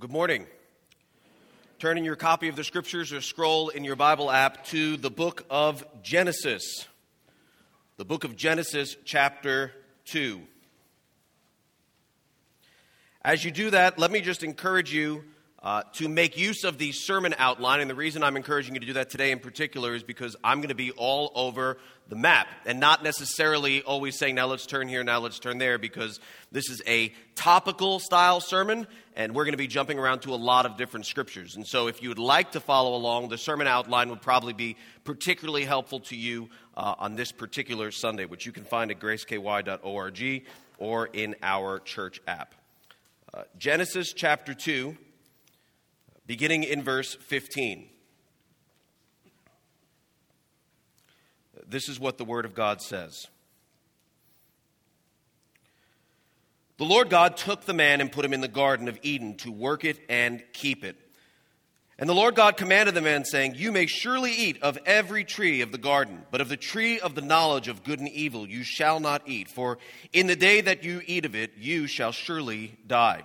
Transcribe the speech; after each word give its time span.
Good 0.00 0.10
morning. 0.10 0.46
Turn 1.78 1.98
in 1.98 2.06
your 2.06 2.16
copy 2.16 2.48
of 2.48 2.56
the 2.56 2.64
scriptures 2.64 3.12
or 3.12 3.20
scroll 3.20 3.68
in 3.68 3.84
your 3.84 3.96
Bible 3.96 4.30
app 4.30 4.64
to 4.68 4.96
the 4.96 5.10
book 5.10 5.44
of 5.50 5.84
Genesis. 6.02 6.86
The 7.98 8.06
book 8.06 8.24
of 8.24 8.34
Genesis, 8.34 8.96
chapter 9.04 9.72
2. 10.06 10.40
As 13.20 13.44
you 13.44 13.50
do 13.50 13.68
that, 13.72 13.98
let 13.98 14.10
me 14.10 14.22
just 14.22 14.42
encourage 14.42 14.90
you 14.90 15.22
uh, 15.62 15.82
to 15.92 16.08
make 16.08 16.38
use 16.38 16.64
of 16.64 16.78
the 16.78 16.90
sermon 16.92 17.34
outline. 17.38 17.80
And 17.80 17.90
the 17.90 17.94
reason 17.94 18.22
I'm 18.22 18.36
encouraging 18.36 18.74
you 18.74 18.80
to 18.80 18.86
do 18.86 18.92
that 18.94 19.10
today 19.10 19.30
in 19.30 19.38
particular 19.38 19.94
is 19.94 20.02
because 20.02 20.34
I'm 20.42 20.58
going 20.58 20.70
to 20.70 20.74
be 20.74 20.90
all 20.92 21.32
over 21.34 21.76
the 22.08 22.16
map 22.16 22.48
and 22.64 22.80
not 22.80 23.04
necessarily 23.04 23.82
always 23.82 24.18
saying, 24.18 24.34
now 24.34 24.46
let's 24.46 24.66
turn 24.66 24.88
here, 24.88 25.04
now 25.04 25.18
let's 25.18 25.38
turn 25.38 25.58
there, 25.58 25.78
because 25.78 26.18
this 26.50 26.70
is 26.70 26.80
a 26.86 27.12
topical 27.34 28.00
style 28.00 28.40
sermon 28.40 28.86
and 29.14 29.34
we're 29.34 29.44
going 29.44 29.52
to 29.52 29.58
be 29.58 29.66
jumping 29.66 29.98
around 29.98 30.20
to 30.20 30.32
a 30.32 30.36
lot 30.36 30.64
of 30.64 30.78
different 30.78 31.04
scriptures. 31.04 31.56
And 31.56 31.66
so 31.66 31.88
if 31.88 32.02
you 32.02 32.08
would 32.08 32.18
like 32.18 32.52
to 32.52 32.60
follow 32.60 32.96
along, 32.96 33.28
the 33.28 33.38
sermon 33.38 33.66
outline 33.66 34.08
would 34.08 34.22
probably 34.22 34.54
be 34.54 34.76
particularly 35.04 35.64
helpful 35.64 36.00
to 36.00 36.16
you 36.16 36.48
uh, 36.74 36.94
on 36.98 37.16
this 37.16 37.32
particular 37.32 37.90
Sunday, 37.90 38.24
which 38.24 38.46
you 38.46 38.52
can 38.52 38.64
find 38.64 38.90
at 38.90 38.98
graceky.org 38.98 40.42
or 40.78 41.06
in 41.06 41.36
our 41.42 41.80
church 41.80 42.20
app. 42.26 42.54
Uh, 43.32 43.42
Genesis 43.58 44.12
chapter 44.14 44.54
2 44.54 44.96
beginning 46.30 46.62
in 46.62 46.80
verse 46.80 47.16
15. 47.16 47.88
This 51.66 51.88
is 51.88 51.98
what 51.98 52.18
the 52.18 52.24
Word 52.24 52.44
of 52.44 52.54
God 52.54 52.80
says. 52.80 53.26
The 56.78 56.84
Lord 56.84 57.10
God 57.10 57.36
took 57.36 57.62
the 57.64 57.74
man 57.74 58.00
and 58.00 58.12
put 58.12 58.24
him 58.24 58.32
in 58.32 58.40
the 58.40 58.46
Garden 58.46 58.86
of 58.86 58.96
Eden 59.02 59.38
to 59.38 59.50
work 59.50 59.84
it 59.84 59.98
and 60.08 60.40
keep 60.52 60.84
it. 60.84 60.94
And 61.98 62.08
the 62.08 62.14
Lord 62.14 62.36
God 62.36 62.56
commanded 62.56 62.94
the 62.94 63.00
man, 63.00 63.24
saying, 63.24 63.56
You 63.56 63.72
may 63.72 63.86
surely 63.86 64.30
eat 64.30 64.62
of 64.62 64.78
every 64.86 65.24
tree 65.24 65.62
of 65.62 65.72
the 65.72 65.78
garden, 65.78 66.22
but 66.30 66.40
of 66.40 66.48
the 66.48 66.56
tree 66.56 67.00
of 67.00 67.16
the 67.16 67.22
knowledge 67.22 67.66
of 67.66 67.82
good 67.82 67.98
and 67.98 68.08
evil 68.08 68.48
you 68.48 68.62
shall 68.62 69.00
not 69.00 69.22
eat, 69.26 69.48
for 69.48 69.78
in 70.12 70.28
the 70.28 70.36
day 70.36 70.60
that 70.60 70.84
you 70.84 71.02
eat 71.06 71.24
of 71.24 71.34
it, 71.34 71.54
you 71.58 71.88
shall 71.88 72.12
surely 72.12 72.78
die. 72.86 73.24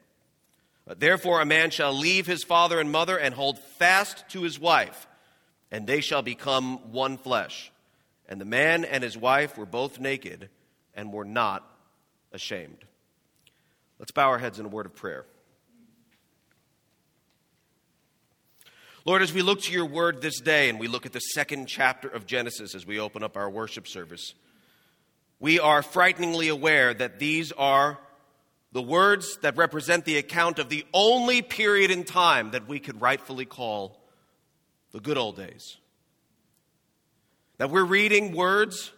Therefore, 0.97 1.41
a 1.41 1.45
man 1.45 1.71
shall 1.71 1.93
leave 1.93 2.25
his 2.25 2.43
father 2.43 2.79
and 2.79 2.91
mother 2.91 3.17
and 3.17 3.33
hold 3.33 3.59
fast 3.59 4.27
to 4.29 4.43
his 4.43 4.59
wife, 4.59 5.07
and 5.71 5.87
they 5.87 6.01
shall 6.01 6.21
become 6.21 6.91
one 6.91 7.17
flesh. 7.17 7.71
And 8.27 8.39
the 8.39 8.45
man 8.45 8.85
and 8.85 9.03
his 9.03 9.17
wife 9.17 9.57
were 9.57 9.65
both 9.65 9.99
naked 9.99 10.49
and 10.93 11.11
were 11.11 11.25
not 11.25 11.69
ashamed. 12.31 12.85
Let's 13.99 14.11
bow 14.11 14.29
our 14.29 14.39
heads 14.39 14.59
in 14.59 14.65
a 14.65 14.69
word 14.69 14.85
of 14.85 14.95
prayer. 14.95 15.25
Lord, 19.03 19.21
as 19.21 19.33
we 19.33 19.41
look 19.41 19.61
to 19.61 19.71
your 19.71 19.85
word 19.85 20.21
this 20.21 20.39
day 20.39 20.69
and 20.69 20.79
we 20.79 20.87
look 20.87 21.05
at 21.05 21.11
the 21.11 21.19
second 21.19 21.65
chapter 21.67 22.07
of 22.07 22.27
Genesis 22.27 22.75
as 22.75 22.85
we 22.85 22.99
open 22.99 23.23
up 23.23 23.35
our 23.35 23.49
worship 23.49 23.87
service, 23.87 24.33
we 25.39 25.59
are 25.59 25.81
frighteningly 25.81 26.49
aware 26.49 26.93
that 26.93 27.17
these 27.17 27.51
are 27.51 27.97
the 28.71 28.81
words 28.81 29.37
that 29.41 29.57
represent 29.57 30.05
the 30.05 30.17
account 30.17 30.59
of 30.59 30.69
the 30.69 30.85
only 30.93 31.41
period 31.41 31.91
in 31.91 32.03
time 32.03 32.51
that 32.51 32.67
we 32.67 32.79
could 32.79 33.01
rightfully 33.01 33.45
call 33.45 34.01
the 34.91 34.99
good 34.99 35.17
old 35.17 35.35
days. 35.35 35.77
That 37.57 37.69
we're 37.69 37.83
reading 37.83 38.33
words 38.33 38.91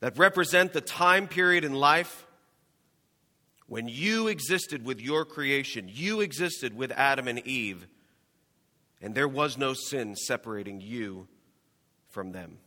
that 0.00 0.16
represent 0.18 0.72
the 0.72 0.80
time 0.80 1.26
period 1.28 1.64
in 1.64 1.72
life 1.72 2.26
when 3.66 3.86
you 3.86 4.28
existed 4.28 4.84
with 4.84 5.00
your 5.00 5.24
creation, 5.24 5.90
you 5.92 6.20
existed 6.20 6.74
with 6.74 6.90
Adam 6.92 7.28
and 7.28 7.38
Eve, 7.46 7.86
and 9.02 9.14
there 9.14 9.28
was 9.28 9.58
no 9.58 9.74
sin 9.74 10.16
separating 10.16 10.80
you 10.80 11.28
from 12.08 12.32
them. 12.32 12.58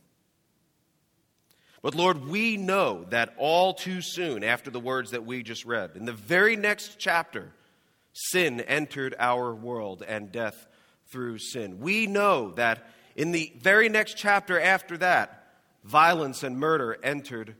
But 1.82 1.96
Lord, 1.96 2.28
we 2.28 2.56
know 2.56 3.04
that 3.10 3.34
all 3.36 3.74
too 3.74 4.00
soon 4.00 4.44
after 4.44 4.70
the 4.70 4.80
words 4.80 5.10
that 5.10 5.26
we 5.26 5.42
just 5.42 5.64
read, 5.64 5.90
in 5.96 6.04
the 6.04 6.12
very 6.12 6.54
next 6.54 6.96
chapter, 6.98 7.52
sin 8.12 8.60
entered 8.60 9.16
our 9.18 9.52
world 9.52 10.04
and 10.06 10.30
death 10.30 10.68
through 11.10 11.38
sin. 11.38 11.80
We 11.80 12.06
know 12.06 12.52
that 12.52 12.88
in 13.16 13.32
the 13.32 13.52
very 13.58 13.88
next 13.88 14.16
chapter 14.16 14.60
after 14.60 14.96
that, 14.98 15.44
violence 15.82 16.44
and 16.44 16.56
murder 16.56 16.96
entered 17.02 17.56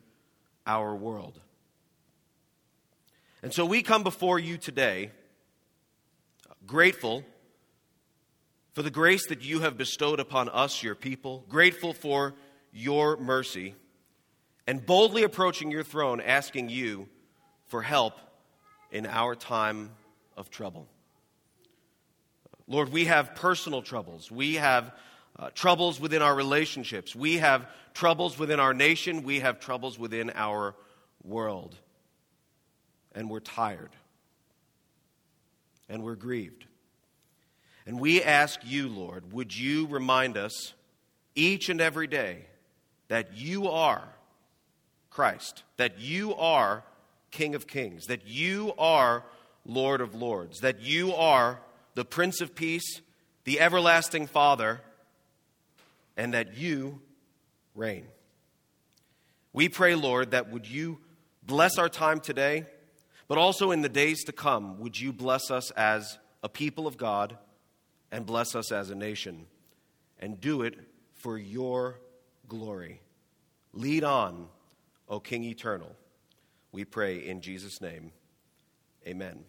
our 0.66 0.94
world. 0.94 1.40
And 3.42 3.52
so 3.52 3.66
we 3.66 3.82
come 3.82 4.04
before 4.04 4.38
you 4.38 4.56
today 4.56 5.10
grateful 6.64 7.24
for 8.72 8.82
the 8.82 8.90
grace 8.90 9.26
that 9.26 9.42
you 9.42 9.60
have 9.60 9.76
bestowed 9.76 10.20
upon 10.20 10.48
us, 10.48 10.80
your 10.80 10.94
people, 10.94 11.44
grateful 11.48 11.92
for 11.92 12.34
your 12.72 13.16
mercy 13.16 13.74
and 14.66 14.84
boldly 14.84 15.22
approaching 15.22 15.70
your 15.70 15.82
throne, 15.82 16.20
asking 16.20 16.68
you 16.68 17.08
for 17.66 17.82
help 17.82 18.14
in 18.90 19.06
our 19.06 19.34
time 19.34 19.90
of 20.36 20.50
trouble. 20.50 20.86
Lord, 22.66 22.90
we 22.92 23.06
have 23.06 23.34
personal 23.34 23.82
troubles. 23.82 24.30
We 24.30 24.54
have 24.54 24.92
uh, 25.38 25.50
troubles 25.54 25.98
within 25.98 26.22
our 26.22 26.34
relationships. 26.34 27.14
We 27.14 27.38
have 27.38 27.66
troubles 27.94 28.38
within 28.38 28.60
our 28.60 28.72
nation. 28.72 29.22
We 29.22 29.40
have 29.40 29.60
troubles 29.60 29.98
within 29.98 30.30
our 30.34 30.74
world. 31.24 31.76
And 33.14 33.28
we're 33.28 33.40
tired. 33.40 33.90
And 35.88 36.02
we're 36.02 36.14
grieved. 36.14 36.66
And 37.84 37.98
we 37.98 38.22
ask 38.22 38.60
you, 38.64 38.88
Lord, 38.88 39.32
would 39.32 39.56
you 39.56 39.86
remind 39.86 40.36
us 40.36 40.72
each 41.34 41.68
and 41.68 41.80
every 41.80 42.06
day 42.06 42.46
that 43.08 43.36
you 43.36 43.68
are 43.68 44.08
Christ, 45.12 45.62
that 45.76 45.98
you 45.98 46.34
are 46.34 46.84
King 47.30 47.54
of 47.54 47.66
Kings, 47.66 48.06
that 48.06 48.26
you 48.26 48.72
are 48.78 49.24
Lord 49.66 50.00
of 50.00 50.14
Lords, 50.14 50.60
that 50.60 50.80
you 50.80 51.14
are 51.14 51.60
the 51.94 52.04
Prince 52.04 52.40
of 52.40 52.54
Peace, 52.54 53.00
the 53.44 53.60
everlasting 53.60 54.26
Father, 54.26 54.80
and 56.16 56.32
that 56.32 56.56
you 56.56 57.00
reign. 57.74 58.06
We 59.52 59.68
pray, 59.68 59.94
Lord, 59.94 60.30
that 60.30 60.50
would 60.50 60.66
you 60.66 60.98
bless 61.42 61.78
our 61.78 61.88
time 61.88 62.20
today, 62.20 62.64
but 63.28 63.36
also 63.36 63.70
in 63.70 63.82
the 63.82 63.88
days 63.88 64.24
to 64.24 64.32
come, 64.32 64.78
would 64.80 64.98
you 64.98 65.12
bless 65.12 65.50
us 65.50 65.70
as 65.72 66.18
a 66.42 66.48
people 66.48 66.86
of 66.86 66.96
God 66.96 67.36
and 68.10 68.26
bless 68.26 68.54
us 68.54 68.72
as 68.72 68.90
a 68.90 68.94
nation, 68.94 69.46
and 70.18 70.40
do 70.40 70.62
it 70.62 70.78
for 71.14 71.38
your 71.38 71.98
glory. 72.48 73.00
Lead 73.72 74.04
on 74.04 74.48
O 75.12 75.20
King 75.20 75.44
eternal. 75.44 75.94
We 76.72 76.86
pray 76.86 77.18
in 77.18 77.42
Jesus' 77.42 77.82
name. 77.82 78.12
Amen. 79.06 79.44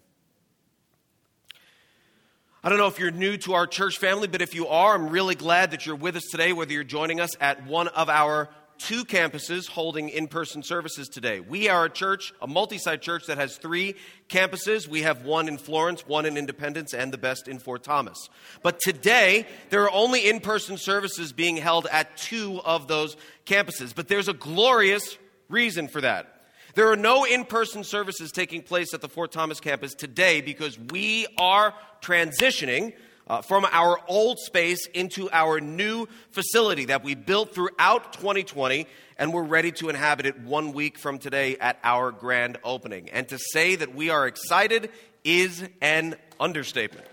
I 2.62 2.69
don't 2.69 2.77
know 2.77 2.88
if 2.88 3.00
you're 3.00 3.12
new 3.12 3.38
to 3.38 3.54
our 3.54 3.65
church 3.65 3.98
family, 3.98 4.27
but 4.27 4.42
if 4.42 4.54
you 4.54 4.68
are, 4.68 4.94
I'm 4.94 5.07
really 5.07 5.36
glad 5.36 5.71
that 5.71 5.86
you're 5.86 5.95
with 5.95 6.18
us 6.18 6.24
today, 6.30 6.51
whether 6.51 6.74
you're 6.74 6.83
joining 6.83 7.21
us 7.21 7.31
at 7.39 7.65
one 7.65 7.88
of 7.88 8.10
our 8.10 8.50
two 8.77 9.06
campuses 9.06 9.69
holding 9.69 10.10
in 10.10 10.27
person 10.27 10.63
services 10.63 11.07
today. 11.07 11.39
We 11.39 11.69
are 11.69 11.86
a 11.86 11.89
church, 11.89 12.33
a 12.42 12.48
multi 12.48 12.77
site 12.77 13.01
church 13.01 13.27
that 13.27 13.38
has 13.38 13.56
three 13.56 13.95
campuses. 14.27 14.89
We 14.89 15.04
have 15.04 15.24
one 15.24 15.48
in 15.48 15.57
Florence, 15.57 16.06
one 16.06 16.25
in 16.25 16.36
Independence, 16.36 16.94
and 16.94 17.13
the 17.13 17.18
best 17.18 17.48
in 17.48 17.59
Fort 17.59 17.83
Thomas. 17.83 18.30
But 18.63 18.81
today, 18.81 19.48
there 19.69 19.83
are 19.83 19.92
only 19.92 20.27
in 20.27 20.42
person 20.42 20.77
services 20.77 21.31
being 21.31 21.56
held 21.56 21.88
at 21.89 22.18
two 22.18 22.59
of 22.66 22.89
those 22.89 23.16
campuses. 23.45 23.95
But 23.95 24.09
there's 24.09 24.27
a 24.27 24.33
glorious 24.33 25.18
reason 25.54 25.88
for 25.88 26.02
that. 26.02 26.42
There 26.76 26.92
are 26.92 26.98
no 26.98 27.24
in 27.24 27.46
person 27.46 27.84
services 27.84 28.32
taking 28.32 28.64
place 28.64 28.94
at 28.94 29.02
the 29.02 29.08
Fort 29.08 29.32
Thomas 29.32 29.60
campus 29.60 29.94
today 29.94 30.42
because 30.42 30.78
we 30.78 31.28
are 31.38 31.74
transitioning 32.02 32.94
uh, 33.28 33.42
from 33.42 33.66
our 33.72 34.00
old 34.08 34.40
space 34.40 34.88
into 34.88 35.30
our 35.32 35.62
new 35.62 36.08
facility 36.32 36.86
that 36.86 37.04
we 37.04 37.16
built 37.16 37.54
throughout 37.54 38.14
2020, 38.14 38.88
and 39.18 39.32
we're 39.32 39.44
ready 39.44 39.72
to 39.72 39.90
inhabit 39.90 40.26
it 40.26 40.40
one 40.42 40.74
week 40.74 40.98
from 40.98 41.20
today 41.20 41.56
at 41.58 41.78
our 41.84 42.12
grand 42.12 42.58
opening. 42.64 43.10
And 43.10 43.30
to 43.30 43.38
say 43.38 43.76
that 43.76 43.94
we 43.94 44.10
are 44.10 44.28
excited 44.28 44.90
is 45.24 45.64
an 45.80 46.16
understatement. 46.40 47.06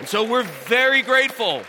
And 0.00 0.08
so 0.08 0.24
we're 0.24 0.42
very 0.42 1.02
grateful. 1.02 1.62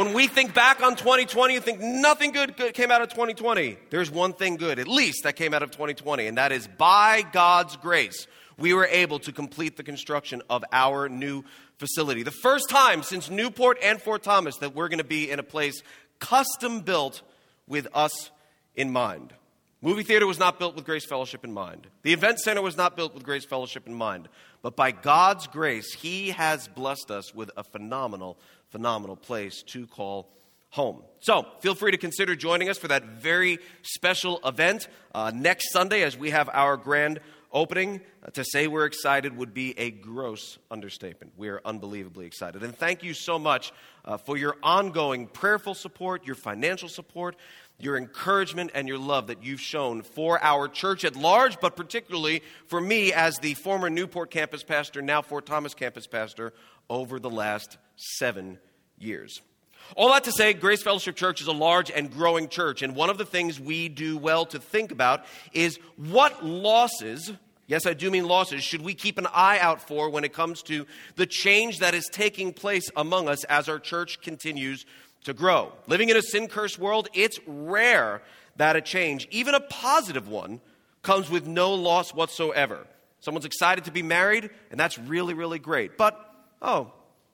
When 0.00 0.14
we 0.14 0.28
think 0.28 0.54
back 0.54 0.82
on 0.82 0.96
2020 0.96 1.56
and 1.56 1.62
think 1.62 1.78
nothing 1.78 2.30
good 2.30 2.56
came 2.72 2.90
out 2.90 3.02
of 3.02 3.10
2020, 3.10 3.76
there's 3.90 4.10
one 4.10 4.32
thing 4.32 4.56
good, 4.56 4.78
at 4.78 4.88
least, 4.88 5.24
that 5.24 5.36
came 5.36 5.52
out 5.52 5.62
of 5.62 5.72
2020, 5.72 6.26
and 6.26 6.38
that 6.38 6.52
is 6.52 6.66
by 6.78 7.22
God's 7.32 7.76
grace, 7.76 8.26
we 8.56 8.72
were 8.72 8.86
able 8.86 9.18
to 9.18 9.30
complete 9.30 9.76
the 9.76 9.82
construction 9.82 10.40
of 10.48 10.64
our 10.72 11.10
new 11.10 11.44
facility. 11.76 12.22
The 12.22 12.30
first 12.30 12.70
time 12.70 13.02
since 13.02 13.28
Newport 13.28 13.76
and 13.82 14.00
Fort 14.00 14.22
Thomas 14.22 14.56
that 14.60 14.74
we're 14.74 14.88
going 14.88 15.00
to 15.00 15.04
be 15.04 15.30
in 15.30 15.38
a 15.38 15.42
place 15.42 15.82
custom 16.18 16.80
built 16.80 17.20
with 17.66 17.86
us 17.92 18.30
in 18.74 18.90
mind. 18.90 19.34
Movie 19.82 20.02
theater 20.02 20.26
was 20.26 20.38
not 20.38 20.58
built 20.58 20.76
with 20.76 20.84
Grace 20.84 21.06
Fellowship 21.06 21.42
in 21.42 21.52
mind. 21.52 21.86
The 22.02 22.12
event 22.12 22.38
center 22.38 22.60
was 22.60 22.76
not 22.76 22.96
built 22.96 23.14
with 23.14 23.24
Grace 23.24 23.46
Fellowship 23.46 23.86
in 23.86 23.94
mind. 23.94 24.28
But 24.60 24.76
by 24.76 24.90
God's 24.90 25.46
grace, 25.46 25.94
He 25.94 26.30
has 26.30 26.68
blessed 26.68 27.10
us 27.10 27.34
with 27.34 27.50
a 27.56 27.64
phenomenal, 27.64 28.38
phenomenal 28.70 29.16
place 29.16 29.62
to 29.62 29.86
call 29.86 30.28
home. 30.70 31.02
So 31.18 31.46
feel 31.60 31.74
free 31.74 31.90
to 31.90 31.98
consider 31.98 32.36
joining 32.36 32.68
us 32.68 32.78
for 32.78 32.88
that 32.88 33.04
very 33.04 33.58
special 33.82 34.40
event 34.44 34.88
uh, 35.14 35.32
next 35.34 35.72
Sunday 35.72 36.02
as 36.02 36.16
we 36.16 36.30
have 36.30 36.48
our 36.52 36.76
grand 36.76 37.20
opening. 37.52 38.00
Uh, 38.24 38.30
to 38.30 38.44
say 38.44 38.68
we're 38.68 38.86
excited 38.86 39.36
would 39.36 39.52
be 39.52 39.76
a 39.78 39.90
gross 39.90 40.58
understatement. 40.70 41.32
We 41.36 41.48
are 41.48 41.60
unbelievably 41.64 42.26
excited. 42.26 42.62
And 42.62 42.76
thank 42.76 43.02
you 43.02 43.14
so 43.14 43.38
much 43.38 43.72
uh, 44.04 44.16
for 44.16 44.36
your 44.36 44.56
ongoing 44.62 45.26
prayerful 45.26 45.74
support, 45.74 46.24
your 46.24 46.36
financial 46.36 46.88
support, 46.88 47.36
your 47.78 47.96
encouragement, 47.96 48.70
and 48.74 48.86
your 48.86 48.98
love 48.98 49.28
that 49.28 49.42
you've 49.42 49.60
shown 49.60 50.02
for 50.02 50.42
our 50.44 50.68
church 50.68 51.04
at 51.04 51.16
large, 51.16 51.58
but 51.60 51.76
particularly 51.76 52.42
for 52.66 52.80
me 52.80 53.12
as 53.12 53.38
the 53.38 53.54
former 53.54 53.88
Newport 53.88 54.30
campus 54.30 54.62
pastor, 54.62 55.00
now 55.00 55.22
Fort 55.22 55.46
Thomas 55.46 55.74
campus 55.74 56.06
pastor, 56.06 56.52
over 56.90 57.18
the 57.18 57.30
last 57.30 57.78
seven 58.00 58.58
years. 58.98 59.40
All 59.96 60.12
that 60.12 60.24
to 60.24 60.32
say, 60.32 60.52
Grace 60.52 60.82
Fellowship 60.82 61.16
Church 61.16 61.40
is 61.40 61.46
a 61.46 61.52
large 61.52 61.90
and 61.90 62.12
growing 62.12 62.48
church, 62.48 62.82
and 62.82 62.94
one 62.94 63.10
of 63.10 63.18
the 63.18 63.24
things 63.24 63.58
we 63.58 63.88
do 63.88 64.16
well 64.16 64.46
to 64.46 64.58
think 64.58 64.92
about 64.92 65.24
is 65.52 65.78
what 65.96 66.44
losses, 66.44 67.32
yes, 67.66 67.86
I 67.86 67.94
do 67.94 68.10
mean 68.10 68.26
losses, 68.26 68.62
should 68.62 68.82
we 68.82 68.94
keep 68.94 69.18
an 69.18 69.26
eye 69.32 69.58
out 69.58 69.80
for 69.80 70.08
when 70.08 70.22
it 70.22 70.32
comes 70.32 70.62
to 70.64 70.86
the 71.16 71.26
change 71.26 71.78
that 71.78 71.94
is 71.94 72.08
taking 72.12 72.52
place 72.52 72.88
among 72.94 73.28
us 73.28 73.42
as 73.44 73.68
our 73.68 73.78
church 73.78 74.20
continues 74.20 74.86
to 75.24 75.34
grow. 75.34 75.72
Living 75.86 76.08
in 76.08 76.16
a 76.16 76.22
sin 76.22 76.46
cursed 76.46 76.78
world, 76.78 77.08
it's 77.12 77.40
rare 77.46 78.22
that 78.56 78.76
a 78.76 78.80
change, 78.80 79.26
even 79.30 79.54
a 79.54 79.60
positive 79.60 80.28
one, 80.28 80.60
comes 81.02 81.30
with 81.30 81.46
no 81.46 81.74
loss 81.74 82.14
whatsoever. 82.14 82.86
Someone's 83.20 83.44
excited 83.44 83.84
to 83.84 83.90
be 83.90 84.02
married, 84.02 84.50
and 84.70 84.78
that's 84.78 84.98
really, 84.98 85.34
really 85.34 85.58
great. 85.58 85.98
But, 85.98 86.18
oh, 86.62 86.92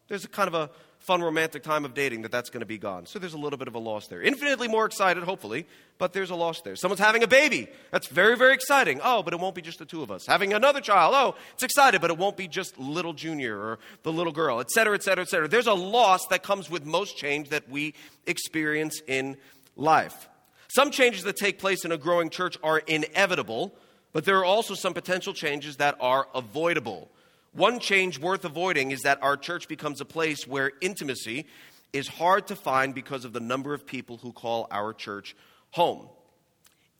there's 0.08 0.24
a 0.24 0.28
kind 0.28 0.48
of 0.48 0.54
a 0.54 0.70
fun 0.98 1.22
romantic 1.22 1.62
time 1.62 1.84
of 1.84 1.94
dating 1.94 2.22
that 2.22 2.32
that's 2.32 2.50
going 2.50 2.60
to 2.60 2.66
be 2.66 2.78
gone. 2.78 3.06
So 3.06 3.18
there's 3.18 3.34
a 3.34 3.38
little 3.38 3.58
bit 3.58 3.68
of 3.68 3.74
a 3.74 3.78
loss 3.78 4.08
there. 4.08 4.22
Infinitely 4.22 4.66
more 4.66 4.86
excited, 4.86 5.22
hopefully, 5.22 5.66
but 5.98 6.12
there's 6.12 6.30
a 6.30 6.34
loss 6.34 6.62
there. 6.62 6.74
Someone's 6.74 7.00
having 7.00 7.22
a 7.22 7.28
baby. 7.28 7.68
That's 7.92 8.08
very, 8.08 8.36
very 8.36 8.54
exciting. 8.54 9.00
Oh, 9.04 9.22
but 9.22 9.32
it 9.32 9.38
won't 9.38 9.54
be 9.54 9.62
just 9.62 9.78
the 9.78 9.84
two 9.84 10.02
of 10.02 10.10
us. 10.10 10.26
Having 10.26 10.52
another 10.52 10.80
child. 10.80 11.14
Oh, 11.14 11.36
it's 11.54 11.62
excited, 11.62 12.00
but 12.00 12.10
it 12.10 12.18
won't 12.18 12.36
be 12.36 12.48
just 12.48 12.78
little 12.78 13.12
junior 13.12 13.56
or 13.56 13.78
the 14.02 14.12
little 14.12 14.32
girl, 14.32 14.58
et 14.58 14.70
cetera, 14.70 14.94
et 14.94 15.02
cetera, 15.02 15.22
et 15.22 15.28
cetera. 15.28 15.46
There's 15.46 15.68
a 15.68 15.74
loss 15.74 16.26
that 16.28 16.42
comes 16.42 16.68
with 16.68 16.84
most 16.84 17.16
change 17.16 17.50
that 17.50 17.68
we 17.68 17.94
experience 18.26 19.00
in 19.06 19.36
life. 19.76 20.28
Some 20.68 20.90
changes 20.90 21.22
that 21.24 21.36
take 21.36 21.58
place 21.58 21.84
in 21.84 21.92
a 21.92 21.98
growing 21.98 22.30
church 22.30 22.58
are 22.62 22.78
inevitable, 22.78 23.74
but 24.12 24.24
there 24.24 24.38
are 24.38 24.44
also 24.44 24.74
some 24.74 24.94
potential 24.94 25.32
changes 25.32 25.76
that 25.76 25.96
are 26.00 26.26
avoidable. 26.34 27.10
One 27.56 27.80
change 27.80 28.18
worth 28.18 28.44
avoiding 28.44 28.90
is 28.90 29.00
that 29.02 29.22
our 29.22 29.34
church 29.34 29.66
becomes 29.66 30.02
a 30.02 30.04
place 30.04 30.46
where 30.46 30.72
intimacy 30.82 31.46
is 31.90 32.06
hard 32.06 32.48
to 32.48 32.54
find 32.54 32.94
because 32.94 33.24
of 33.24 33.32
the 33.32 33.40
number 33.40 33.72
of 33.72 33.86
people 33.86 34.18
who 34.18 34.32
call 34.32 34.68
our 34.70 34.92
church 34.92 35.34
home. 35.70 36.06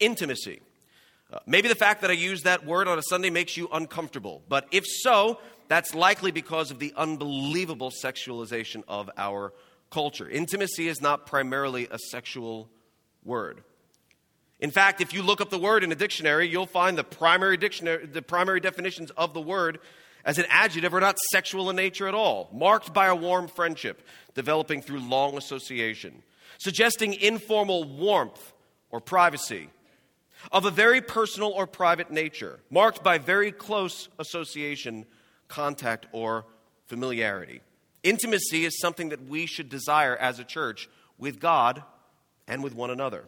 Intimacy. 0.01 0.63
Uh, 1.31 1.41
maybe 1.47 1.69
the 1.69 1.75
fact 1.75 2.01
that 2.01 2.11
I 2.11 2.15
use 2.15 2.45
that 2.45 2.65
word 2.65 2.89
on 2.89 2.99
a 2.99 3.03
Sunday 3.03 3.29
makes 3.29 3.59
you 3.59 3.69
uncomfortable, 3.71 4.43
but 4.49 4.67
if 4.73 4.85
so, 4.87 5.41
that's 5.69 5.95
likely 5.95 6.31
because 6.31 6.71
of 6.71 6.79
the 6.79 6.95
unbelievable 6.97 7.91
sexualization 7.91 8.83
of 8.89 9.11
our 9.19 9.53
culture. 9.91 10.27
Intimacy 10.27 10.89
is 10.89 11.03
not 11.03 11.27
primarily 11.27 11.87
a 11.91 11.99
sexual 11.99 12.71
word. 13.25 13.63
In 14.59 14.71
fact, 14.71 15.03
if 15.03 15.13
you 15.13 15.23
look 15.23 15.43
up 15.43 15.51
the 15.51 15.59
word 15.59 15.85
in 15.85 15.93
a 15.93 15.97
dictionary, 15.97 16.49
you'll 16.49 16.65
find 16.65 16.97
the 16.97 17.05
primary 17.05 17.59
dictionary 17.59 18.07
the 18.07 18.23
primary 18.23 18.61
definitions 18.61 19.11
of 19.19 19.35
the 19.35 19.41
word 19.43 19.81
as 20.27 20.39
an 20.39 20.45
adjective 20.51 20.93
are 20.93 21.01
not 21.01 21.17
sexual 21.31 21.71
in 21.71 21.77
nature 21.77 22.09
at 22.09 22.15
all, 22.15 22.51
marked 22.53 22.93
by 22.93 23.07
a 23.07 23.15
warm 23.15 23.47
friendship 23.47 24.03
developing 24.35 24.83
through 24.83 24.99
long 24.99 25.39
association, 25.39 26.23
suggesting 26.59 27.15
informal 27.15 27.85
warmth 27.85 28.53
or 28.91 29.01
privacy 29.01 29.71
of 30.51 30.65
a 30.65 30.71
very 30.71 31.01
personal 31.01 31.51
or 31.51 31.67
private 31.67 32.11
nature, 32.11 32.59
marked 32.71 33.05
by 33.05 33.19
very 33.19 33.53
close 33.53 34.09
association, 34.19 35.07
contact, 35.47 36.07
or 36.11 36.45
familiarity. 36.87 37.61
Intimacy 38.03 38.65
is 38.65 38.81
something 38.81 39.11
that 39.11 39.29
we 39.29 39.47
should 39.47 39.69
desire 39.69 40.17
as 40.17 40.41
a 40.41 40.45
church 40.45 40.89
with 41.19 41.41
God 41.41 41.83
and 42.49 42.65
with 42.65 42.75
one 42.75 42.91
another. 42.91 43.25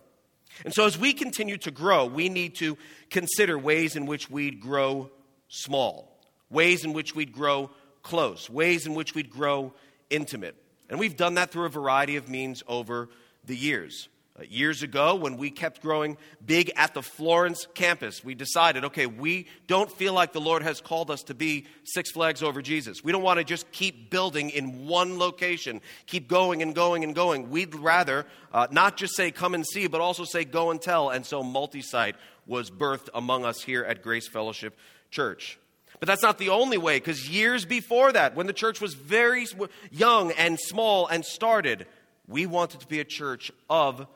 And 0.64 0.74
so, 0.74 0.84
as 0.84 0.98
we 0.98 1.12
continue 1.12 1.58
to 1.58 1.70
grow, 1.70 2.06
we 2.06 2.28
need 2.28 2.56
to 2.56 2.76
consider 3.10 3.56
ways 3.58 3.94
in 3.96 4.06
which 4.06 4.30
we 4.30 4.50
grow 4.50 5.10
small 5.48 6.07
ways 6.50 6.84
in 6.84 6.92
which 6.92 7.14
we'd 7.14 7.32
grow 7.32 7.70
close, 8.02 8.48
ways 8.48 8.86
in 8.86 8.94
which 8.94 9.14
we'd 9.14 9.30
grow 9.30 9.72
intimate. 10.10 10.56
And 10.88 10.98
we've 10.98 11.16
done 11.16 11.34
that 11.34 11.50
through 11.50 11.66
a 11.66 11.70
variety 11.70 12.16
of 12.16 12.28
means 12.28 12.62
over 12.66 13.08
the 13.44 13.56
years. 13.56 14.08
Uh, 14.38 14.44
years 14.48 14.84
ago, 14.84 15.16
when 15.16 15.36
we 15.36 15.50
kept 15.50 15.82
growing 15.82 16.16
big 16.44 16.70
at 16.76 16.94
the 16.94 17.02
Florence 17.02 17.66
campus, 17.74 18.22
we 18.22 18.36
decided 18.36 18.84
okay, 18.84 19.06
we 19.06 19.46
don't 19.66 19.90
feel 19.90 20.12
like 20.12 20.32
the 20.32 20.40
Lord 20.40 20.62
has 20.62 20.80
called 20.80 21.10
us 21.10 21.24
to 21.24 21.34
be 21.34 21.66
Six 21.82 22.12
Flags 22.12 22.40
over 22.40 22.62
Jesus. 22.62 23.02
We 23.02 23.10
don't 23.10 23.22
want 23.22 23.38
to 23.38 23.44
just 23.44 23.70
keep 23.72 24.10
building 24.10 24.50
in 24.50 24.86
one 24.86 25.18
location, 25.18 25.80
keep 26.06 26.28
going 26.28 26.62
and 26.62 26.72
going 26.72 27.02
and 27.02 27.16
going. 27.16 27.50
We'd 27.50 27.74
rather 27.74 28.26
uh, 28.52 28.68
not 28.70 28.96
just 28.96 29.16
say 29.16 29.32
come 29.32 29.54
and 29.54 29.66
see, 29.66 29.88
but 29.88 30.00
also 30.00 30.24
say 30.24 30.44
go 30.44 30.70
and 30.70 30.80
tell. 30.80 31.10
And 31.10 31.26
so 31.26 31.42
multi 31.42 31.82
site 31.82 32.14
was 32.46 32.70
birthed 32.70 33.08
among 33.14 33.44
us 33.44 33.60
here 33.60 33.82
at 33.82 34.02
Grace 34.02 34.28
Fellowship 34.28 34.78
Church. 35.10 35.58
But 36.00 36.06
that's 36.06 36.22
not 36.22 36.38
the 36.38 36.50
only 36.50 36.78
way, 36.78 36.98
because 36.98 37.28
years 37.28 37.64
before 37.64 38.12
that, 38.12 38.36
when 38.36 38.46
the 38.46 38.52
church 38.52 38.80
was 38.80 38.94
very 38.94 39.46
young 39.90 40.30
and 40.32 40.58
small 40.58 41.06
and 41.06 41.24
started, 41.24 41.86
we 42.28 42.46
wanted 42.46 42.80
to 42.80 42.86
be 42.86 43.00
a 43.00 43.04
church 43.04 43.50
of 43.68 44.06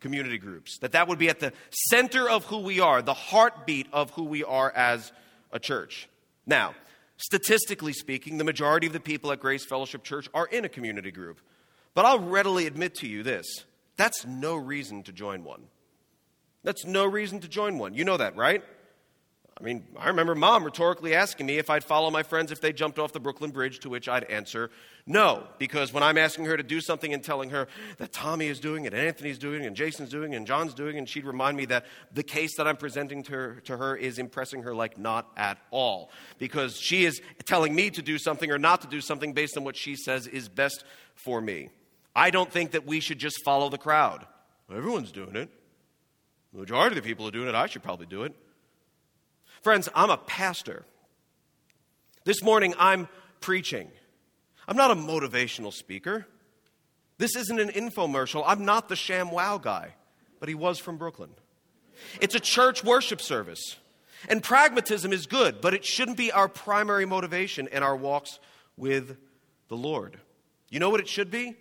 community 0.00 0.38
groups. 0.38 0.78
That 0.78 0.92
that 0.92 1.08
would 1.08 1.18
be 1.18 1.28
at 1.28 1.40
the 1.40 1.52
center 1.88 2.28
of 2.28 2.44
who 2.44 2.58
we 2.58 2.80
are, 2.80 3.02
the 3.02 3.14
heartbeat 3.14 3.86
of 3.92 4.10
who 4.10 4.24
we 4.24 4.44
are 4.44 4.70
as 4.70 5.12
a 5.52 5.58
church. 5.58 6.08
Now, 6.46 6.74
statistically 7.16 7.92
speaking, 7.92 8.38
the 8.38 8.44
majority 8.44 8.86
of 8.86 8.92
the 8.92 9.00
people 9.00 9.32
at 9.32 9.40
Grace 9.40 9.64
Fellowship 9.64 10.04
Church 10.04 10.28
are 10.34 10.46
in 10.46 10.64
a 10.64 10.68
community 10.68 11.10
group. 11.10 11.40
But 11.94 12.04
I'll 12.04 12.20
readily 12.20 12.66
admit 12.66 12.94
to 12.96 13.08
you 13.08 13.22
this 13.22 13.46
that's 13.96 14.26
no 14.26 14.56
reason 14.56 15.02
to 15.04 15.12
join 15.12 15.44
one. 15.44 15.64
That's 16.64 16.84
no 16.84 17.04
reason 17.04 17.40
to 17.40 17.48
join 17.48 17.78
one. 17.78 17.94
You 17.94 18.04
know 18.04 18.16
that, 18.16 18.36
right? 18.36 18.62
I 19.62 19.64
mean, 19.64 19.86
I 19.96 20.08
remember 20.08 20.34
mom 20.34 20.64
rhetorically 20.64 21.14
asking 21.14 21.46
me 21.46 21.58
if 21.58 21.70
I'd 21.70 21.84
follow 21.84 22.10
my 22.10 22.24
friends 22.24 22.50
if 22.50 22.60
they 22.60 22.72
jumped 22.72 22.98
off 22.98 23.12
the 23.12 23.20
Brooklyn 23.20 23.52
Bridge, 23.52 23.78
to 23.80 23.88
which 23.88 24.08
I'd 24.08 24.24
answer 24.24 24.70
no, 25.04 25.48
because 25.58 25.92
when 25.92 26.04
I'm 26.04 26.16
asking 26.16 26.44
her 26.44 26.56
to 26.56 26.62
do 26.62 26.80
something 26.80 27.12
and 27.12 27.24
telling 27.24 27.50
her 27.50 27.66
that 27.98 28.12
Tommy 28.12 28.46
is 28.46 28.60
doing 28.60 28.84
it, 28.84 28.94
and 28.94 29.04
Anthony's 29.04 29.38
doing 29.38 29.64
it, 29.64 29.66
and 29.66 29.74
Jason's 29.74 30.10
doing 30.10 30.32
it, 30.32 30.36
and 30.36 30.46
John's 30.46 30.74
doing 30.74 30.94
it, 30.94 30.98
and 31.00 31.08
she'd 31.08 31.24
remind 31.24 31.56
me 31.56 31.64
that 31.66 31.86
the 32.12 32.22
case 32.22 32.56
that 32.56 32.68
I'm 32.68 32.76
presenting 32.76 33.24
to 33.24 33.32
her, 33.32 33.60
to 33.64 33.76
her 33.76 33.96
is 33.96 34.20
impressing 34.20 34.62
her 34.62 34.74
like 34.74 34.98
not 34.98 35.28
at 35.36 35.58
all, 35.72 36.10
because 36.38 36.76
she 36.76 37.04
is 37.04 37.20
telling 37.44 37.74
me 37.74 37.90
to 37.90 38.02
do 38.02 38.16
something 38.16 38.50
or 38.50 38.58
not 38.58 38.80
to 38.82 38.86
do 38.86 39.00
something 39.00 39.32
based 39.32 39.56
on 39.56 39.64
what 39.64 39.76
she 39.76 39.96
says 39.96 40.28
is 40.28 40.48
best 40.48 40.84
for 41.16 41.40
me. 41.40 41.68
I 42.14 42.30
don't 42.30 42.50
think 42.50 42.70
that 42.72 42.86
we 42.86 43.00
should 43.00 43.18
just 43.18 43.44
follow 43.44 43.68
the 43.68 43.78
crowd. 43.78 44.24
Everyone's 44.72 45.10
doing 45.10 45.34
it. 45.34 45.50
The 46.52 46.60
majority 46.60 46.96
of 46.96 47.02
the 47.02 47.08
people 47.08 47.26
are 47.26 47.32
doing 47.32 47.48
it. 47.48 47.56
I 47.56 47.66
should 47.66 47.82
probably 47.82 48.06
do 48.06 48.22
it. 48.22 48.36
Friends, 49.62 49.88
I'm 49.94 50.10
a 50.10 50.16
pastor. 50.16 50.84
This 52.24 52.42
morning, 52.42 52.74
I'm 52.78 53.08
preaching. 53.40 53.88
I'm 54.66 54.76
not 54.76 54.90
a 54.90 54.96
motivational 54.96 55.72
speaker. 55.72 56.26
This 57.18 57.36
isn't 57.36 57.60
an 57.60 57.68
infomercial. 57.68 58.42
I'm 58.44 58.64
not 58.64 58.88
the 58.88 58.96
sham 58.96 59.30
wow 59.30 59.58
guy, 59.58 59.94
but 60.40 60.48
he 60.48 60.56
was 60.56 60.80
from 60.80 60.96
Brooklyn. 60.96 61.30
It's 62.20 62.34
a 62.34 62.40
church 62.40 62.82
worship 62.82 63.20
service. 63.20 63.76
And 64.28 64.42
pragmatism 64.42 65.12
is 65.12 65.26
good, 65.26 65.60
but 65.60 65.74
it 65.74 65.84
shouldn't 65.84 66.16
be 66.16 66.32
our 66.32 66.48
primary 66.48 67.06
motivation 67.06 67.68
in 67.68 67.82
our 67.82 67.96
walks 67.96 68.40
with 68.76 69.16
the 69.68 69.76
Lord. 69.76 70.18
You 70.70 70.80
know 70.80 70.90
what 70.90 71.00
it 71.00 71.08
should 71.08 71.30
be? 71.30 71.56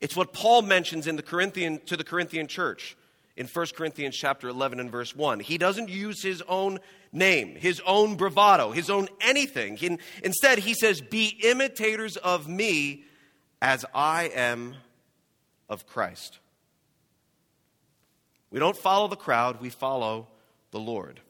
It's 0.00 0.16
what 0.16 0.32
Paul 0.32 0.62
mentions 0.62 1.06
in 1.06 1.16
the 1.16 1.22
Corinthian, 1.22 1.80
to 1.86 1.96
the 1.96 2.04
Corinthian 2.04 2.46
church 2.46 2.96
in 3.36 3.46
1 3.46 3.66
Corinthians 3.74 4.16
chapter 4.16 4.48
11 4.48 4.80
and 4.80 4.90
verse 4.90 5.16
1. 5.16 5.40
He 5.40 5.58
doesn't 5.58 5.88
use 5.88 6.22
his 6.22 6.42
own 6.42 6.80
name, 7.12 7.56
his 7.56 7.80
own 7.86 8.16
bravado, 8.16 8.72
his 8.72 8.90
own 8.90 9.08
anything. 9.20 9.76
He, 9.76 9.98
instead, 10.22 10.58
he 10.58 10.74
says, 10.74 11.00
Be 11.00 11.28
imitators 11.42 12.16
of 12.16 12.48
me 12.48 13.04
as 13.60 13.84
I 13.94 14.30
am 14.34 14.74
of 15.68 15.86
Christ. 15.86 16.38
We 18.50 18.58
don't 18.58 18.76
follow 18.76 19.08
the 19.08 19.16
crowd, 19.16 19.60
we 19.60 19.70
follow 19.70 20.28
the 20.70 20.80
Lord. 20.80 21.20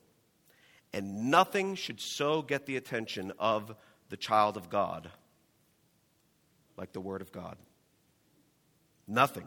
And 0.92 1.30
nothing 1.30 1.76
should 1.76 2.00
so 2.00 2.42
get 2.42 2.66
the 2.66 2.76
attention 2.76 3.32
of 3.38 3.74
the 4.08 4.16
child 4.16 4.56
of 4.56 4.68
God 4.68 5.10
like 6.76 6.92
the 6.92 7.00
Word 7.00 7.22
of 7.22 7.32
God. 7.32 7.56
Nothing. 9.06 9.46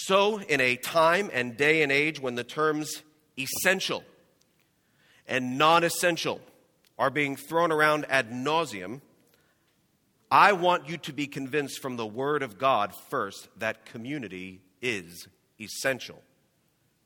So, 0.00 0.38
in 0.38 0.60
a 0.60 0.76
time 0.76 1.28
and 1.32 1.56
day 1.56 1.82
and 1.82 1.90
age 1.90 2.20
when 2.20 2.36
the 2.36 2.44
terms 2.44 3.02
essential 3.36 4.04
and 5.26 5.58
non 5.58 5.82
essential 5.82 6.40
are 7.00 7.10
being 7.10 7.34
thrown 7.34 7.72
around 7.72 8.06
ad 8.08 8.30
nauseum, 8.30 9.00
I 10.30 10.52
want 10.52 10.88
you 10.88 10.98
to 10.98 11.12
be 11.12 11.26
convinced 11.26 11.82
from 11.82 11.96
the 11.96 12.06
Word 12.06 12.44
of 12.44 12.58
God 12.58 12.94
first 13.10 13.48
that 13.58 13.86
community 13.86 14.60
is 14.80 15.26
essential 15.60 16.22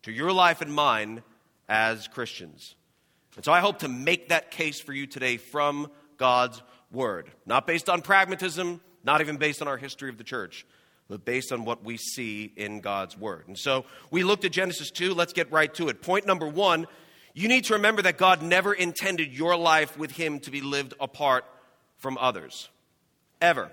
to 0.03 0.13
your 0.13 0.31
life 0.31 0.61
and 0.61 0.73
mine 0.73 1.23
as 1.71 2.09
Christians. 2.09 2.75
And 3.37 3.45
so 3.45 3.53
I 3.53 3.61
hope 3.61 3.79
to 3.79 3.89
make 3.89 4.29
that 4.29 4.51
case 4.51 4.83
for 4.83 4.93
you 4.93 5.07
today 5.07 5.39
from 5.39 5.91
God's 6.19 6.61
Word, 6.93 7.31
not 7.47 7.67
based 7.67 7.89
on 7.89 8.03
pragmatism, 8.03 8.83
not 9.03 9.23
even 9.23 9.39
based 9.39 9.63
on 9.63 9.69
our 9.69 9.79
history 9.79 10.11
of 10.11 10.19
the 10.19 10.25
church 10.25 10.67
but 11.09 11.25
based 11.25 11.53
on 11.53 11.65
what 11.65 11.85
we 11.85 11.97
see 11.97 12.53
in 12.57 12.81
God's 12.81 13.17
Word. 13.17 13.49
And 13.49 13.59
so 13.59 13.85
we 14.11 14.25
looked 14.25 14.45
at 14.45 14.53
Genesis 14.53 14.91
2. 14.91 15.15
Let's 15.15 15.33
get 15.33 15.51
right 15.53 15.73
to 15.75 15.89
it. 15.89 16.03
Point 16.03 16.27
number 16.27 16.47
one 16.47 16.87
you 17.35 17.49
need 17.49 17.65
to 17.65 17.75
remember 17.75 18.03
that 18.03 18.19
God 18.19 18.43
never 18.43 18.75
intended 18.75 19.33
your 19.33 19.57
life 19.57 19.97
with 19.97 20.11
Him 20.11 20.41
to 20.41 20.51
be 20.51 20.61
lived 20.61 20.95
apart 21.01 21.45
from 21.99 22.19
others. 22.19 22.69
Ever. 23.41 23.71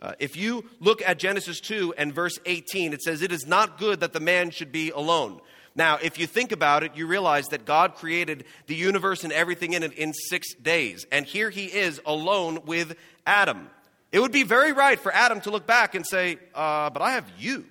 Uh, 0.00 0.12
if 0.18 0.36
you 0.36 0.64
look 0.78 1.02
at 1.02 1.18
Genesis 1.18 1.60
2 1.60 1.94
and 1.96 2.14
verse 2.14 2.38
18, 2.46 2.92
it 2.92 3.02
says, 3.02 3.22
It 3.22 3.32
is 3.32 3.46
not 3.46 3.78
good 3.78 4.00
that 4.00 4.12
the 4.12 4.20
man 4.20 4.50
should 4.50 4.70
be 4.70 4.90
alone. 4.90 5.40
Now, 5.74 5.98
if 6.02 6.18
you 6.18 6.26
think 6.26 6.52
about 6.52 6.82
it, 6.82 6.96
you 6.96 7.06
realize 7.06 7.46
that 7.48 7.64
God 7.64 7.94
created 7.94 8.44
the 8.66 8.74
universe 8.74 9.24
and 9.24 9.32
everything 9.32 9.72
in 9.72 9.82
it 9.82 9.92
in 9.94 10.12
six 10.12 10.54
days. 10.54 11.06
And 11.10 11.24
here 11.24 11.50
he 11.50 11.66
is 11.66 12.00
alone 12.04 12.60
with 12.66 12.96
Adam. 13.26 13.70
It 14.10 14.20
would 14.20 14.32
be 14.32 14.42
very 14.42 14.72
right 14.72 14.98
for 14.98 15.12
Adam 15.12 15.40
to 15.42 15.50
look 15.50 15.66
back 15.66 15.94
and 15.94 16.06
say, 16.06 16.38
uh, 16.54 16.90
But 16.90 17.02
I 17.02 17.12
have 17.12 17.30
you. 17.38 17.66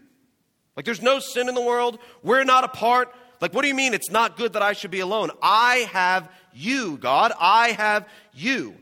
Like, 0.75 0.85
there's 0.85 1.01
no 1.01 1.19
sin 1.19 1.49
in 1.49 1.55
the 1.55 1.61
world. 1.61 1.97
We're 2.21 2.43
not 2.43 2.63
apart. 2.63 3.13
Like, 3.41 3.53
what 3.53 3.63
do 3.63 3.67
you 3.67 3.73
mean 3.73 3.93
it's 3.93 4.11
not 4.11 4.37
good 4.37 4.53
that 4.53 4.61
I 4.61 4.73
should 4.73 4.91
be 4.91 4.99
alone? 4.99 5.31
I 5.41 5.87
have 5.91 6.29
you, 6.53 6.97
God. 6.97 7.31
I 7.39 7.69
have 7.69 8.07
you. 8.33 8.75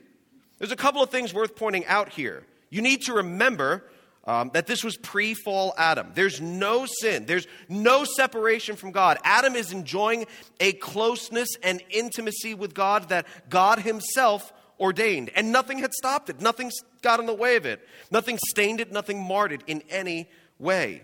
There's 0.57 0.71
a 0.71 0.77
couple 0.77 1.01
of 1.01 1.09
things 1.09 1.33
worth 1.33 1.55
pointing 1.55 1.85
out 1.85 2.09
here. 2.09 2.43
You 2.69 2.81
need 2.81 3.03
to 3.03 3.13
remember 3.13 3.83
um, 4.25 4.51
that 4.53 4.67
this 4.67 4.83
was 4.83 4.97
pre 4.97 5.33
fall 5.33 5.73
Adam. 5.77 6.11
There's 6.13 6.41
no 6.41 6.85
sin, 6.85 7.25
there's 7.25 7.47
no 7.69 8.03
separation 8.03 8.75
from 8.75 8.91
God. 8.91 9.17
Adam 9.23 9.55
is 9.55 9.71
enjoying 9.71 10.25
a 10.59 10.73
closeness 10.73 11.49
and 11.63 11.81
intimacy 11.89 12.53
with 12.53 12.73
God 12.73 13.09
that 13.09 13.27
God 13.49 13.79
Himself 13.79 14.51
ordained, 14.79 15.31
and 15.35 15.51
nothing 15.51 15.79
had 15.79 15.93
stopped 15.93 16.29
it. 16.29 16.41
Nothing 16.41 16.71
got 17.01 17.19
in 17.19 17.25
the 17.25 17.33
way 17.33 17.55
of 17.55 17.65
it. 17.65 17.87
Nothing 18.11 18.37
stained 18.49 18.81
it, 18.81 18.91
nothing 18.91 19.21
marred 19.21 19.51
it 19.51 19.61
in 19.67 19.81
any 19.89 20.27
way. 20.59 21.03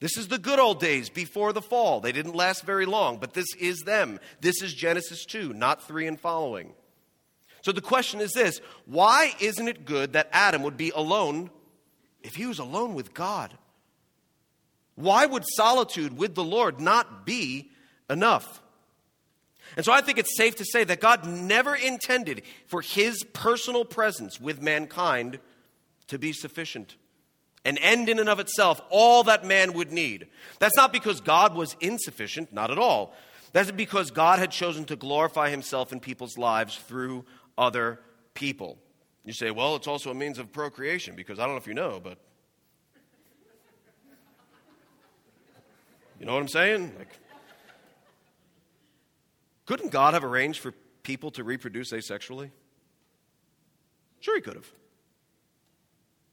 This 0.00 0.16
is 0.16 0.28
the 0.28 0.38
good 0.38 0.58
old 0.58 0.80
days 0.80 1.10
before 1.10 1.52
the 1.52 1.60
fall. 1.60 2.00
They 2.00 2.12
didn't 2.12 2.34
last 2.34 2.64
very 2.64 2.86
long, 2.86 3.18
but 3.18 3.34
this 3.34 3.54
is 3.58 3.80
them. 3.80 4.18
This 4.40 4.62
is 4.62 4.72
Genesis 4.72 5.26
2, 5.26 5.52
not 5.52 5.86
3 5.86 6.06
and 6.06 6.18
following. 6.18 6.72
So 7.62 7.72
the 7.72 7.82
question 7.82 8.20
is 8.20 8.32
this 8.32 8.60
why 8.86 9.34
isn't 9.40 9.68
it 9.68 9.84
good 9.84 10.14
that 10.14 10.30
Adam 10.32 10.62
would 10.62 10.78
be 10.78 10.90
alone 10.90 11.50
if 12.22 12.34
he 12.34 12.46
was 12.46 12.58
alone 12.58 12.94
with 12.94 13.12
God? 13.12 13.56
Why 14.94 15.26
would 15.26 15.44
solitude 15.46 16.16
with 16.16 16.34
the 16.34 16.44
Lord 16.44 16.80
not 16.80 17.26
be 17.26 17.70
enough? 18.08 18.62
And 19.80 19.84
so 19.86 19.92
I 19.94 20.02
think 20.02 20.18
it's 20.18 20.36
safe 20.36 20.56
to 20.56 20.64
say 20.66 20.84
that 20.84 21.00
God 21.00 21.26
never 21.26 21.74
intended 21.74 22.42
for 22.66 22.82
his 22.82 23.24
personal 23.32 23.86
presence 23.86 24.38
with 24.38 24.60
mankind 24.60 25.38
to 26.08 26.18
be 26.18 26.34
sufficient, 26.34 26.96
an 27.64 27.78
end 27.78 28.10
in 28.10 28.18
and 28.18 28.28
of 28.28 28.40
itself, 28.40 28.78
all 28.90 29.22
that 29.22 29.42
man 29.42 29.72
would 29.72 29.90
need. 29.90 30.26
That's 30.58 30.76
not 30.76 30.92
because 30.92 31.22
God 31.22 31.54
was 31.54 31.76
insufficient, 31.80 32.52
not 32.52 32.70
at 32.70 32.76
all. 32.76 33.14
That's 33.54 33.70
because 33.70 34.10
God 34.10 34.38
had 34.38 34.50
chosen 34.50 34.84
to 34.84 34.96
glorify 34.96 35.48
himself 35.48 35.94
in 35.94 36.00
people's 36.00 36.36
lives 36.36 36.76
through 36.76 37.24
other 37.56 38.00
people. 38.34 38.76
You 39.24 39.32
say, 39.32 39.50
well, 39.50 39.76
it's 39.76 39.88
also 39.88 40.10
a 40.10 40.14
means 40.14 40.38
of 40.38 40.52
procreation 40.52 41.16
because 41.16 41.38
I 41.38 41.46
don't 41.46 41.54
know 41.54 41.58
if 41.58 41.66
you 41.66 41.72
know, 41.72 41.98
but. 42.04 42.18
You 46.18 46.26
know 46.26 46.34
what 46.34 46.42
I'm 46.42 46.48
saying? 46.48 46.92
Like, 46.98 47.18
couldn't 49.70 49.92
God 49.92 50.14
have 50.14 50.24
arranged 50.24 50.58
for 50.58 50.72
people 51.04 51.30
to 51.30 51.44
reproduce 51.44 51.92
asexually? 51.92 52.50
Sure, 54.18 54.34
He 54.34 54.42
could 54.42 54.56
have. 54.56 54.68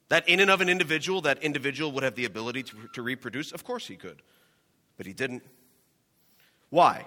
That 0.09 0.27
in 0.27 0.39
and 0.39 0.49
of 0.49 0.59
an 0.59 0.69
individual, 0.69 1.21
that 1.21 1.43
individual 1.43 1.91
would 1.91 2.01
have 2.01 2.15
the 2.15 2.25
ability 2.25 2.63
to, 2.63 2.75
to 2.95 3.03
reproduce? 3.03 3.51
Of 3.51 3.63
course 3.63 3.85
He 3.85 3.95
could. 3.95 4.23
But 4.97 5.05
He 5.05 5.13
didn't. 5.13 5.43
Why? 6.71 7.05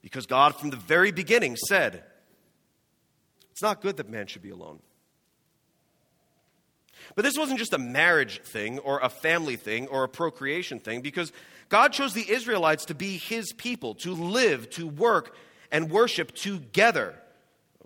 Because 0.00 0.26
God, 0.26 0.54
from 0.54 0.70
the 0.70 0.76
very 0.76 1.10
beginning, 1.10 1.56
said, 1.56 2.04
It's 3.50 3.62
not 3.62 3.82
good 3.82 3.96
that 3.96 4.08
man 4.08 4.28
should 4.28 4.42
be 4.42 4.50
alone. 4.50 4.78
But 7.16 7.24
this 7.24 7.36
wasn't 7.36 7.58
just 7.58 7.72
a 7.72 7.78
marriage 7.78 8.40
thing 8.44 8.78
or 8.78 9.00
a 9.00 9.08
family 9.08 9.56
thing 9.56 9.88
or 9.88 10.04
a 10.04 10.08
procreation 10.08 10.78
thing 10.78 11.00
because 11.00 11.32
God 11.72 11.94
chose 11.94 12.12
the 12.12 12.30
Israelites 12.30 12.84
to 12.84 12.94
be 12.94 13.16
his 13.16 13.54
people, 13.54 13.94
to 13.94 14.12
live, 14.12 14.68
to 14.72 14.86
work, 14.86 15.34
and 15.70 15.90
worship 15.90 16.34
together. 16.34 17.14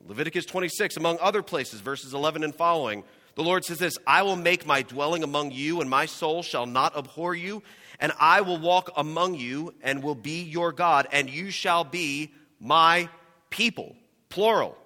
Leviticus 0.08 0.44
26, 0.44 0.96
among 0.96 1.18
other 1.20 1.40
places, 1.40 1.80
verses 1.80 2.12
11 2.12 2.42
and 2.42 2.52
following, 2.52 3.04
the 3.36 3.44
Lord 3.44 3.64
says 3.64 3.78
this 3.78 3.96
I 4.04 4.22
will 4.22 4.34
make 4.34 4.66
my 4.66 4.82
dwelling 4.82 5.22
among 5.22 5.52
you, 5.52 5.80
and 5.80 5.88
my 5.88 6.06
soul 6.06 6.42
shall 6.42 6.66
not 6.66 6.96
abhor 6.96 7.36
you, 7.36 7.62
and 8.00 8.10
I 8.18 8.40
will 8.40 8.58
walk 8.58 8.90
among 8.96 9.36
you, 9.36 9.72
and 9.80 10.02
will 10.02 10.16
be 10.16 10.42
your 10.42 10.72
God, 10.72 11.06
and 11.12 11.30
you 11.30 11.52
shall 11.52 11.84
be 11.84 12.32
my 12.58 13.08
people. 13.50 13.94
Plural. 14.30 14.76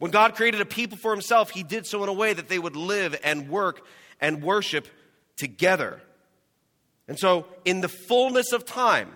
When 0.00 0.10
God 0.10 0.34
created 0.34 0.60
a 0.60 0.66
people 0.66 0.98
for 0.98 1.12
himself, 1.12 1.50
he 1.50 1.62
did 1.62 1.86
so 1.86 2.02
in 2.02 2.08
a 2.08 2.12
way 2.12 2.32
that 2.32 2.48
they 2.48 2.58
would 2.58 2.74
live 2.74 3.16
and 3.22 3.48
work 3.48 3.86
and 4.20 4.42
worship 4.42 4.88
together. 5.36 6.02
And 7.08 7.18
so, 7.18 7.46
in 7.64 7.80
the 7.80 7.88
fullness 7.88 8.52
of 8.52 8.66
time, 8.66 9.10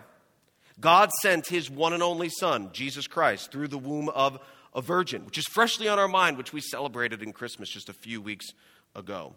God 0.80 1.10
sent 1.20 1.46
his 1.46 1.70
one 1.70 1.92
and 1.92 2.02
only 2.02 2.30
Son, 2.30 2.70
Jesus 2.72 3.06
Christ, 3.06 3.52
through 3.52 3.68
the 3.68 3.78
womb 3.78 4.08
of 4.08 4.38
a 4.74 4.80
virgin, 4.80 5.26
which 5.26 5.38
is 5.38 5.44
freshly 5.46 5.88
on 5.88 5.98
our 5.98 6.08
mind, 6.08 6.38
which 6.38 6.52
we 6.52 6.60
celebrated 6.60 7.22
in 7.22 7.32
Christmas 7.32 7.68
just 7.68 7.90
a 7.90 7.94
few 7.94 8.20
weeks 8.20 8.46
ago. 8.96 9.34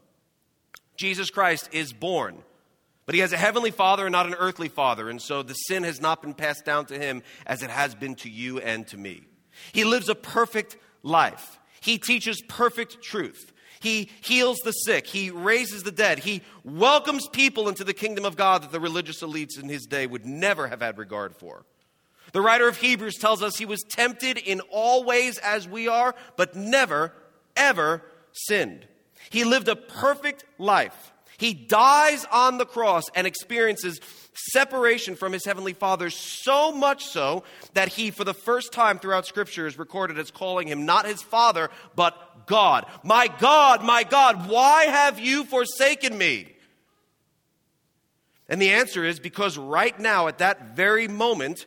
Jesus 0.96 1.30
Christ 1.30 1.70
is 1.74 1.92
born, 1.92 2.38
but 3.06 3.16
he 3.16 3.22
has 3.22 3.34
a 3.34 3.38
heavenly 3.38 3.72
father 3.72 4.06
and 4.06 4.14
not 4.14 4.26
an 4.26 4.36
earthly 4.36 4.70
father, 4.70 5.10
and 5.10 5.22
so 5.22 5.44
the 5.44 5.54
sin 5.54 5.84
has 5.84 6.00
not 6.00 6.22
been 6.22 6.34
passed 6.34 6.64
down 6.64 6.86
to 6.86 6.98
him 6.98 7.22
as 7.46 7.62
it 7.62 7.70
has 7.70 7.94
been 7.94 8.16
to 8.16 8.30
you 8.30 8.60
and 8.60 8.88
to 8.88 8.98
me. 8.98 9.24
He 9.74 9.84
lives 9.84 10.08
a 10.08 10.16
perfect 10.16 10.78
life. 11.04 11.60
He 11.82 11.98
teaches 11.98 12.42
perfect 12.42 13.02
truth. 13.02 13.52
He 13.86 14.10
heals 14.22 14.58
the 14.64 14.72
sick. 14.72 15.06
He 15.06 15.30
raises 15.30 15.84
the 15.84 15.92
dead. 15.92 16.18
He 16.18 16.42
welcomes 16.64 17.28
people 17.28 17.70
into 17.70 17.84
the 17.84 17.94
kingdom 17.94 18.26
of 18.26 18.36
God 18.36 18.64
that 18.64 18.72
the 18.72 18.80
religious 18.80 19.22
elites 19.22 19.62
in 19.62 19.70
his 19.70 19.86
day 19.86 20.08
would 20.08 20.26
never 20.26 20.68
have 20.68 20.82
had 20.82 20.98
regard 20.98 21.36
for. 21.36 21.68
The 22.32 22.42
writer 22.42 22.68
of 22.68 22.78
Hebrews 22.78 23.20
tells 23.20 23.44
us 23.44 23.58
he 23.58 23.68
was 23.68 23.84
tempted 23.84 24.40
in 24.40 24.62
all 24.72 25.04
ways 25.04 25.38
as 25.38 25.68
we 25.68 25.88
are, 25.88 26.16
but 26.36 26.56
never, 26.56 27.14
ever 27.56 28.02
sinned. 28.32 28.88
He 29.30 29.44
lived 29.44 29.68
a 29.68 29.76
perfect 29.76 30.46
life. 30.58 31.14
He 31.38 31.54
dies 31.54 32.26
on 32.32 32.58
the 32.58 32.66
cross 32.66 33.04
and 33.14 33.28
experiences 33.28 34.00
separation 34.34 35.16
from 35.16 35.32
his 35.32 35.46
heavenly 35.46 35.74
Father, 35.74 36.10
so 36.10 36.72
much 36.72 37.06
so 37.06 37.44
that 37.76 37.90
he, 37.90 38.10
for 38.10 38.24
the 38.24 38.34
first 38.34 38.74
time 38.74 38.98
throughout 38.98 39.28
Scripture, 39.28 39.68
is 39.68 39.78
recorded 39.78 40.18
as 40.18 40.32
calling 40.32 40.68
him 40.68 40.88
not 40.88 41.06
his 41.06 41.22
Father, 41.22 41.70
but 41.96 42.25
God. 42.46 42.86
My 43.04 43.28
God, 43.28 43.84
my 43.84 44.04
God, 44.04 44.50
why 44.50 44.86
have 44.86 45.20
you 45.20 45.44
forsaken 45.44 46.18
me? 46.18 46.48
And 48.48 48.62
the 48.62 48.72
answer 48.72 49.04
is 49.04 49.20
because 49.20 49.58
right 49.58 49.98
now, 50.00 50.28
at 50.28 50.38
that 50.38 50.76
very 50.76 51.08
moment, 51.08 51.66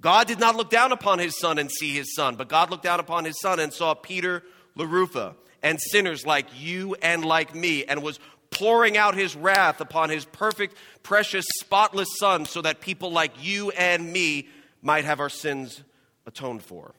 God 0.00 0.26
did 0.26 0.38
not 0.38 0.54
look 0.54 0.70
down 0.70 0.92
upon 0.92 1.18
his 1.18 1.38
son 1.38 1.58
and 1.58 1.70
see 1.70 1.92
his 1.92 2.14
son, 2.14 2.36
but 2.36 2.48
God 2.48 2.70
looked 2.70 2.84
down 2.84 3.00
upon 3.00 3.24
his 3.24 3.40
son 3.40 3.58
and 3.58 3.72
saw 3.72 3.94
Peter 3.94 4.42
LaRufa 4.76 5.34
and 5.62 5.80
sinners 5.80 6.26
like 6.26 6.46
you 6.60 6.94
and 7.02 7.24
like 7.24 7.54
me 7.54 7.84
and 7.84 8.02
was 8.02 8.20
pouring 8.50 8.96
out 8.96 9.14
his 9.14 9.34
wrath 9.34 9.80
upon 9.80 10.10
his 10.10 10.24
perfect, 10.26 10.76
precious, 11.02 11.44
spotless 11.60 12.08
son 12.18 12.44
so 12.44 12.62
that 12.62 12.80
people 12.80 13.10
like 13.10 13.32
you 13.42 13.70
and 13.70 14.12
me 14.12 14.48
might 14.82 15.04
have 15.04 15.20
our 15.20 15.28
sins 15.28 15.82
atoned 16.26 16.62
for. 16.62 16.94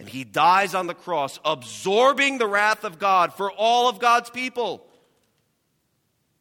And 0.00 0.08
he 0.08 0.24
dies 0.24 0.74
on 0.74 0.86
the 0.86 0.94
cross, 0.94 1.38
absorbing 1.44 2.38
the 2.38 2.46
wrath 2.46 2.84
of 2.84 2.98
God 2.98 3.34
for 3.34 3.52
all 3.52 3.86
of 3.86 3.98
God's 3.98 4.30
people. 4.30 4.86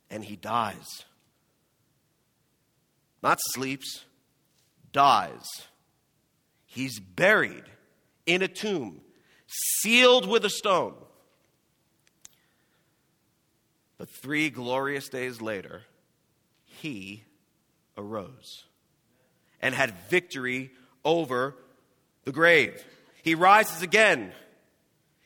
And 0.09 0.23
he 0.23 0.37
dies. 0.37 1.03
Not 3.21 3.37
sleeps, 3.51 4.05
dies. 4.93 5.43
He's 6.67 7.01
buried 7.01 7.65
in 8.25 8.41
a 8.41 8.47
tomb, 8.47 9.01
sealed 9.81 10.25
with 10.25 10.45
a 10.45 10.49
stone. 10.49 10.95
But 13.97 14.07
three 14.21 14.49
glorious 14.49 15.09
days 15.09 15.41
later, 15.41 15.81
he 16.63 17.25
arose 17.97 18.63
and 19.61 19.75
had 19.75 19.93
victory 20.09 20.71
over 21.03 21.57
the 22.23 22.31
grave. 22.31 22.81
He 23.29 23.35
rises 23.35 23.83
again. 23.83 24.31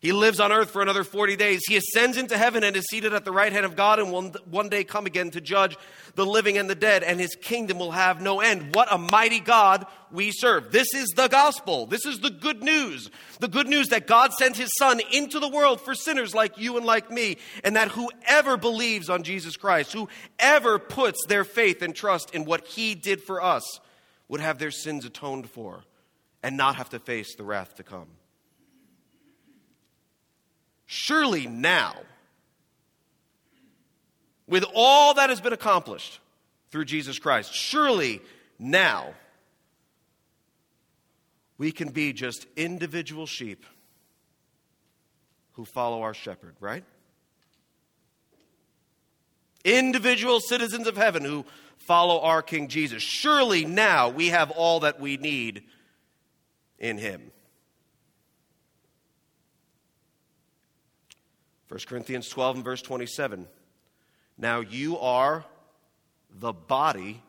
He 0.02 0.12
lives 0.12 0.42
on 0.42 0.52
earth 0.52 0.72
for 0.72 0.82
another 0.82 1.06
40 1.06 1.38
days. 1.38 1.62
He 1.66 1.78
ascends 1.78 2.18
into 2.18 2.38
heaven 2.38 2.62
and 2.66 2.76
is 2.76 2.84
seated 2.90 3.14
at 3.14 3.24
the 3.24 3.32
right 3.32 3.54
hand 3.54 3.66
of 3.66 3.78
God 3.78 3.98
and 3.98 4.12
will 4.12 4.24
one 4.44 4.68
day 4.68 4.84
come 4.84 5.06
again 5.06 5.32
to 5.32 5.40
judge 5.40 5.78
the 6.16 6.26
living 6.26 6.58
and 6.58 6.70
the 6.70 6.76
dead, 6.76 7.04
and 7.04 7.18
his 7.18 7.34
kingdom 7.36 7.80
will 7.80 7.92
have 7.92 8.22
no 8.22 8.42
end. 8.42 8.76
What 8.76 8.92
a 8.92 8.98
mighty 8.98 9.40
God 9.40 9.86
we 10.12 10.32
serve. 10.32 10.74
This 10.74 10.94
is 10.94 11.08
the 11.16 11.30
gospel. 11.30 11.86
This 11.86 12.06
is 12.06 12.20
the 12.20 12.30
good 12.30 12.62
news. 12.62 13.10
The 13.40 13.48
good 13.48 13.70
news 13.70 13.88
that 13.88 14.06
God 14.06 14.34
sent 14.34 14.58
his 14.58 14.76
son 14.78 15.00
into 15.14 15.40
the 15.40 15.48
world 15.48 15.80
for 15.80 15.96
sinners 15.96 16.36
like 16.36 16.58
you 16.58 16.76
and 16.76 16.86
like 16.86 17.10
me, 17.10 17.38
and 17.64 17.78
that 17.78 17.88
whoever 17.88 18.58
believes 18.58 19.10
on 19.10 19.24
Jesus 19.24 19.56
Christ, 19.56 19.94
whoever 19.94 20.78
puts 20.78 21.26
their 21.28 21.46
faith 21.46 21.82
and 21.82 21.96
trust 21.96 22.36
in 22.36 22.44
what 22.44 22.68
he 22.68 22.96
did 22.96 23.24
for 23.24 23.42
us, 23.42 23.80
would 24.28 24.42
have 24.42 24.60
their 24.60 24.72
sins 24.72 25.06
atoned 25.06 25.50
for 25.50 25.86
and 26.44 26.58
not 26.58 26.76
have 26.76 26.90
to 26.90 27.00
face 27.00 27.36
the 27.36 27.44
wrath 27.44 27.76
to 27.76 27.84
come. 27.84 28.08
Surely 30.86 31.48
now, 31.48 31.96
with 34.46 34.66
all 34.76 35.14
that 35.14 35.30
has 35.30 35.40
been 35.40 35.54
accomplished 35.54 36.20
through 36.70 36.86
Jesus 36.86 37.18
Christ, 37.18 37.54
surely 37.54 38.22
now 38.60 39.14
we 41.58 41.72
can 41.72 41.90
be 41.90 42.12
just 42.12 42.46
individual 42.58 43.26
sheep 43.26 43.66
who 45.54 45.66
follow 45.66 46.02
our 46.02 46.14
shepherd, 46.14 46.56
right? 46.60 46.84
Individual 49.64 50.42
citizens 50.42 50.88
of 50.88 50.98
heaven 50.98 51.24
who 51.24 51.46
follow 51.78 52.20
our 52.20 52.42
King 52.42 52.68
Jesus. 52.68 53.02
Surely 53.02 53.64
now 53.64 54.10
we 54.10 54.28
have 54.28 54.52
all 54.52 54.82
that 54.82 55.00
we 55.00 55.16
need 55.16 55.64
in 56.84 56.98
him. 56.98 57.32
1 61.70 61.80
Corinthians 61.88 62.28
12 62.28 62.58
and 62.58 62.66
verse 62.66 62.82
27. 62.82 63.48
Now 64.38 64.60
you 64.60 65.00
are 65.00 65.46
the 66.30 66.52
body 66.52 67.24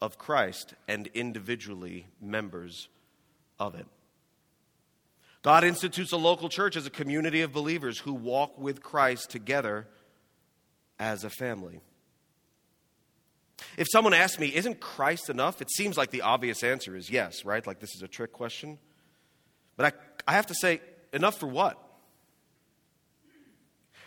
of 0.00 0.18
Christ 0.18 0.74
and 0.88 1.08
individually 1.08 2.06
members 2.20 2.88
of 3.60 3.74
it. 3.74 3.86
God 5.42 5.62
institutes 5.62 6.12
a 6.12 6.16
local 6.16 6.48
church 6.48 6.74
as 6.74 6.86
a 6.86 6.90
community 6.90 7.42
of 7.42 7.52
believers 7.52 7.98
who 7.98 8.14
walk 8.14 8.58
with 8.58 8.82
Christ 8.82 9.30
together 9.30 9.86
as 10.98 11.22
a 11.22 11.30
family. 11.30 11.80
If 13.76 13.88
someone 13.92 14.14
asks 14.14 14.38
me, 14.38 14.54
isn't 14.54 14.80
Christ 14.80 15.28
enough? 15.28 15.60
It 15.60 15.70
seems 15.70 15.96
like 15.96 16.10
the 16.10 16.22
obvious 16.22 16.62
answer 16.62 16.96
is 16.96 17.10
yes, 17.10 17.44
right? 17.44 17.66
Like 17.66 17.78
this 17.78 17.94
is 17.94 18.02
a 18.02 18.08
trick 18.08 18.32
question. 18.32 18.78
But 19.76 19.94
I, 20.26 20.32
I 20.32 20.34
have 20.34 20.46
to 20.46 20.54
say, 20.54 20.80
enough 21.12 21.38
for 21.38 21.46
what? 21.46 21.82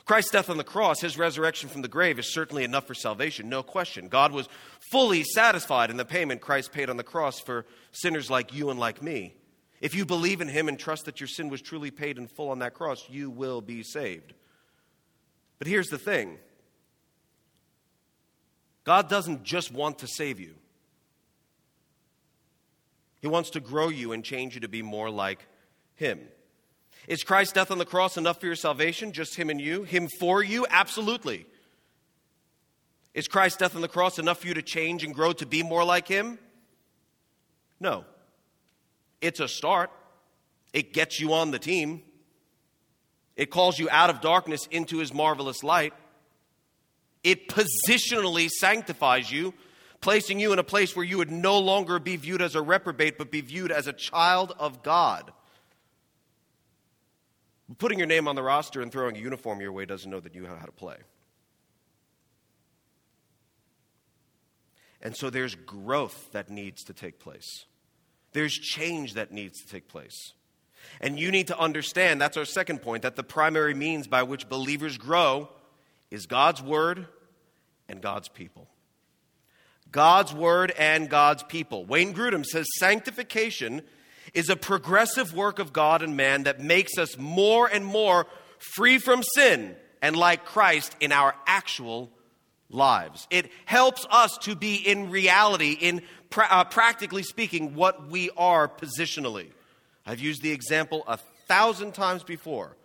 Christ's 0.10 0.32
death 0.32 0.50
on 0.50 0.58
the 0.58 0.64
cross, 0.64 1.02
his 1.02 1.20
resurrection 1.20 1.70
from 1.70 1.84
the 1.84 1.88
grave, 1.88 2.18
is 2.18 2.34
certainly 2.34 2.64
enough 2.64 2.88
for 2.88 2.96
salvation, 2.96 3.48
no 3.48 3.62
question. 3.62 4.08
God 4.08 4.32
was 4.32 4.50
fully 4.92 5.24
satisfied 5.24 5.92
in 5.92 5.98
the 5.98 6.06
payment 6.06 6.42
Christ 6.42 6.72
paid 6.72 6.90
on 6.90 6.98
the 6.98 7.04
cross 7.04 7.40
for 7.40 7.64
sinners 7.92 8.28
like 8.28 8.52
you 8.52 8.72
and 8.72 8.80
like 8.80 9.04
me. 9.04 9.36
If 9.82 9.94
you 9.94 10.08
believe 10.08 10.42
in 10.42 10.48
him 10.48 10.68
and 10.68 10.80
trust 10.80 11.06
that 11.06 11.20
your 11.20 11.28
sin 11.28 11.50
was 11.50 11.62
truly 11.62 11.92
paid 11.92 12.18
in 12.18 12.28
full 12.28 12.50
on 12.50 12.58
that 12.58 12.74
cross, 12.74 13.08
you 13.08 13.30
will 13.30 13.62
be 13.62 13.84
saved. 13.84 14.34
But 15.60 15.68
here's 15.68 15.90
the 15.90 16.00
thing 16.00 16.40
God 18.84 19.10
doesn't 19.10 19.44
just 19.44 19.72
want 19.72 20.00
to 20.00 20.08
save 20.08 20.40
you, 20.40 20.56
He 23.22 23.28
wants 23.28 23.52
to 23.52 23.60
grow 23.60 23.90
you 23.90 24.12
and 24.12 24.24
change 24.24 24.56
you 24.56 24.62
to 24.62 24.68
be 24.68 24.82
more 24.82 25.12
like 25.12 25.46
Him. 26.00 26.20
Is 27.08 27.24
Christ's 27.24 27.54
death 27.54 27.72
on 27.72 27.78
the 27.78 27.86
cross 27.86 28.18
enough 28.18 28.40
for 28.40 28.46
your 28.46 28.56
salvation? 28.56 29.12
Just 29.12 29.36
Him 29.36 29.50
and 29.50 29.60
you? 29.60 29.84
Him 29.84 30.08
for 30.20 30.42
you? 30.42 30.66
Absolutely. 30.70 31.46
Is 33.14 33.28
Christ's 33.28 33.58
death 33.58 33.76
on 33.76 33.82
the 33.82 33.88
cross 33.88 34.18
enough 34.18 34.40
for 34.40 34.48
you 34.48 34.54
to 34.54 34.62
change 34.62 35.04
and 35.04 35.14
grow 35.14 35.34
to 35.34 35.46
be 35.46 35.62
more 35.62 35.84
like 35.84 36.08
Him? 36.08 36.40
No. 37.80 38.06
It's 39.22 39.42
a 39.42 39.48
start, 39.48 39.92
it 40.72 40.94
gets 40.94 41.20
you 41.20 41.34
on 41.34 41.52
the 41.52 41.60
team, 41.60 42.02
it 43.36 43.50
calls 43.50 43.78
you 43.78 43.90
out 43.92 44.10
of 44.10 44.22
darkness 44.22 44.66
into 44.72 45.00
His 45.00 45.14
marvelous 45.14 45.64
light. 45.64 45.94
It 47.24 47.50
positionally 47.50 48.48
sanctifies 48.48 49.30
you, 49.30 49.54
placing 50.00 50.40
you 50.40 50.54
in 50.54 50.60
a 50.60 50.64
place 50.64 50.96
where 50.96 51.04
you 51.04 51.18
would 51.18 51.32
no 51.32 51.60
longer 51.60 52.00
be 52.00 52.16
viewed 52.16 52.42
as 52.42 52.56
a 52.56 52.62
reprobate, 52.62 53.18
but 53.18 53.30
be 53.30 53.42
viewed 53.42 53.72
as 53.72 53.88
a 53.88 53.94
child 53.94 54.54
of 54.58 54.84
God. 54.84 55.34
Putting 57.78 58.00
your 58.00 58.08
name 58.08 58.28
on 58.28 58.36
the 58.36 58.44
roster 58.44 58.82
and 58.82 58.92
throwing 58.92 59.16
a 59.16 59.20
uniform 59.20 59.62
your 59.62 59.72
way 59.72 59.86
doesn't 59.86 60.10
know 60.10 60.20
that 60.20 60.34
you 60.34 60.42
know 60.42 60.56
how 60.60 60.66
to 60.66 60.72
play. 60.72 60.98
And 65.02 65.16
so 65.16 65.30
there's 65.30 65.56
growth 65.56 66.32
that 66.32 66.50
needs 66.50 66.84
to 66.86 66.94
take 66.94 67.20
place. 67.20 67.66
There's 68.34 68.54
change 68.54 69.14
that 69.14 69.32
needs 69.32 69.62
to 69.62 69.68
take 69.68 69.88
place. 69.88 70.34
And 71.00 71.20
you 71.20 71.32
need 71.32 71.48
to 71.48 71.60
understand 71.60 72.20
that's 72.20 72.38
our 72.38 72.46
second 72.46 72.82
point 72.82 73.04
that 73.04 73.16
the 73.16 73.24
primary 73.24 73.74
means 73.74 74.08
by 74.08 74.24
which 74.24 74.50
believers 74.50 74.98
grow 74.98 75.50
is 76.10 76.26
God's 76.26 76.62
Word 76.62 77.08
and 77.88 78.02
God's 78.02 78.30
people. 78.30 78.68
God's 79.92 80.34
Word 80.34 80.72
and 80.78 81.10
God's 81.10 81.44
people. 81.44 81.86
Wayne 81.86 82.14
Grudem 82.14 82.46
says 82.46 82.68
sanctification 82.78 83.84
is 84.34 84.50
a 84.50 84.56
progressive 84.56 85.34
work 85.34 85.60
of 85.60 85.74
God 85.74 86.02
and 86.02 86.16
man 86.16 86.44
that 86.44 86.60
makes 86.60 86.98
us 86.98 87.18
more 87.18 87.68
and 87.68 87.86
more 87.86 88.28
free 88.76 88.98
from 88.98 89.24
sin 89.24 89.76
and 90.02 90.16
like 90.16 90.46
Christ 90.46 90.96
in 91.00 91.12
our 91.12 91.36
actual 91.46 92.12
lives. 92.70 93.28
It 93.30 93.52
helps 93.66 94.06
us 94.10 94.38
to 94.42 94.56
be 94.56 94.76
in 94.76 95.10
reality, 95.10 95.72
in 95.72 96.02
pra- 96.30 96.48
uh, 96.50 96.64
practically 96.66 97.24
speaking, 97.24 97.76
what 97.76 98.10
we 98.10 98.30
are 98.38 98.68
positionally. 98.68 99.48
I've 100.06 100.20
used 100.20 100.42
the 100.42 100.52
example 100.52 101.04
a 101.08 101.18
thousand 101.48 101.94
times 101.94 102.24
before 102.24 102.76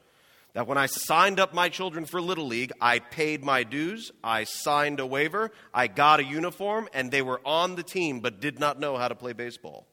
that 0.54 0.66
when 0.66 0.78
I 0.78 0.86
signed 0.86 1.40
up 1.40 1.52
my 1.52 1.68
children 1.68 2.04
for 2.04 2.20
Little 2.20 2.46
League, 2.46 2.72
I 2.80 3.00
paid 3.00 3.44
my 3.44 3.64
dues, 3.64 4.12
I 4.22 4.44
signed 4.44 5.00
a 5.00 5.06
waiver, 5.06 5.50
I 5.72 5.88
got 5.88 6.20
a 6.20 6.24
uniform, 6.24 6.88
and 6.94 7.10
they 7.10 7.22
were 7.22 7.40
on 7.44 7.74
the 7.74 7.82
team 7.82 8.20
but 8.20 8.40
did 8.40 8.60
not 8.60 8.78
know 8.78 8.96
how 8.96 9.08
to 9.08 9.14
play 9.14 9.32
baseball. 9.32 9.86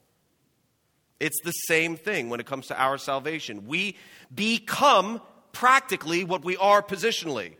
It's 1.21 1.39
the 1.43 1.51
same 1.51 1.97
thing 1.97 2.29
when 2.29 2.39
it 2.39 2.47
comes 2.47 2.67
to 2.67 2.81
our 2.81 2.97
salvation. 2.97 3.67
We 3.67 3.95
become 4.33 5.21
practically 5.53 6.23
what 6.23 6.43
we 6.43 6.57
are 6.57 6.81
positionally. 6.81 7.53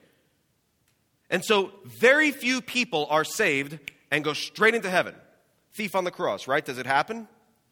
And 1.30 1.46
so, 1.46 1.72
very 1.86 2.32
few 2.32 2.62
people 2.62 3.06
are 3.12 3.24
saved 3.24 3.78
and 4.10 4.24
go 4.24 4.34
straight 4.34 4.74
into 4.74 4.90
heaven. 4.90 5.14
Thief 5.74 5.96
on 5.96 6.06
the 6.06 6.12
cross, 6.12 6.48
right? 6.48 6.66
Does 6.66 6.80
it 6.80 6.88
happen? 6.88 7.28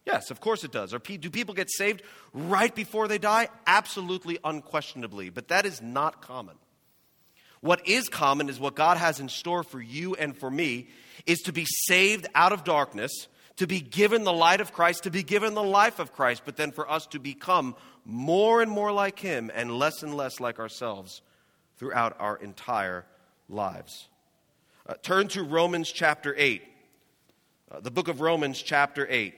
Yes, 0.06 0.30
of 0.30 0.40
course 0.40 0.62
it 0.62 0.70
does. 0.70 0.92
Do 0.92 1.30
people 1.30 1.54
get 1.54 1.68
saved 1.70 2.02
right 2.32 2.74
before 2.74 3.08
they 3.08 3.18
die? 3.18 3.48
Absolutely, 3.66 4.38
unquestionably. 4.44 5.28
But 5.28 5.48
that 5.48 5.66
is 5.66 5.82
not 5.82 6.22
common. 6.22 6.54
What 7.62 7.86
is 7.86 8.08
common 8.08 8.48
is 8.48 8.60
what 8.60 8.76
God 8.76 8.96
has 8.96 9.18
in 9.18 9.28
store 9.28 9.64
for 9.64 9.80
you 9.80 10.14
and 10.14 10.36
for 10.36 10.50
me 10.50 10.88
is 11.26 11.40
to 11.40 11.52
be 11.52 11.66
saved 11.66 12.28
out 12.34 12.52
of 12.52 12.64
darkness, 12.64 13.26
to 13.60 13.66
be 13.66 13.82
given 13.82 14.24
the 14.24 14.32
light 14.32 14.62
of 14.62 14.72
Christ, 14.72 15.02
to 15.02 15.10
be 15.10 15.22
given 15.22 15.52
the 15.52 15.62
life 15.62 15.98
of 15.98 16.14
Christ, 16.14 16.44
but 16.46 16.56
then 16.56 16.72
for 16.72 16.90
us 16.90 17.06
to 17.08 17.18
become 17.18 17.76
more 18.06 18.62
and 18.62 18.70
more 18.70 18.90
like 18.90 19.18
Him 19.18 19.50
and 19.54 19.70
less 19.70 20.02
and 20.02 20.14
less 20.14 20.40
like 20.40 20.58
ourselves 20.58 21.20
throughout 21.76 22.16
our 22.18 22.38
entire 22.38 23.04
lives. 23.50 24.08
Uh, 24.86 24.94
turn 25.02 25.28
to 25.28 25.42
Romans 25.42 25.92
chapter 25.92 26.34
8, 26.38 26.62
uh, 27.70 27.80
the 27.80 27.90
book 27.90 28.08
of 28.08 28.22
Romans 28.22 28.62
chapter 28.62 29.06
8. 29.10 29.34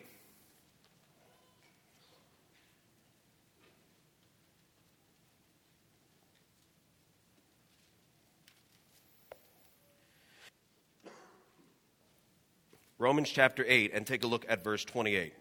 Romans 13.03 13.29
chapter 13.29 13.65
8, 13.67 13.91
and 13.93 14.07
take 14.07 14.23
a 14.23 14.29
look 14.29 14.47
at 14.49 14.62
verse 14.62 14.85
28. 14.85 15.35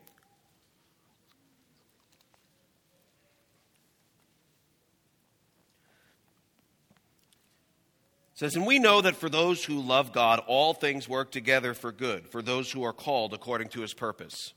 Says, 8.34 8.56
And 8.56 8.65
we 8.65 8.80
know 8.80 9.02
that 9.02 9.15
for 9.15 9.30
those 9.30 9.63
who 9.63 9.80
love 9.80 10.12
God, 10.12 10.41
all 10.47 10.74
things 10.74 11.08
work 11.08 11.32
together 11.32 11.76
for 11.76 11.91
good, 11.91 12.28
for 12.28 12.41
those 12.41 12.71
who 12.71 12.82
are 12.82 12.93
called 12.93 13.32
according 13.32 13.67
to 13.69 13.82
his 13.82 13.93
purpose. 13.93 14.56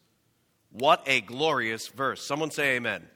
What 0.73 1.03
a 1.05 1.21
glorious 1.21 1.89
verse. 1.89 2.27
Someone 2.27 2.51
say 2.51 2.77
amen. 2.77 3.07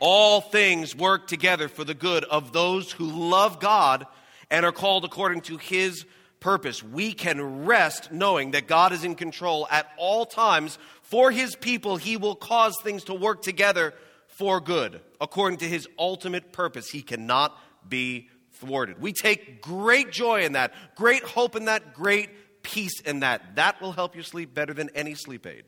All 0.00 0.42
things 0.42 0.94
work 0.94 1.28
together 1.28 1.68
for 1.68 1.84
the 1.84 1.94
good 1.94 2.24
of 2.24 2.52
those 2.52 2.92
who 2.92 3.06
love 3.06 3.58
God 3.58 4.06
and 4.50 4.66
are 4.66 4.72
called 4.72 5.06
according 5.06 5.40
to 5.42 5.56
his 5.56 6.04
purpose. 6.44 6.82
We 6.82 7.14
can 7.14 7.64
rest 7.64 8.12
knowing 8.12 8.50
that 8.50 8.68
God 8.68 8.92
is 8.92 9.02
in 9.02 9.14
control 9.14 9.66
at 9.70 9.86
all 9.96 10.26
times. 10.26 10.78
For 11.00 11.30
his 11.30 11.56
people, 11.56 11.96
he 11.96 12.18
will 12.18 12.36
cause 12.36 12.76
things 12.82 13.04
to 13.04 13.14
work 13.14 13.40
together 13.40 13.94
for 14.28 14.60
good, 14.60 15.00
according 15.22 15.60
to 15.60 15.64
his 15.64 15.88
ultimate 15.98 16.52
purpose. 16.52 16.90
He 16.90 17.00
cannot 17.00 17.58
be 17.88 18.28
thwarted. 18.52 19.00
We 19.00 19.14
take 19.14 19.62
great 19.62 20.12
joy 20.12 20.44
in 20.44 20.52
that, 20.52 20.74
great 20.96 21.22
hope 21.22 21.56
in 21.56 21.64
that, 21.64 21.94
great 21.94 22.62
peace 22.62 23.00
in 23.00 23.20
that. 23.20 23.56
That 23.56 23.80
will 23.80 23.92
help 23.92 24.14
you 24.14 24.22
sleep 24.22 24.52
better 24.52 24.74
than 24.74 24.90
any 24.94 25.14
sleep 25.14 25.46
aid. 25.46 25.64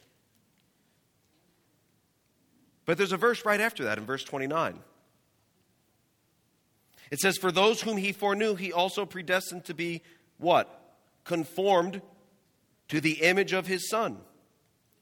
But 2.84 2.98
there's 2.98 3.12
a 3.12 3.16
verse 3.16 3.46
right 3.46 3.62
after 3.62 3.84
that 3.84 3.96
in 3.96 4.04
verse 4.04 4.24
29. 4.24 4.78
It 7.10 7.20
says, 7.20 7.38
For 7.38 7.50
those 7.50 7.80
whom 7.80 7.96
he 7.96 8.12
foreknew, 8.12 8.56
he 8.56 8.74
also 8.74 9.06
predestined 9.06 9.64
to 9.64 9.74
be 9.74 10.02
what? 10.38 10.96
Conformed 11.24 12.02
to 12.88 13.00
the 13.00 13.22
image 13.22 13.52
of 13.52 13.66
his 13.66 13.88
son, 13.88 14.18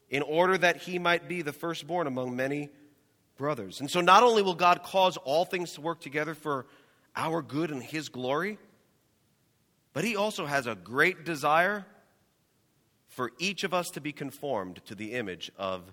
in 0.09 0.23
order 0.23 0.57
that 0.57 0.79
he 0.79 0.99
might 0.99 1.29
be 1.29 1.42
the 1.42 1.53
firstborn 1.53 2.07
among 2.07 2.35
many 2.35 2.70
brothers. 3.37 3.81
And 3.81 3.90
so, 3.90 4.01
not 4.01 4.23
only 4.23 4.42
will 4.42 4.55
God 4.55 4.83
cause 4.83 5.16
all 5.18 5.44
things 5.44 5.73
to 5.73 5.81
work 5.81 6.01
together 6.01 6.35
for 6.35 6.66
our 7.16 7.42
good 7.42 7.70
and 7.70 7.83
his 7.83 8.09
glory, 8.09 8.59
but 9.92 10.05
he 10.05 10.16
also 10.16 10.47
has 10.47 10.66
a 10.66 10.75
great 10.75 11.25
desire 11.25 11.87
for 13.09 13.31
each 13.38 13.64
of 13.64 13.73
us 13.73 13.90
to 13.90 14.01
be 14.01 14.12
conformed 14.12 14.81
to 14.87 14.94
the 14.94 15.12
image 15.12 15.51
of 15.57 15.92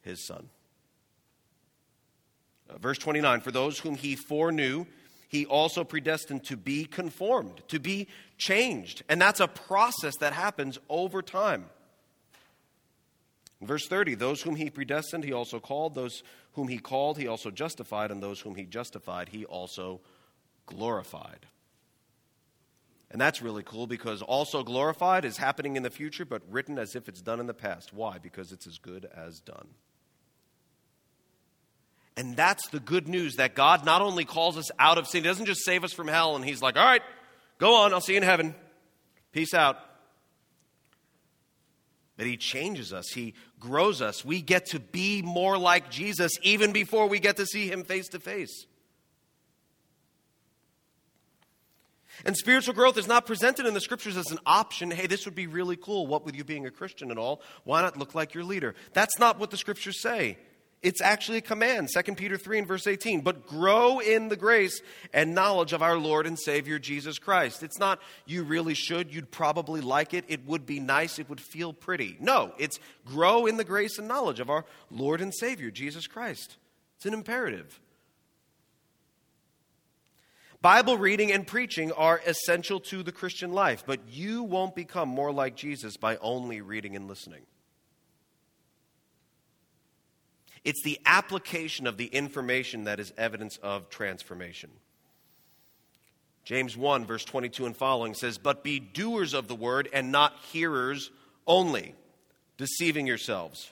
his 0.00 0.26
son. 0.26 0.48
Uh, 2.68 2.78
verse 2.78 2.98
29 2.98 3.40
For 3.40 3.52
those 3.52 3.78
whom 3.78 3.94
he 3.94 4.16
foreknew, 4.16 4.86
he 5.32 5.46
also 5.46 5.82
predestined 5.82 6.44
to 6.44 6.58
be 6.58 6.84
conformed, 6.84 7.62
to 7.68 7.80
be 7.80 8.06
changed. 8.36 9.02
And 9.08 9.18
that's 9.18 9.40
a 9.40 9.48
process 9.48 10.18
that 10.18 10.34
happens 10.34 10.78
over 10.90 11.22
time. 11.22 11.64
Verse 13.62 13.88
30, 13.88 14.16
those 14.16 14.42
whom 14.42 14.56
he 14.56 14.68
predestined, 14.68 15.24
he 15.24 15.32
also 15.32 15.58
called. 15.58 15.94
Those 15.94 16.22
whom 16.52 16.68
he 16.68 16.76
called, 16.76 17.16
he 17.16 17.28
also 17.28 17.50
justified. 17.50 18.10
And 18.10 18.22
those 18.22 18.40
whom 18.40 18.56
he 18.56 18.66
justified, 18.66 19.30
he 19.30 19.46
also 19.46 20.02
glorified. 20.66 21.46
And 23.10 23.18
that's 23.18 23.40
really 23.40 23.62
cool 23.62 23.86
because 23.86 24.20
also 24.20 24.62
glorified 24.62 25.24
is 25.24 25.38
happening 25.38 25.76
in 25.76 25.82
the 25.82 25.90
future, 25.90 26.26
but 26.26 26.42
written 26.50 26.78
as 26.78 26.94
if 26.94 27.08
it's 27.08 27.22
done 27.22 27.40
in 27.40 27.46
the 27.46 27.54
past. 27.54 27.94
Why? 27.94 28.18
Because 28.18 28.52
it's 28.52 28.66
as 28.66 28.76
good 28.76 29.08
as 29.16 29.40
done. 29.40 29.68
And 32.16 32.36
that's 32.36 32.68
the 32.68 32.80
good 32.80 33.08
news 33.08 33.36
that 33.36 33.54
God 33.54 33.84
not 33.84 34.02
only 34.02 34.24
calls 34.24 34.58
us 34.58 34.70
out 34.78 34.98
of 34.98 35.06
sin, 35.06 35.22
He 35.22 35.28
doesn't 35.28 35.46
just 35.46 35.64
save 35.64 35.82
us 35.84 35.92
from 35.92 36.08
hell 36.08 36.36
and 36.36 36.44
He's 36.44 36.60
like, 36.60 36.76
all 36.76 36.84
right, 36.84 37.02
go 37.58 37.76
on, 37.76 37.92
I'll 37.94 38.00
see 38.00 38.12
you 38.12 38.18
in 38.18 38.22
heaven. 38.22 38.54
Peace 39.32 39.54
out. 39.54 39.78
But 42.18 42.26
He 42.26 42.36
changes 42.36 42.92
us, 42.92 43.08
He 43.12 43.34
grows 43.58 44.02
us. 44.02 44.24
We 44.24 44.42
get 44.42 44.66
to 44.66 44.80
be 44.80 45.22
more 45.22 45.56
like 45.56 45.90
Jesus 45.90 46.32
even 46.42 46.72
before 46.72 47.08
we 47.08 47.18
get 47.18 47.38
to 47.38 47.46
see 47.46 47.68
Him 47.68 47.84
face 47.84 48.08
to 48.08 48.20
face. 48.20 48.66
And 52.26 52.36
spiritual 52.36 52.74
growth 52.74 52.98
is 52.98 53.08
not 53.08 53.26
presented 53.26 53.66
in 53.66 53.74
the 53.74 53.80
scriptures 53.80 54.16
as 54.16 54.30
an 54.30 54.38
option. 54.44 54.90
Hey, 54.90 55.06
this 55.06 55.24
would 55.24 55.34
be 55.34 55.46
really 55.46 55.76
cool. 55.76 56.06
What 56.06 56.24
with 56.24 56.36
you 56.36 56.44
being 56.44 56.66
a 56.66 56.70
Christian 56.70 57.10
and 57.10 57.18
all? 57.18 57.40
Why 57.64 57.80
not 57.80 57.96
look 57.96 58.14
like 58.14 58.34
your 58.34 58.44
leader? 58.44 58.74
That's 58.92 59.18
not 59.18 59.38
what 59.38 59.50
the 59.50 59.56
scriptures 59.56 60.00
say. 60.00 60.36
It's 60.82 61.00
actually 61.00 61.38
a 61.38 61.42
command, 61.42 61.90
2 61.94 62.14
Peter 62.16 62.36
3 62.36 62.58
and 62.58 62.66
verse 62.66 62.88
18. 62.88 63.20
But 63.20 63.46
grow 63.46 64.00
in 64.00 64.28
the 64.28 64.36
grace 64.36 64.82
and 65.12 65.32
knowledge 65.32 65.72
of 65.72 65.80
our 65.80 65.96
Lord 65.96 66.26
and 66.26 66.36
Savior 66.36 66.80
Jesus 66.80 67.20
Christ. 67.20 67.62
It's 67.62 67.78
not 67.78 68.00
you 68.26 68.42
really 68.42 68.74
should, 68.74 69.14
you'd 69.14 69.30
probably 69.30 69.80
like 69.80 70.12
it, 70.12 70.24
it 70.26 70.44
would 70.44 70.66
be 70.66 70.80
nice, 70.80 71.20
it 71.20 71.28
would 71.28 71.40
feel 71.40 71.72
pretty. 71.72 72.16
No, 72.18 72.52
it's 72.58 72.80
grow 73.04 73.46
in 73.46 73.58
the 73.58 73.64
grace 73.64 73.96
and 73.98 74.08
knowledge 74.08 74.40
of 74.40 74.50
our 74.50 74.64
Lord 74.90 75.20
and 75.20 75.32
Savior 75.32 75.70
Jesus 75.70 76.08
Christ. 76.08 76.56
It's 76.96 77.06
an 77.06 77.14
imperative. 77.14 77.78
Bible 80.60 80.96
reading 80.96 81.30
and 81.30 81.46
preaching 81.46 81.92
are 81.92 82.20
essential 82.26 82.80
to 82.80 83.04
the 83.04 83.12
Christian 83.12 83.52
life, 83.52 83.84
but 83.86 84.00
you 84.08 84.42
won't 84.42 84.74
become 84.74 85.08
more 85.08 85.32
like 85.32 85.56
Jesus 85.56 85.96
by 85.96 86.16
only 86.16 86.60
reading 86.60 86.96
and 86.96 87.08
listening. 87.08 87.42
It's 90.64 90.82
the 90.82 91.00
application 91.04 91.86
of 91.86 91.96
the 91.96 92.06
information 92.06 92.84
that 92.84 93.00
is 93.00 93.12
evidence 93.18 93.56
of 93.62 93.88
transformation. 93.90 94.70
James 96.44 96.76
1, 96.76 97.06
verse 97.06 97.24
22 97.24 97.66
and 97.66 97.76
following 97.76 98.14
says, 98.14 98.38
But 98.38 98.64
be 98.64 98.80
doers 98.80 99.34
of 99.34 99.48
the 99.48 99.54
word 99.54 99.88
and 99.92 100.10
not 100.10 100.34
hearers 100.52 101.10
only, 101.46 101.94
deceiving 102.56 103.06
yourselves. 103.06 103.70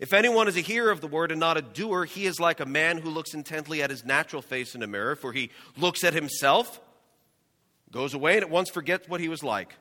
If 0.00 0.12
anyone 0.12 0.48
is 0.48 0.56
a 0.56 0.60
hearer 0.60 0.90
of 0.90 1.00
the 1.00 1.06
word 1.06 1.30
and 1.30 1.38
not 1.38 1.58
a 1.58 1.62
doer, 1.62 2.04
he 2.06 2.26
is 2.26 2.40
like 2.40 2.60
a 2.60 2.66
man 2.66 2.98
who 2.98 3.10
looks 3.10 3.34
intently 3.34 3.82
at 3.82 3.90
his 3.90 4.04
natural 4.04 4.40
face 4.40 4.74
in 4.74 4.82
a 4.82 4.86
mirror, 4.86 5.14
for 5.14 5.32
he 5.32 5.50
looks 5.76 6.04
at 6.04 6.14
himself, 6.14 6.80
goes 7.92 8.14
away, 8.14 8.34
and 8.34 8.42
at 8.42 8.50
once 8.50 8.70
forgets 8.70 9.08
what 9.08 9.20
he 9.20 9.28
was 9.28 9.42
like. 9.42 9.74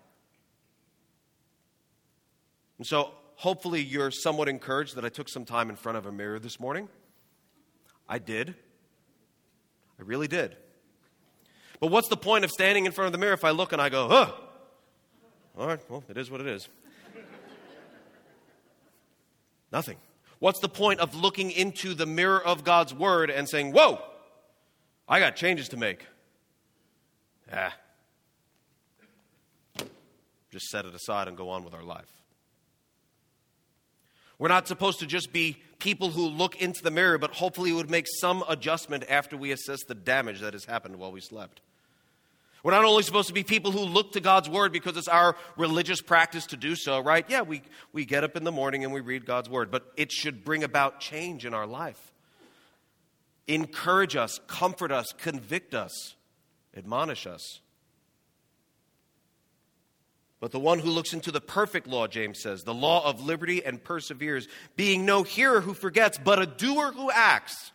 And 2.79 2.87
so 2.87 3.13
hopefully 3.39 3.81
you're 3.81 4.11
somewhat 4.11 4.49
encouraged 4.49 4.95
that 4.95 5.05
I 5.05 5.09
took 5.09 5.29
some 5.29 5.45
time 5.45 5.69
in 5.69 5.77
front 5.77 5.97
of 5.97 6.05
a 6.05 6.11
mirror 6.11 6.39
this 6.39 6.59
morning. 6.59 6.89
I 8.07 8.19
did. 8.19 8.53
I 9.97 10.03
really 10.03 10.27
did. 10.27 10.57
But 11.79 11.87
what's 11.87 12.09
the 12.09 12.17
point 12.17 12.43
of 12.43 12.51
standing 12.51 12.85
in 12.85 12.91
front 12.91 13.05
of 13.05 13.11
the 13.13 13.17
mirror 13.17 13.33
if 13.33 13.45
I 13.45 13.51
look 13.51 13.71
and 13.71 13.81
I 13.81 13.87
go, 13.87 14.09
huh? 14.09 14.31
All 15.57 15.67
right, 15.67 15.79
well, 15.89 16.03
it 16.09 16.17
is 16.17 16.29
what 16.29 16.41
it 16.41 16.47
is. 16.47 16.67
Nothing. 19.71 19.97
What's 20.39 20.59
the 20.59 20.69
point 20.69 20.99
of 20.99 21.15
looking 21.15 21.51
into 21.51 21.93
the 21.93 22.05
mirror 22.05 22.41
of 22.45 22.65
God's 22.65 22.93
Word 22.93 23.29
and 23.29 23.47
saying, 23.47 23.71
whoa, 23.71 24.01
I 25.07 25.19
got 25.19 25.37
changes 25.37 25.69
to 25.69 25.77
make? 25.77 26.05
Ah. 27.53 27.73
Just 30.51 30.67
set 30.67 30.85
it 30.85 30.93
aside 30.93 31.29
and 31.29 31.37
go 31.37 31.49
on 31.49 31.63
with 31.63 31.73
our 31.73 31.83
life. 31.83 32.18
We're 34.39 34.47
not 34.47 34.67
supposed 34.67 34.99
to 34.99 35.05
just 35.05 35.31
be 35.33 35.57
people 35.79 36.09
who 36.09 36.27
look 36.27 36.61
into 36.61 36.81
the 36.81 36.91
mirror, 36.91 37.17
but 37.17 37.31
hopefully 37.31 37.73
would 37.73 37.89
make 37.89 38.07
some 38.07 38.43
adjustment 38.47 39.03
after 39.09 39.37
we 39.37 39.51
assess 39.51 39.83
the 39.83 39.95
damage 39.95 40.39
that 40.39 40.53
has 40.53 40.65
happened 40.65 40.95
while 40.95 41.11
we 41.11 41.19
slept. 41.19 41.61
We're 42.63 42.71
not 42.71 42.83
only 42.83 43.03
supposed 43.03 43.27
to 43.27 43.33
be 43.33 43.43
people 43.43 43.71
who 43.71 43.79
look 43.79 44.13
to 44.13 44.19
God's 44.19 44.49
word 44.49 44.73
because 44.73 44.97
it's 44.97 45.07
our 45.07 45.35
religious 45.55 46.01
practice 46.01 46.47
to 46.47 46.57
do 46.57 46.75
so, 46.75 46.99
right? 46.99 47.25
Yeah, 47.29 47.41
we, 47.41 47.61
we 47.93 48.05
get 48.05 48.23
up 48.23 48.35
in 48.35 48.43
the 48.43 48.51
morning 48.51 48.83
and 48.83 48.93
we 48.93 49.01
read 49.01 49.25
God's 49.25 49.49
word, 49.49 49.71
but 49.71 49.91
it 49.95 50.11
should 50.11 50.43
bring 50.43 50.63
about 50.63 50.99
change 50.99 51.45
in 51.45 51.53
our 51.53 51.67
life. 51.67 52.11
Encourage 53.47 54.15
us, 54.15 54.39
comfort 54.47 54.91
us, 54.91 55.13
convict 55.17 55.73
us, 55.73 56.15
admonish 56.75 57.25
us. 57.25 57.61
But 60.39 60.51
the 60.51 60.59
one 60.59 60.79
who 60.79 60.89
looks 60.89 61.13
into 61.13 61.31
the 61.31 61.41
perfect 61.41 61.85
law, 61.85 62.07
James 62.07 62.39
says, 62.41 62.63
the 62.63 62.73
law 62.73 63.05
of 63.05 63.21
liberty 63.21 63.63
and 63.63 63.83
perseveres, 63.83 64.47
being 64.77 65.05
no 65.05 65.23
hearer 65.23 65.59
who 65.59 65.73
forgets, 65.73 66.17
but 66.17 66.41
a 66.41 66.45
doer 66.45 66.93
who 66.93 67.11
acts, 67.11 67.71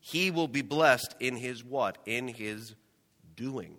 he 0.00 0.30
will 0.30 0.48
be 0.48 0.62
blessed 0.62 1.14
in 1.20 1.36
his 1.36 1.64
what? 1.64 1.96
In 2.04 2.28
his 2.28 2.74
doing. 3.34 3.76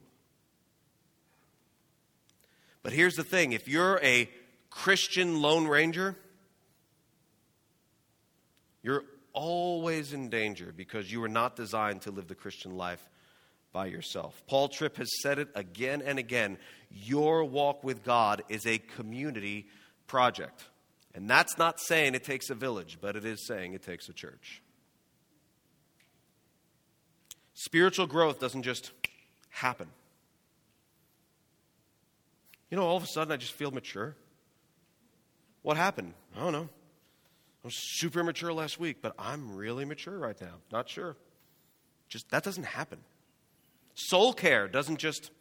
But 2.82 2.94
here's 2.94 3.16
the 3.16 3.24
thing 3.24 3.52
if 3.52 3.68
you're 3.68 4.00
a 4.02 4.30
Christian 4.70 5.42
Lone 5.42 5.68
Ranger, 5.68 6.16
you're 8.82 9.04
always 9.34 10.14
in 10.14 10.30
danger 10.30 10.74
because 10.76 11.12
you 11.12 11.22
were 11.22 11.30
not 11.30 11.56
designed 11.56 12.02
to 12.04 12.12
live 12.12 12.28
the 12.28 12.36
Christian 12.36 12.76
life 12.76 13.08
by 13.78 13.86
yourself. 13.86 14.42
Paul 14.48 14.70
Tripp 14.70 14.98
has 14.98 15.22
said 15.22 15.38
it 15.38 15.50
again 15.54 16.02
and 16.04 16.18
again. 16.18 16.58
Your 16.90 17.44
walk 17.44 17.84
with 17.84 18.04
God 18.04 18.42
is 18.50 18.66
a 18.66 18.80
community 18.80 19.68
project. 20.08 20.64
And 21.14 21.30
that's 21.30 21.60
not 21.60 21.80
saying 21.80 22.16
it 22.16 22.24
takes 22.24 22.50
a 22.50 22.56
village, 22.56 22.98
but 23.00 23.16
it 23.16 23.24
is 23.24 23.46
saying 23.46 23.76
it 23.76 23.84
takes 23.84 24.10
a 24.10 24.14
church. 24.14 24.64
Spiritual 27.54 28.08
growth 28.08 28.40
doesn't 28.40 28.64
just 28.64 28.94
happen. 29.50 29.90
You 32.72 32.78
know, 32.78 32.84
all 32.84 32.98
of 32.98 33.04
a 33.04 33.08
sudden 33.08 33.32
I 33.32 33.38
just 33.38 33.54
feel 33.54 33.70
mature. 33.70 34.16
What 35.62 35.78
happened? 35.78 36.16
I 36.36 36.40
don't 36.40 36.54
know. 36.54 36.68
I 37.64 37.68
was 37.68 37.76
super 37.78 38.24
mature 38.24 38.52
last 38.52 38.80
week, 38.80 39.04
but 39.04 39.14
I'm 39.20 39.56
really 39.56 39.86
mature 39.86 40.18
right 40.18 40.42
now. 40.42 40.56
Not 40.72 40.90
sure. 40.90 41.16
Just 42.10 42.32
that 42.32 42.44
doesn't 42.44 42.66
happen. 42.66 43.02
Soul 44.00 44.32
care 44.32 44.68
doesn't 44.68 45.00
just 45.00 45.32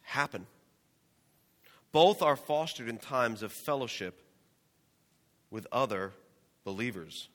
happen. 0.00 0.48
Both 1.92 2.20
are 2.20 2.34
fostered 2.34 2.88
in 2.88 2.98
times 2.98 3.44
of 3.44 3.52
fellowship 3.52 4.20
with 5.48 5.68
other 5.70 6.12
believers. 6.64 7.28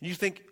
You 0.00 0.12
think, 0.12 0.44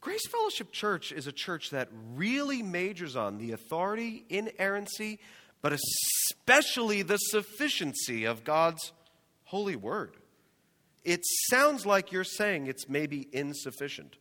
Grace 0.00 0.26
Fellowship 0.26 0.72
Church 0.72 1.12
is 1.12 1.26
a 1.26 1.32
church 1.32 1.68
that 1.70 1.90
really 2.14 2.62
majors 2.62 3.14
on 3.14 3.36
the 3.36 3.52
authority, 3.52 4.24
inerrancy, 4.30 5.18
but 5.60 5.74
especially 5.74 7.02
the 7.02 7.18
sufficiency 7.18 8.24
of 8.24 8.42
God's 8.42 8.92
holy 9.44 9.76
word. 9.76 10.16
It 11.04 11.20
sounds 11.50 11.84
like 11.84 12.10
you're 12.10 12.24
saying 12.24 12.68
it's 12.68 12.88
maybe 12.88 13.28
insufficient. 13.32 14.16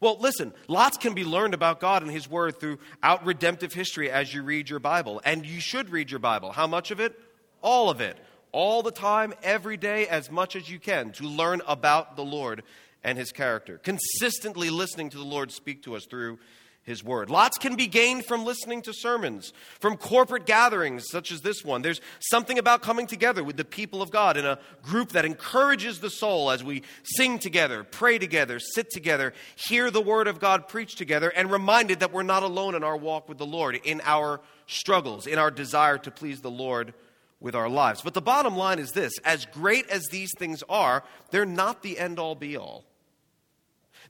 Well, 0.00 0.18
listen, 0.18 0.52
lots 0.68 0.96
can 0.96 1.14
be 1.14 1.24
learned 1.24 1.54
about 1.54 1.80
God 1.80 2.02
and 2.02 2.10
His 2.10 2.28
Word 2.28 2.58
throughout 2.58 3.24
redemptive 3.24 3.72
history 3.72 4.10
as 4.10 4.32
you 4.34 4.42
read 4.42 4.68
your 4.68 4.80
Bible. 4.80 5.20
And 5.24 5.46
you 5.46 5.60
should 5.60 5.90
read 5.90 6.10
your 6.10 6.20
Bible. 6.20 6.52
How 6.52 6.66
much 6.66 6.90
of 6.90 7.00
it? 7.00 7.18
All 7.62 7.90
of 7.90 8.00
it. 8.00 8.18
All 8.52 8.82
the 8.82 8.92
time, 8.92 9.34
every 9.42 9.76
day, 9.76 10.06
as 10.06 10.30
much 10.30 10.54
as 10.54 10.70
you 10.70 10.78
can 10.78 11.12
to 11.12 11.24
learn 11.24 11.60
about 11.66 12.16
the 12.16 12.24
Lord 12.24 12.62
and 13.02 13.18
His 13.18 13.32
character. 13.32 13.78
Consistently 13.78 14.70
listening 14.70 15.10
to 15.10 15.18
the 15.18 15.24
Lord 15.24 15.52
speak 15.52 15.82
to 15.84 15.96
us 15.96 16.06
through 16.06 16.38
his 16.84 17.02
word. 17.02 17.30
Lots 17.30 17.56
can 17.56 17.76
be 17.76 17.86
gained 17.86 18.26
from 18.26 18.44
listening 18.44 18.82
to 18.82 18.92
sermons, 18.92 19.52
from 19.80 19.96
corporate 19.96 20.44
gatherings 20.44 21.06
such 21.10 21.32
as 21.32 21.40
this 21.40 21.64
one. 21.64 21.80
There's 21.80 22.00
something 22.20 22.58
about 22.58 22.82
coming 22.82 23.06
together 23.06 23.42
with 23.42 23.56
the 23.56 23.64
people 23.64 24.02
of 24.02 24.10
God 24.10 24.36
in 24.36 24.44
a 24.44 24.58
group 24.82 25.12
that 25.12 25.24
encourages 25.24 26.00
the 26.00 26.10
soul 26.10 26.50
as 26.50 26.62
we 26.62 26.82
sing 27.02 27.38
together, 27.38 27.84
pray 27.84 28.18
together, 28.18 28.58
sit 28.58 28.90
together, 28.90 29.32
hear 29.56 29.90
the 29.90 30.02
word 30.02 30.28
of 30.28 30.38
God 30.38 30.68
preached 30.68 30.98
together, 30.98 31.30
and 31.30 31.50
reminded 31.50 32.00
that 32.00 32.12
we're 32.12 32.22
not 32.22 32.42
alone 32.42 32.74
in 32.74 32.84
our 32.84 32.96
walk 32.96 33.28
with 33.28 33.38
the 33.38 33.46
Lord, 33.46 33.80
in 33.82 34.02
our 34.04 34.40
struggles, 34.66 35.26
in 35.26 35.38
our 35.38 35.50
desire 35.50 35.96
to 35.98 36.10
please 36.10 36.42
the 36.42 36.50
Lord 36.50 36.92
with 37.40 37.54
our 37.54 37.68
lives. 37.68 38.02
But 38.02 38.12
the 38.14 38.22
bottom 38.22 38.56
line 38.56 38.78
is 38.78 38.92
this 38.92 39.12
as 39.24 39.46
great 39.46 39.88
as 39.88 40.02
these 40.10 40.30
things 40.38 40.62
are, 40.68 41.02
they're 41.30 41.46
not 41.46 41.82
the 41.82 41.98
end 41.98 42.18
all 42.18 42.34
be 42.34 42.58
all. 42.58 42.84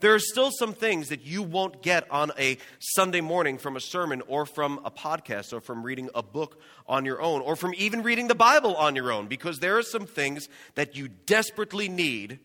There 0.04 0.14
are 0.14 0.18
still 0.18 0.50
some 0.50 0.74
things 0.74 1.08
that 1.08 1.24
you 1.24 1.42
won't 1.42 1.80
get 1.80 2.10
on 2.10 2.30
a 2.38 2.58
Sunday 2.78 3.22
morning 3.22 3.56
from 3.56 3.74
a 3.74 3.80
sermon 3.80 4.20
or 4.28 4.44
from 4.44 4.78
a 4.84 4.90
podcast 4.90 5.54
or 5.54 5.62
from 5.62 5.82
reading 5.82 6.10
a 6.14 6.22
book 6.22 6.60
on 6.86 7.06
your 7.06 7.22
own 7.22 7.40
or 7.40 7.56
from 7.56 7.72
even 7.78 8.02
reading 8.02 8.28
the 8.28 8.34
Bible 8.34 8.76
on 8.76 8.96
your 8.96 9.10
own 9.10 9.28
because 9.28 9.60
there 9.60 9.78
are 9.78 9.82
some 9.82 10.04
things 10.04 10.50
that 10.74 10.94
you 10.94 11.08
desperately 11.08 11.88
need 11.88 12.38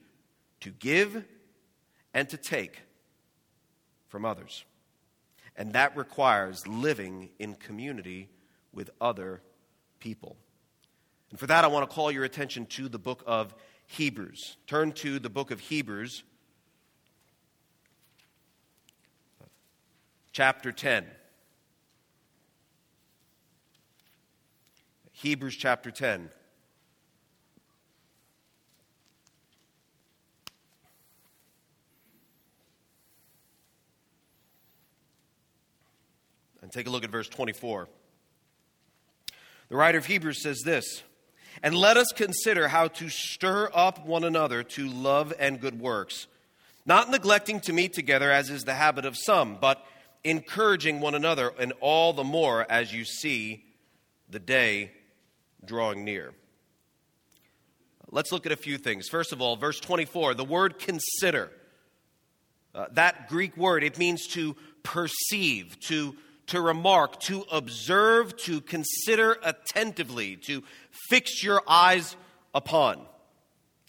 to 0.62 0.70
give 0.70 1.26
and 2.14 2.30
to 2.30 2.38
take 2.38 2.80
from 4.08 4.24
others. 4.24 4.64
And 5.58 5.74
that 5.74 5.98
requires 5.98 6.66
living 6.66 7.28
in 7.40 7.56
community 7.56 8.30
with 8.72 8.90
other 9.02 9.42
people. 10.00 10.38
And 11.30 11.38
for 11.38 11.48
that, 11.48 11.66
I 11.66 11.68
want 11.68 11.90
to 11.90 11.94
call 11.94 12.10
your 12.10 12.24
attention 12.24 12.68
to 12.68 12.88
the 12.88 13.00
book 13.00 13.22
of 13.28 13.54
Hebrews. 13.86 14.56
Turn 14.66 14.94
to 14.94 15.20
the 15.20 15.30
book 15.30 15.52
of 15.52 15.60
Hebrews 15.60 16.24
chapter 20.40 20.72
10. 20.72 21.06
Hebrews 25.12 25.58
chapter 25.58 25.92
10. 25.92 26.30
And 36.62 36.72
take 36.72 36.88
a 36.88 36.90
look 36.90 37.04
at 37.04 37.10
verse 37.10 37.28
24. 37.28 37.90
The 39.68 39.76
writer 39.76 39.98
of 39.98 40.06
Hebrews 40.06 40.42
says 40.42 40.62
this 40.64 41.04
And 41.62 41.76
let 41.76 41.98
us 41.98 42.14
consider 42.14 42.70
how 42.70 42.88
to 42.88 43.10
stir 43.10 43.70
up 43.74 44.06
one 44.06 44.24
another 44.24 44.64
to 44.64 44.88
love 44.88 45.34
and 45.38 45.60
good 45.60 45.82
works, 45.82 46.28
not 46.86 47.10
neglecting 47.10 47.60
to 47.60 47.74
meet 47.74 47.92
together 47.92 48.32
as 48.32 48.50
is 48.50 48.64
the 48.64 48.76
habit 48.76 49.04
of 49.04 49.18
some, 49.18 49.58
but 49.60 49.86
encouraging 50.24 51.00
one 51.00 51.16
another, 51.16 51.54
and 51.60 51.74
all 51.80 52.14
the 52.14 52.24
more 52.24 52.70
as 52.70 52.94
you 52.94 53.06
see 53.06 53.64
the 54.30 54.40
day 54.40 54.92
drawing 55.66 56.04
near. 56.04 56.34
Let's 58.12 58.32
look 58.32 58.46
at 58.46 58.52
a 58.52 58.58
few 58.58 58.78
things. 58.78 59.08
First 59.08 59.34
of 59.34 59.42
all, 59.42 59.56
verse 59.56 59.80
24, 59.80 60.34
the 60.34 60.44
word 60.44 60.80
consider. 60.80 61.52
Uh, 62.74 62.86
that 62.94 63.30
Greek 63.30 63.56
word, 63.56 63.84
it 63.84 63.98
means 63.98 64.28
to 64.28 64.56
perceive, 64.84 65.80
to, 65.82 66.16
to 66.48 66.62
remark, 66.62 67.20
to 67.22 67.46
observe, 67.52 68.36
to 68.38 68.62
consider 68.62 69.38
attentively, 69.44 70.38
to 70.38 70.64
fix 71.10 71.44
your 71.44 71.62
eyes 71.68 72.16
upon. 72.54 72.98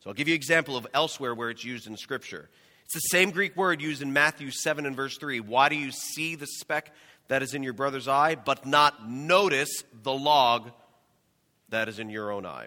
So 0.02 0.10
I'll 0.10 0.14
give 0.14 0.28
you 0.28 0.34
an 0.34 0.38
example 0.38 0.76
of 0.76 0.86
elsewhere 0.94 1.34
where 1.34 1.50
it's 1.50 1.64
used 1.64 1.86
in 1.86 1.96
Scripture. 1.96 2.48
It's 2.92 3.04
the 3.04 3.16
same 3.16 3.30
Greek 3.30 3.56
word 3.56 3.80
used 3.80 4.02
in 4.02 4.12
Matthew 4.12 4.50
7 4.50 4.84
and 4.84 4.96
verse 4.96 5.16
3. 5.16 5.38
Why 5.38 5.68
do 5.68 5.76
you 5.76 5.92
see 5.92 6.34
the 6.34 6.48
speck 6.48 6.92
that 7.28 7.40
is 7.40 7.54
in 7.54 7.62
your 7.62 7.72
brother's 7.72 8.08
eye, 8.08 8.34
but 8.34 8.66
not 8.66 9.08
notice 9.08 9.84
the 10.02 10.12
log 10.12 10.72
that 11.68 11.88
is 11.88 12.00
in 12.00 12.10
your 12.10 12.32
own 12.32 12.44
eye? 12.44 12.66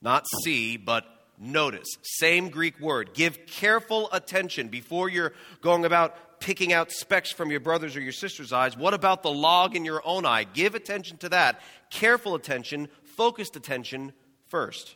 Not 0.00 0.28
see, 0.44 0.76
but 0.76 1.04
notice. 1.36 1.88
Same 2.02 2.50
Greek 2.50 2.78
word. 2.78 3.12
Give 3.12 3.46
careful 3.46 4.08
attention 4.12 4.68
before 4.68 5.08
you're 5.08 5.32
going 5.60 5.84
about 5.84 6.38
picking 6.38 6.72
out 6.72 6.92
specks 6.92 7.32
from 7.32 7.50
your 7.50 7.58
brother's 7.58 7.96
or 7.96 8.00
your 8.00 8.12
sister's 8.12 8.52
eyes. 8.52 8.76
What 8.76 8.94
about 8.94 9.24
the 9.24 9.32
log 9.32 9.74
in 9.74 9.84
your 9.84 10.02
own 10.04 10.24
eye? 10.24 10.44
Give 10.44 10.76
attention 10.76 11.16
to 11.16 11.30
that. 11.30 11.60
Careful 11.90 12.36
attention, 12.36 12.88
focused 13.02 13.56
attention 13.56 14.12
first. 14.46 14.94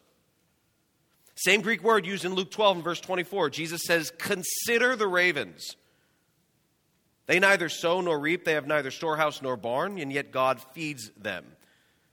Same 1.36 1.62
Greek 1.62 1.82
word 1.82 2.06
used 2.06 2.24
in 2.24 2.34
Luke 2.34 2.50
12 2.50 2.76
and 2.76 2.84
verse 2.84 3.00
24. 3.00 3.50
Jesus 3.50 3.82
says, 3.84 4.12
Consider 4.18 4.96
the 4.96 5.08
ravens. 5.08 5.76
They 7.26 7.40
neither 7.40 7.68
sow 7.68 8.00
nor 8.00 8.18
reap, 8.18 8.44
they 8.44 8.52
have 8.52 8.66
neither 8.66 8.90
storehouse 8.90 9.40
nor 9.42 9.56
barn, 9.56 9.98
and 9.98 10.12
yet 10.12 10.30
God 10.30 10.60
feeds 10.74 11.10
them. 11.16 11.44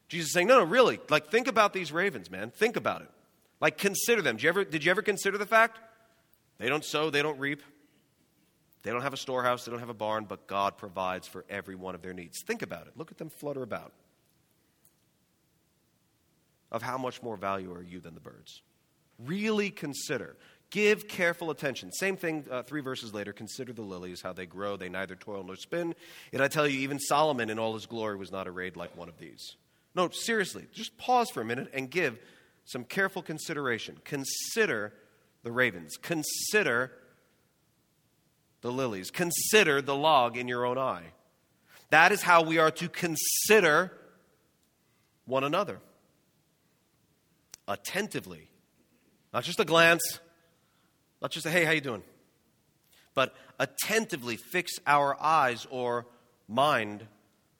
Jesus 0.08 0.30
is 0.30 0.34
saying, 0.34 0.48
No, 0.48 0.60
no, 0.60 0.66
really. 0.66 1.00
Like, 1.10 1.30
think 1.30 1.48
about 1.48 1.74
these 1.74 1.92
ravens, 1.92 2.32
man. 2.32 2.50
Think 2.52 2.76
about 2.76 3.02
it. 3.02 3.10
Like, 3.60 3.78
consider 3.78 4.22
them. 4.22 4.38
Did 4.38 4.44
you 4.44 4.50
ever, 4.50 4.64
did 4.66 4.84
you 4.84 4.92
ever 4.92 5.02
consider 5.02 5.38
the 5.38 5.46
fact? 5.46 5.80
They 6.58 6.70
don't 6.70 6.86
sow, 6.86 7.10
they 7.10 7.22
don't 7.22 7.40
reap, 7.40 7.62
they 8.84 8.92
don't 8.92 9.02
have 9.02 9.14
a 9.14 9.18
storehouse, 9.18 9.66
they 9.66 9.72
don't 9.72 9.80
have 9.80 9.90
a 9.90 9.96
barn, 9.96 10.26
but 10.26 10.48
God 10.48 10.78
provides 10.78 11.28
for 11.28 11.46
every 11.50 11.76
one 11.76 11.96
of 11.96 12.02
their 12.02 12.14
needs. 12.14 12.44
Think 12.46 12.62
about 12.62 12.88
it. 12.88 12.94
Look 12.96 13.12
at 13.12 13.18
them 13.18 13.30
flutter 13.30 13.64
about. 13.64 13.94
Of 16.72 16.82
how 16.82 16.98
much 16.98 17.22
more 17.22 17.36
value 17.36 17.74
are 17.74 17.84
you 17.84 18.00
than 18.00 18.14
the 18.14 18.22
birds? 18.22 18.62
Really 19.26 19.70
consider. 19.70 20.36
Give 20.70 21.06
careful 21.08 21.52
attention. 21.52 21.92
Same 21.92 22.16
thing 22.16 22.46
uh, 22.50 22.64
three 22.64 22.82
verses 22.82 23.14
later. 23.14 23.34
Consider 23.34 23.74
the 23.74 23.82
lilies, 23.82 24.22
how 24.22 24.32
they 24.32 24.46
grow. 24.46 24.78
They 24.78 24.88
neither 24.88 25.16
toil 25.16 25.44
nor 25.44 25.58
spin. 25.58 25.94
And 26.32 26.42
I 26.42 26.48
tell 26.48 26.66
you, 26.66 26.80
even 26.80 26.98
Solomon 26.98 27.50
in 27.50 27.60
all 27.60 27.74
his 27.74 27.86
glory 27.86 28.16
was 28.16 28.32
not 28.32 28.48
arrayed 28.48 28.78
like 28.78 28.96
one 28.96 29.10
of 29.10 29.18
these. 29.18 29.58
No, 29.94 30.10
seriously, 30.10 30.68
just 30.74 30.98
pause 30.98 31.30
for 31.30 31.42
a 31.42 31.46
minute 31.46 31.70
and 31.74 31.90
give 31.90 32.18
some 32.64 32.86
careful 32.86 33.22
consideration. 33.22 33.98
Consider 34.06 34.94
the 35.44 35.52
ravens. 35.52 35.98
Consider 36.02 36.94
the 38.62 38.72
lilies. 38.72 39.12
Consider 39.12 39.82
the 39.82 39.96
log 39.96 40.38
in 40.38 40.48
your 40.48 40.66
own 40.66 40.78
eye. 40.78 41.12
That 41.90 42.14
is 42.14 42.22
how 42.22 42.44
we 42.44 42.58
are 42.58 42.72
to 42.72 42.88
consider 42.88 43.92
one 45.26 45.44
another 45.44 45.80
attentively 47.68 48.51
not 49.34 49.44
just 49.44 49.60
a 49.60 49.66
glance, 49.66 50.20
not 51.22 51.32
just 51.32 51.46
a 51.46 51.50
hey, 51.50 51.66
how 51.66 51.72
you 51.72 51.82
doing? 51.82 52.04
But 53.14 53.36
attentively 53.60 54.38
fix 54.38 54.74
our 54.88 55.22
eyes 55.22 55.68
or 55.70 56.06
mind 56.48 57.06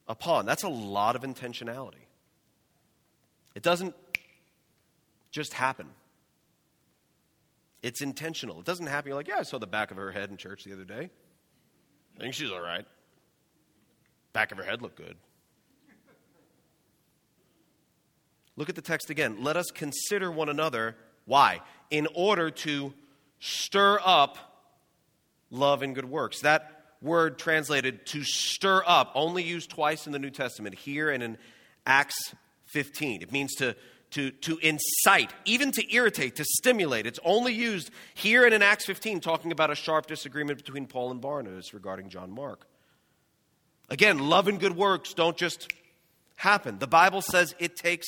upon. 0.08 0.46
That's 0.46 0.64
a 0.64 0.70
lot 0.70 1.16
of 1.16 1.24
intentionality. 1.24 2.06
It 3.56 3.64
doesn't 3.64 3.96
just 5.32 5.54
happen. 5.54 5.88
It's 7.82 8.02
intentional. 8.02 8.60
It 8.60 8.66
doesn't 8.66 8.88
happen. 8.88 9.10
You're 9.10 9.18
like, 9.18 9.28
yeah, 9.28 9.40
I 9.40 9.44
saw 9.44 9.58
the 9.58 9.68
back 9.68 9.92
of 9.92 9.98
her 9.98 10.12
head 10.12 10.30
in 10.30 10.38
church 10.38 10.64
the 10.64 10.74
other 10.74 10.84
day. 10.84 11.10
I 12.18 12.22
think 12.22 12.34
she's 12.34 12.52
all 12.52 12.62
right. 12.62 12.86
Back 14.34 14.52
of 14.52 14.58
her 14.58 14.64
head 14.64 14.82
looked 14.82 14.98
good. 14.98 15.18
Look 18.56 18.70
at 18.70 18.76
the 18.76 18.82
text 18.82 19.10
again. 19.10 19.38
Let 19.42 19.58
us 19.58 19.72
consider 19.74 20.32
one 20.32 20.50
another. 20.50 20.96
Why? 21.26 21.62
In 21.90 22.08
order 22.14 22.52
to 22.52 22.94
stir 23.40 24.00
up 24.04 24.38
love 25.52 25.82
and 25.82 25.94
good 25.94 26.06
works. 26.06 26.42
That 26.42 26.82
word 27.02 27.38
translated 27.38 28.06
to 28.08 28.24
stir 28.24 28.84
up, 28.86 29.12
only 29.16 29.44
used 29.44 29.70
twice 29.70 30.06
in 30.06 30.14
the 30.14 30.20
New 30.20 30.30
Testament, 30.30 30.76
here 30.76 31.10
and 31.10 31.22
in 31.22 31.38
Acts 31.86 32.34
15. 32.68 33.22
It 33.22 33.32
means 33.32 33.54
to, 33.56 33.76
to, 34.12 34.32
to 34.32 34.58
incite, 34.60 35.34
even 35.46 35.72
to 35.74 35.94
irritate, 35.94 36.38
to 36.38 36.46
stimulate. 36.46 37.06
It's 37.06 37.20
only 37.24 37.54
used 37.54 37.92
here 38.14 38.46
and 38.46 38.54
in 38.54 38.62
Acts 38.62 38.86
15, 38.86 39.20
talking 39.20 39.52
about 39.52 39.72
a 39.72 39.76
sharp 39.76 40.08
disagreement 40.08 40.64
between 40.64 40.88
Paul 40.88 41.12
and 41.12 41.20
Barnabas 41.20 41.74
regarding 41.74 42.10
John 42.10 42.32
Mark. 42.32 42.68
Again, 43.90 44.20
love 44.20 44.48
and 44.48 44.60
good 44.60 44.78
works 44.78 45.14
don't 45.14 45.36
just 45.36 45.74
happen. 46.38 46.80
The 46.80 46.88
Bible 46.88 47.22
says 47.22 47.54
it 47.60 47.76
takes 47.76 48.08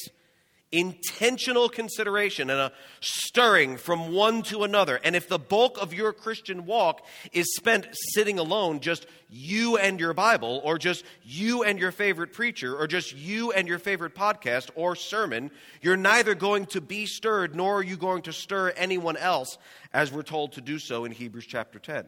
intentional 0.73 1.69
consideration 1.69 2.49
and 2.49 2.59
a 2.59 2.71
stirring 2.99 3.77
from 3.77 4.11
one 4.11 4.41
to 4.41 4.63
another. 4.63 4.99
And 5.03 5.15
if 5.15 5.29
the 5.29 5.39
bulk 5.39 5.77
of 5.79 5.93
your 5.93 6.11
Christian 6.11 6.65
walk 6.65 7.05
is 7.31 7.55
spent 7.55 7.87
sitting 8.13 8.39
alone, 8.39 8.79
just 8.79 9.05
you 9.29 9.77
and 9.77 9.99
your 9.99 10.13
Bible, 10.13 10.61
or 10.63 10.77
just 10.77 11.05
you 11.23 11.63
and 11.63 11.79
your 11.79 11.91
favorite 11.91 12.33
preacher, 12.33 12.75
or 12.75 12.87
just 12.87 13.15
you 13.15 13.51
and 13.51 13.67
your 13.67 13.79
favorite 13.79 14.15
podcast 14.15 14.69
or 14.75 14.95
sermon, 14.95 15.51
you're 15.81 15.95
neither 15.95 16.35
going 16.35 16.65
to 16.67 16.81
be 16.81 17.05
stirred 17.05 17.55
nor 17.55 17.77
are 17.77 17.83
you 17.83 17.95
going 17.95 18.23
to 18.23 18.33
stir 18.33 18.71
anyone 18.71 19.15
else, 19.15 19.57
as 19.93 20.11
we're 20.11 20.23
told 20.23 20.53
to 20.53 20.61
do 20.61 20.79
so 20.79 21.05
in 21.05 21.11
Hebrews 21.11 21.45
chapter 21.45 21.77
10. 21.79 22.05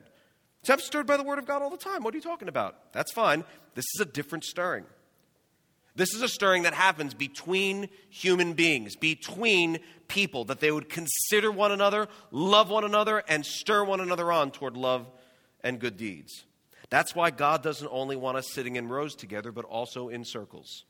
So 0.64 0.74
I'm 0.74 0.80
stirred 0.80 1.06
by 1.06 1.18
the 1.18 1.24
word 1.24 1.38
of 1.38 1.46
God 1.46 1.62
all 1.62 1.70
the 1.70 1.78
time. 1.78 2.04
What 2.04 2.16
are 2.16 2.18
you 2.18 2.24
talking 2.24 2.48
about? 2.48 2.92
That's 2.92 3.14
fine. 3.14 3.44
This 3.76 3.86
is 3.94 4.02
a 4.02 4.06
different 4.06 4.44
stirring. 4.44 4.86
This 5.96 6.14
is 6.14 6.22
a 6.22 6.28
stirring 6.28 6.64
that 6.64 6.74
happens 6.74 7.14
between 7.14 7.90
human 8.10 8.54
beings, 8.54 8.96
between 8.96 9.80
people, 10.08 10.46
that 10.46 10.60
they 10.60 10.72
would 10.72 10.90
consider 10.90 11.52
one 11.52 11.72
another, 11.72 12.08
love 12.32 12.70
one 12.70 12.84
another, 12.84 13.24
and 13.28 13.46
stir 13.46 13.84
one 13.84 14.02
another 14.02 14.32
on 14.32 14.52
toward 14.52 14.76
love 14.76 15.10
and 15.64 15.80
good 15.80 15.96
deeds. 15.98 16.44
That's 16.90 17.16
why 17.16 17.32
God 17.32 17.64
doesn't 17.64 17.88
only 17.92 18.16
want 18.16 18.38
us 18.38 18.52
sitting 18.52 18.76
in 18.76 18.90
rows 18.90 19.16
together, 19.16 19.52
but 19.52 19.66
also 19.66 20.10
in 20.10 20.26
circles. 20.26 20.84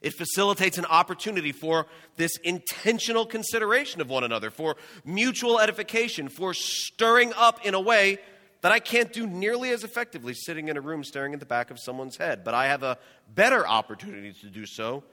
It 0.00 0.14
facilitates 0.14 0.78
an 0.78 0.84
opportunity 0.86 1.52
for 1.52 1.86
this 2.16 2.36
intentional 2.38 3.24
consideration 3.24 4.00
of 4.00 4.08
one 4.08 4.24
another, 4.24 4.50
for 4.50 4.76
mutual 5.04 5.60
edification, 5.60 6.28
for 6.28 6.54
stirring 6.54 7.32
up 7.36 7.64
in 7.64 7.74
a 7.74 7.80
way 7.80 8.18
that 8.62 8.72
I 8.72 8.78
can't 8.78 9.12
do 9.12 9.26
nearly 9.26 9.70
as 9.70 9.84
effectively 9.84 10.34
sitting 10.34 10.68
in 10.68 10.76
a 10.76 10.80
room 10.80 11.04
staring 11.04 11.34
at 11.34 11.40
the 11.40 11.46
back 11.46 11.70
of 11.70 11.78
someone's 11.78 12.16
head, 12.16 12.44
but 12.44 12.54
I 12.54 12.66
have 12.66 12.82
a 12.82 12.96
better 13.32 13.66
opportunity 13.66 14.32
to 14.40 14.48
do 14.48 14.66
so 14.66 15.04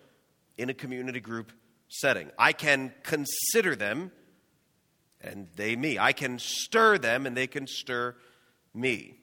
in 0.57 0.69
a 0.69 0.73
community 0.73 1.19
group 1.19 1.51
setting. 1.89 2.29
I 2.37 2.53
can 2.53 2.93
consider 3.03 3.75
them 3.75 4.11
and 5.21 5.47
they 5.55 5.75
me. 5.75 5.99
I 5.99 6.13
can 6.13 6.39
stir 6.39 6.97
them 6.97 7.25
and 7.25 7.35
they 7.35 7.47
can 7.47 7.67
stir 7.67 8.15
me. 8.73 9.15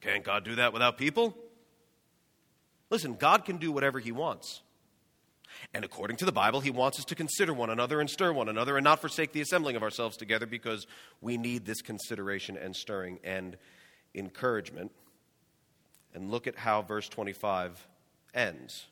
Can't 0.00 0.24
God 0.24 0.44
do 0.44 0.56
that 0.56 0.72
without 0.72 0.98
people? 0.98 1.36
Listen, 2.90 3.14
God 3.14 3.44
can 3.44 3.58
do 3.58 3.70
whatever 3.70 3.98
He 3.98 4.12
wants. 4.12 4.62
And 5.72 5.84
according 5.84 6.16
to 6.18 6.24
the 6.24 6.32
Bible, 6.32 6.60
he 6.60 6.70
wants 6.70 6.98
us 6.98 7.04
to 7.06 7.14
consider 7.14 7.54
one 7.54 7.70
another 7.70 8.00
and 8.00 8.10
stir 8.10 8.32
one 8.32 8.48
another 8.48 8.76
and 8.76 8.82
not 8.82 9.00
forsake 9.00 9.32
the 9.32 9.40
assembling 9.40 9.76
of 9.76 9.82
ourselves 9.82 10.16
together 10.16 10.46
because 10.46 10.86
we 11.20 11.36
need 11.36 11.64
this 11.64 11.80
consideration 11.80 12.56
and 12.56 12.74
stirring 12.74 13.20
and 13.22 13.56
encouragement. 14.14 14.90
And 16.12 16.30
look 16.30 16.48
at 16.48 16.56
how 16.56 16.82
verse 16.82 17.08
25 17.08 17.86
ends. 18.34 18.86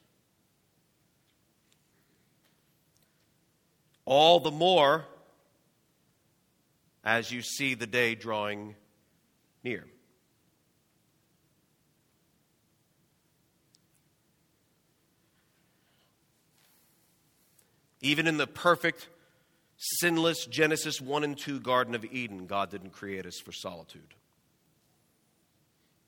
All 4.05 4.39
the 4.39 4.53
more 4.53 5.05
as 7.03 7.33
you 7.33 7.43
see 7.43 7.75
the 7.75 7.87
day 7.87 8.15
drawing 8.15 8.77
near. 9.65 9.85
Even 18.01 18.27
in 18.27 18.37
the 18.37 18.47
perfect, 18.47 19.09
sinless 19.77 20.47
Genesis 20.47 21.01
1 21.01 21.25
and 21.25 21.37
2 21.37 21.61
Garden 21.61 21.95
of 21.95 22.05
Eden, 22.05 22.47
God 22.47 22.71
didn't 22.71 22.91
create 22.91 23.27
us 23.27 23.39
for 23.39 23.53
solitude. 23.53 24.15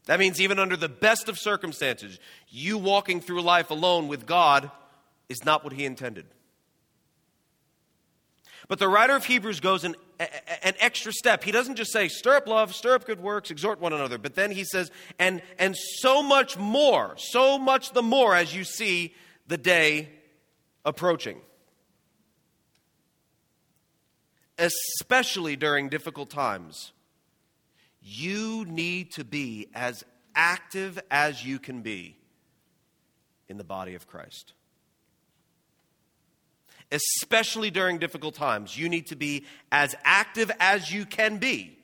That 0.06 0.18
means 0.18 0.40
even 0.40 0.58
under 0.58 0.76
the 0.76 0.88
best 0.88 1.28
of 1.28 1.38
circumstances, 1.38 2.18
you 2.48 2.78
walking 2.78 3.20
through 3.20 3.42
life 3.42 3.70
alone 3.70 4.08
with 4.08 4.26
God 4.26 4.70
is 5.28 5.44
not 5.44 5.62
what 5.62 5.72
He 5.72 5.84
intended. 5.84 6.26
But 8.70 8.78
the 8.78 8.88
writer 8.88 9.16
of 9.16 9.24
Hebrews 9.24 9.58
goes 9.58 9.82
an, 9.82 9.96
an 10.62 10.74
extra 10.78 11.12
step. 11.12 11.42
He 11.42 11.50
doesn't 11.50 11.74
just 11.74 11.92
say, 11.92 12.06
stir 12.06 12.36
up 12.36 12.46
love, 12.46 12.72
stir 12.72 12.94
up 12.94 13.04
good 13.04 13.20
works, 13.20 13.50
exhort 13.50 13.80
one 13.80 13.92
another, 13.92 14.16
but 14.16 14.36
then 14.36 14.52
he 14.52 14.62
says, 14.62 14.92
and, 15.18 15.42
and 15.58 15.76
so 15.76 16.22
much 16.22 16.56
more, 16.56 17.14
so 17.16 17.58
much 17.58 17.92
the 17.92 18.02
more 18.02 18.34
as 18.34 18.54
you 18.54 18.62
see 18.62 19.14
the 19.48 19.58
day 19.58 20.10
approaching. 20.84 21.40
Especially 24.60 25.56
during 25.56 25.88
difficult 25.88 26.30
times, 26.30 26.92
you 28.02 28.64
need 28.66 29.12
to 29.12 29.24
be 29.24 29.68
as 29.74 30.04
active 30.34 31.00
as 31.10 31.44
you 31.44 31.58
can 31.58 31.82
be 31.82 32.16
in 33.48 33.56
the 33.56 33.64
body 33.64 33.94
of 33.94 34.06
Christ. 34.06 34.52
Especially 36.92 37.70
during 37.70 37.98
difficult 37.98 38.34
times, 38.34 38.76
you 38.76 38.88
need 38.88 39.06
to 39.06 39.16
be 39.16 39.44
as 39.72 39.94
active 40.04 40.50
as 40.60 40.92
you 40.92 41.06
can 41.06 41.38
be 41.38 41.76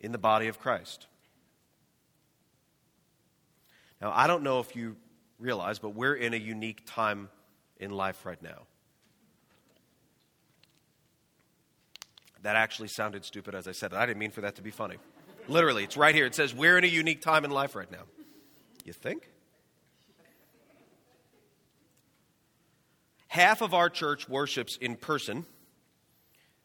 in 0.00 0.12
the 0.12 0.18
body 0.18 0.48
of 0.48 0.58
Christ. 0.58 1.06
Now, 4.00 4.12
I 4.14 4.26
don't 4.26 4.42
know 4.42 4.60
if 4.60 4.74
you 4.74 4.96
realize, 5.38 5.78
but 5.78 5.90
we're 5.90 6.14
in 6.14 6.34
a 6.34 6.38
unique 6.38 6.82
time 6.86 7.28
in 7.78 7.90
life 7.90 8.24
right 8.24 8.42
now. 8.42 8.62
That 12.42 12.56
actually 12.56 12.88
sounded 12.88 13.24
stupid 13.24 13.54
as 13.54 13.68
I 13.68 13.72
said 13.72 13.92
it. 13.92 13.96
I 13.96 14.06
didn't 14.06 14.18
mean 14.18 14.30
for 14.30 14.40
that 14.42 14.56
to 14.56 14.62
be 14.62 14.70
funny. 14.70 14.96
Literally, 15.48 15.84
it's 15.84 15.96
right 15.96 16.14
here. 16.14 16.26
It 16.26 16.34
says, 16.34 16.54
We're 16.54 16.78
in 16.78 16.84
a 16.84 16.88
unique 16.88 17.20
time 17.20 17.44
in 17.44 17.50
life 17.50 17.74
right 17.74 17.90
now. 17.90 18.04
You 18.84 18.92
think? 18.92 19.28
Half 23.28 23.62
of 23.62 23.74
our 23.74 23.88
church 23.88 24.28
worships 24.28 24.76
in 24.76 24.96
person, 24.96 25.44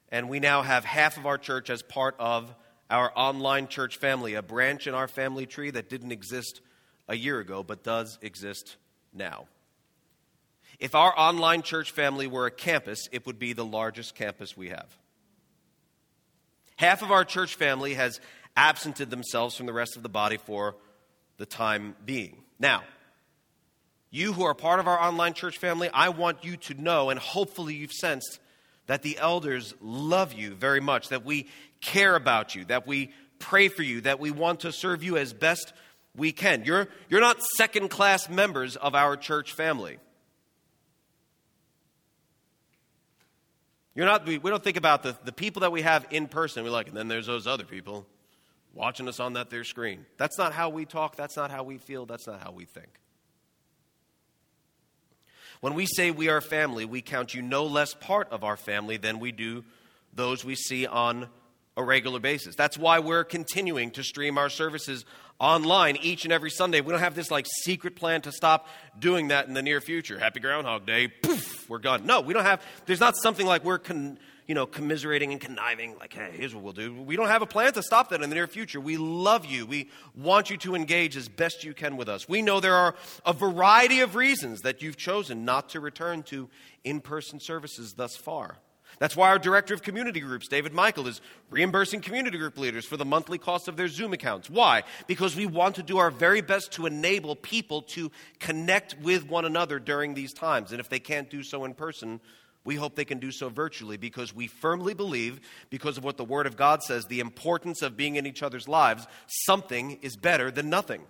and 0.09 0.29
we 0.29 0.39
now 0.39 0.63
have 0.63 0.83
half 0.83 1.17
of 1.17 1.25
our 1.25 1.37
church 1.37 1.69
as 1.69 1.83
part 1.83 2.15
of 2.17 2.53
our 2.89 3.11
online 3.15 3.67
church 3.67 3.97
family, 3.97 4.33
a 4.33 4.41
branch 4.41 4.87
in 4.87 4.93
our 4.93 5.07
family 5.07 5.45
tree 5.45 5.71
that 5.71 5.89
didn't 5.89 6.11
exist 6.11 6.61
a 7.07 7.15
year 7.15 7.39
ago 7.39 7.63
but 7.63 7.83
does 7.83 8.17
exist 8.21 8.77
now. 9.13 9.45
If 10.79 10.95
our 10.95 11.13
online 11.17 11.61
church 11.61 11.91
family 11.91 12.27
were 12.27 12.47
a 12.47 12.51
campus, 12.51 13.07
it 13.11 13.25
would 13.25 13.39
be 13.39 13.53
the 13.53 13.65
largest 13.65 14.15
campus 14.15 14.57
we 14.57 14.69
have. 14.69 14.97
Half 16.77 17.01
of 17.01 17.11
our 17.11 17.23
church 17.23 17.55
family 17.55 17.93
has 17.93 18.19
absented 18.57 19.09
themselves 19.09 19.55
from 19.55 19.65
the 19.65 19.73
rest 19.73 19.95
of 19.95 20.03
the 20.03 20.09
body 20.09 20.37
for 20.37 20.75
the 21.37 21.45
time 21.45 21.95
being. 22.05 22.43
Now, 22.59 22.83
you 24.09 24.33
who 24.33 24.43
are 24.43 24.53
part 24.53 24.79
of 24.79 24.87
our 24.87 24.99
online 24.99 25.33
church 25.33 25.57
family, 25.57 25.89
I 25.93 26.09
want 26.09 26.43
you 26.43 26.57
to 26.57 26.73
know, 26.73 27.09
and 27.09 27.19
hopefully 27.19 27.75
you've 27.75 27.91
sensed, 27.91 28.39
that 28.87 29.01
the 29.01 29.17
elders 29.17 29.73
love 29.81 30.33
you 30.33 30.53
very 30.53 30.79
much, 30.79 31.09
that 31.09 31.25
we 31.25 31.47
care 31.81 32.15
about 32.15 32.55
you, 32.55 32.65
that 32.65 32.87
we 32.87 33.11
pray 33.39 33.67
for 33.67 33.83
you, 33.83 34.01
that 34.01 34.19
we 34.19 34.31
want 34.31 34.61
to 34.61 34.71
serve 34.71 35.03
you 35.03 35.17
as 35.17 35.33
best 35.33 35.73
we 36.15 36.31
can. 36.31 36.63
You're, 36.63 36.87
you're 37.09 37.21
not 37.21 37.41
second 37.57 37.89
class 37.89 38.29
members 38.29 38.75
of 38.75 38.95
our 38.95 39.17
church 39.17 39.51
family. 39.51 39.97
You're 43.95 44.05
not, 44.05 44.25
we, 44.25 44.37
we 44.37 44.51
don't 44.51 44.63
think 44.63 44.77
about 44.77 45.03
the, 45.03 45.15
the 45.23 45.31
people 45.31 45.61
that 45.61 45.71
we 45.71 45.81
have 45.81 46.05
in 46.11 46.27
person. 46.27 46.63
We're 46.63 46.69
like, 46.69 46.89
and 46.89 46.97
then 46.97 47.07
there's 47.07 47.27
those 47.27 47.47
other 47.47 47.63
people 47.63 48.05
watching 48.73 49.07
us 49.07 49.21
on 49.21 49.33
that 49.33 49.49
their 49.49 49.63
screen. 49.63 50.05
That's 50.17 50.37
not 50.37 50.51
how 50.51 50.69
we 50.69 50.85
talk. 50.85 51.15
That's 51.15 51.37
not 51.37 51.49
how 51.49 51.63
we 51.63 51.77
feel. 51.77 52.05
That's 52.05 52.27
not 52.27 52.41
how 52.41 52.51
we 52.51 52.65
think. 52.65 52.99
When 55.61 55.73
we 55.73 55.85
say 55.85 56.11
we 56.11 56.27
are 56.27 56.41
family, 56.41 56.83
we 56.83 57.01
count 57.01 57.33
you 57.33 57.41
no 57.41 57.65
less 57.65 57.93
part 57.93 58.29
of 58.31 58.43
our 58.43 58.57
family 58.57 58.97
than 58.97 59.19
we 59.19 59.31
do 59.31 59.63
those 60.13 60.43
we 60.45 60.55
see 60.55 60.85
on 60.85 61.29
a 61.77 61.83
regular 61.83 62.19
basis. 62.19 62.55
That's 62.55 62.77
why 62.77 62.99
we're 62.99 63.23
continuing 63.23 63.91
to 63.91 64.03
stream 64.03 64.37
our 64.37 64.49
services 64.49 65.05
online 65.39 65.97
each 65.97 66.23
and 66.23 66.31
every 66.31 66.49
Sunday. 66.49 66.81
We 66.81 66.91
don't 66.91 67.01
have 67.01 67.15
this 67.15 67.29
like 67.29 67.45
secret 67.63 67.95
plan 67.95 68.21
to 68.21 68.31
stop 68.31 68.67
doing 68.97 69.29
that 69.29 69.47
in 69.47 69.53
the 69.53 69.61
near 69.61 69.81
future. 69.81 70.17
Happy 70.17 70.39
Groundhog 70.39 70.85
Day, 70.85 71.07
poof, 71.07 71.69
we're 71.69 71.79
gone. 71.79 72.05
No, 72.05 72.21
we 72.21 72.33
don't 72.33 72.45
have, 72.45 72.61
there's 72.85 72.99
not 72.99 73.17
something 73.17 73.45
like 73.45 73.63
we're, 73.63 73.79
con, 73.79 74.17
you 74.47 74.55
know, 74.55 74.65
commiserating 74.65 75.31
and 75.31 75.41
conniving, 75.41 75.97
like, 75.97 76.13
hey, 76.13 76.31
here's 76.33 76.53
what 76.53 76.63
we'll 76.63 76.73
do. 76.73 76.93
We 76.93 77.15
don't 77.15 77.27
have 77.27 77.41
a 77.41 77.47
plan 77.47 77.73
to 77.73 77.81
stop 77.81 78.09
that 78.09 78.21
in 78.21 78.29
the 78.29 78.35
near 78.35 78.47
future. 78.47 78.79
We 78.79 78.95
love 78.95 79.45
you. 79.45 79.65
We 79.65 79.89
want 80.15 80.49
you 80.49 80.57
to 80.57 80.75
engage 80.75 81.17
as 81.17 81.27
best 81.27 81.63
you 81.63 81.73
can 81.73 81.97
with 81.97 82.07
us. 82.07 82.29
We 82.29 82.41
know 82.41 82.59
there 82.59 82.75
are 82.75 82.95
a 83.25 83.33
variety 83.33 84.01
of 84.01 84.15
reasons 84.15 84.61
that 84.61 84.81
you've 84.81 84.97
chosen 84.97 85.45
not 85.45 85.69
to 85.69 85.79
return 85.79 86.23
to 86.23 86.49
in 86.83 87.01
person 87.01 87.39
services 87.39 87.93
thus 87.93 88.15
far. 88.15 88.59
That's 88.99 89.15
why 89.15 89.29
our 89.29 89.39
director 89.39 89.73
of 89.73 89.81
community 89.81 90.19
groups, 90.19 90.47
David 90.47 90.73
Michael, 90.73 91.07
is 91.07 91.21
reimbursing 91.49 92.01
community 92.01 92.37
group 92.37 92.57
leaders 92.57 92.85
for 92.85 92.97
the 92.97 93.05
monthly 93.05 93.37
cost 93.37 93.67
of 93.67 93.75
their 93.75 93.87
Zoom 93.87 94.13
accounts. 94.13 94.49
Why? 94.49 94.83
Because 95.07 95.35
we 95.35 95.45
want 95.45 95.75
to 95.75 95.83
do 95.83 95.97
our 95.97 96.11
very 96.11 96.41
best 96.41 96.71
to 96.73 96.85
enable 96.85 97.35
people 97.35 97.81
to 97.83 98.11
connect 98.39 98.97
with 99.01 99.27
one 99.27 99.45
another 99.45 99.79
during 99.79 100.13
these 100.13 100.33
times. 100.33 100.71
And 100.71 100.79
if 100.79 100.89
they 100.89 100.99
can't 100.99 101.29
do 101.29 101.43
so 101.43 101.65
in 101.65 101.73
person, 101.73 102.21
we 102.63 102.75
hope 102.75 102.95
they 102.95 103.05
can 103.05 103.19
do 103.19 103.31
so 103.31 103.49
virtually 103.49 103.97
because 103.97 104.33
we 104.33 104.47
firmly 104.47 104.93
believe, 104.93 105.39
because 105.69 105.97
of 105.97 106.03
what 106.03 106.17
the 106.17 106.25
Word 106.25 106.47
of 106.47 106.57
God 106.57 106.81
says, 106.81 107.05
the 107.05 107.19
importance 107.19 107.81
of 107.81 107.95
being 107.95 108.15
in 108.15 108.25
each 108.25 108.41
other's 108.41 108.67
lives, 108.67 109.07
something 109.27 109.99
is 110.01 110.17
better 110.17 110.49
than 110.49 110.69
nothing. 110.69 111.01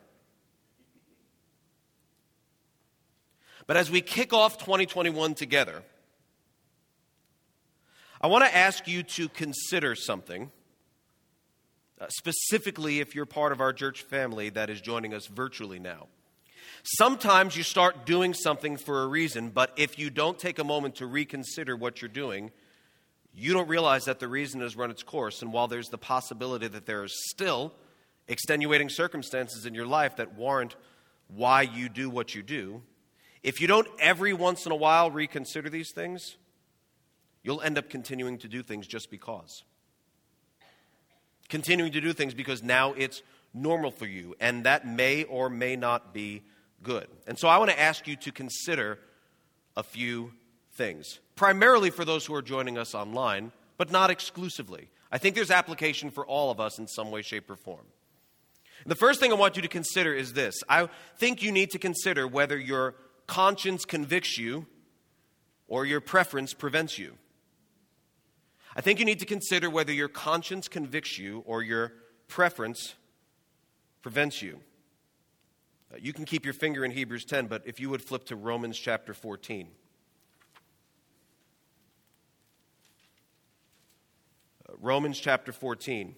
But 3.67 3.77
as 3.77 3.89
we 3.89 4.01
kick 4.01 4.33
off 4.33 4.57
2021 4.57 5.33
together, 5.33 5.81
I 8.25 8.27
want 8.27 8.43
to 8.43 8.57
ask 8.57 8.87
you 8.87 9.03
to 9.03 9.29
consider 9.29 9.93
something, 9.93 10.49
uh, 12.01 12.07
specifically 12.09 12.99
if 12.99 13.13
you're 13.13 13.27
part 13.27 13.51
of 13.51 13.61
our 13.61 13.71
church 13.71 14.01
family 14.01 14.49
that 14.49 14.71
is 14.71 14.81
joining 14.81 15.13
us 15.13 15.27
virtually 15.27 15.77
now. 15.77 16.07
Sometimes 16.97 17.55
you 17.55 17.61
start 17.61 18.07
doing 18.07 18.33
something 18.33 18.77
for 18.77 19.03
a 19.03 19.07
reason, 19.07 19.49
but 19.49 19.73
if 19.77 19.99
you 19.99 20.09
don't 20.09 20.39
take 20.39 20.57
a 20.57 20.63
moment 20.63 20.95
to 20.95 21.05
reconsider 21.05 21.75
what 21.75 22.01
you're 22.01 22.09
doing, 22.09 22.49
you 23.31 23.53
don't 23.53 23.69
realize 23.69 24.05
that 24.05 24.19
the 24.19 24.27
reason 24.27 24.59
has 24.61 24.75
run 24.75 24.89
its 24.89 25.03
course. 25.03 25.43
And 25.43 25.53
while 25.53 25.67
there's 25.67 25.89
the 25.89 25.99
possibility 25.99 26.67
that 26.67 26.87
there 26.87 27.03
are 27.03 27.07
still 27.07 27.73
extenuating 28.27 28.89
circumstances 28.89 29.67
in 29.67 29.75
your 29.75 29.85
life 29.85 30.15
that 30.15 30.33
warrant 30.33 30.75
why 31.27 31.61
you 31.61 31.89
do 31.89 32.09
what 32.09 32.33
you 32.33 32.41
do, 32.41 32.81
if 33.43 33.61
you 33.61 33.67
don't 33.67 33.87
every 33.99 34.33
once 34.33 34.65
in 34.65 34.71
a 34.71 34.75
while 34.75 35.11
reconsider 35.11 35.69
these 35.69 35.91
things, 35.93 36.37
you'll 37.45 37.61
end 37.61 37.77
up 37.77 37.89
continuing 37.89 38.39
to 38.39 38.47
do 38.47 38.63
things 38.63 38.87
just 38.87 39.11
because. 39.11 39.63
Continuing 41.47 41.91
to 41.91 42.01
do 42.01 42.11
things 42.11 42.33
because 42.33 42.63
now 42.63 42.93
it's 42.93 43.21
normal 43.53 43.91
for 43.91 44.07
you, 44.07 44.35
and 44.41 44.65
that 44.65 44.85
may 44.85 45.23
or 45.25 45.47
may 45.47 45.75
not 45.75 46.11
be 46.13 46.41
good. 46.81 47.07
And 47.27 47.37
so 47.37 47.47
I 47.47 47.59
want 47.59 47.69
to 47.69 47.79
ask 47.79 48.07
you 48.07 48.15
to 48.17 48.31
consider 48.31 48.97
a 49.77 49.83
few 49.83 50.33
things, 50.73 51.19
primarily 51.35 51.91
for 51.91 52.03
those 52.03 52.25
who 52.25 52.33
are 52.33 52.41
joining 52.41 52.79
us 52.79 52.95
online, 52.95 53.51
but 53.77 53.91
not 53.91 54.09
exclusively. 54.09 54.89
I 55.11 55.19
think 55.19 55.35
there's 55.35 55.51
application 55.51 56.09
for 56.09 56.25
all 56.25 56.49
of 56.49 56.59
us 56.59 56.79
in 56.79 56.87
some 56.87 57.11
way, 57.11 57.21
shape, 57.21 57.49
or 57.49 57.55
form. 57.55 57.85
The 58.87 58.95
first 58.95 59.19
thing 59.19 59.31
I 59.31 59.35
want 59.35 59.55
you 59.55 59.61
to 59.61 59.67
consider 59.67 60.13
is 60.13 60.33
this 60.33 60.55
I 60.67 60.89
think 61.17 61.43
you 61.43 61.51
need 61.51 61.69
to 61.71 61.79
consider 61.79 62.27
whether 62.27 62.57
your 62.57 62.95
conscience 63.27 63.85
convicts 63.85 64.37
you 64.37 64.65
or 65.67 65.85
your 65.85 66.01
preference 66.01 66.53
prevents 66.53 66.97
you. 66.97 67.17
I 68.75 68.81
think 68.81 68.99
you 68.99 69.05
need 69.05 69.19
to 69.19 69.25
consider 69.25 69.69
whether 69.69 69.93
your 69.93 70.09
conscience 70.09 70.67
convicts 70.67 71.17
you 71.17 71.43
or 71.45 71.63
your 71.63 71.93
preference 72.27 72.95
prevents 74.01 74.41
you. 74.41 74.59
Uh, 75.93 75.97
you 76.01 76.11
can 76.11 76.25
keep 76.25 76.43
your 76.43 76.53
finger 76.53 76.83
in 76.83 76.91
Hebrews 76.91 77.23
10, 77.23 77.47
but 77.47 77.61
if 77.65 77.79
you 77.79 77.89
would 77.89 78.01
flip 78.01 78.25
to 78.25 78.35
Romans 78.35 78.77
chapter 78.77 79.13
14. 79.13 79.69
Uh, 84.67 84.73
Romans 84.81 85.17
chapter 85.19 85.53
14. 85.53 86.13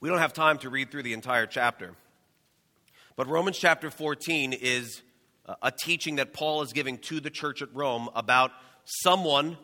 We 0.00 0.08
don't 0.08 0.18
have 0.18 0.32
time 0.32 0.58
to 0.58 0.70
read 0.70 0.92
through 0.92 1.02
the 1.02 1.12
entire 1.12 1.46
chapter, 1.46 1.96
but 3.16 3.26
Romans 3.26 3.58
chapter 3.58 3.90
14 3.90 4.52
is 4.52 5.02
a 5.62 5.70
teaching 5.70 6.16
that 6.16 6.32
Paul 6.32 6.62
is 6.62 6.72
giving 6.72 6.98
to 6.98 7.20
the 7.20 7.30
church 7.30 7.62
at 7.62 7.74
Rome 7.74 8.08
about 8.14 8.52
someone 8.84 9.56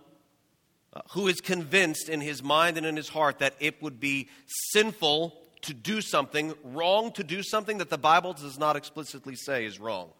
uh, 0.92 1.00
who 1.10 1.28
is 1.28 1.40
convinced 1.40 2.08
in 2.08 2.20
his 2.20 2.42
mind 2.42 2.76
and 2.76 2.86
in 2.86 2.96
his 2.96 3.08
heart 3.08 3.40
that 3.40 3.54
it 3.60 3.82
would 3.82 4.00
be 4.00 4.28
sinful 4.46 5.36
to 5.62 5.74
do 5.74 6.00
something, 6.00 6.54
wrong 6.62 7.10
to 7.12 7.24
do 7.24 7.42
something 7.42 7.78
that 7.78 7.90
the 7.90 7.98
Bible 7.98 8.32
does 8.34 8.58
not 8.58 8.76
explicitly 8.76 9.34
say 9.34 9.64
is 9.64 9.80
wrong. 9.80 10.10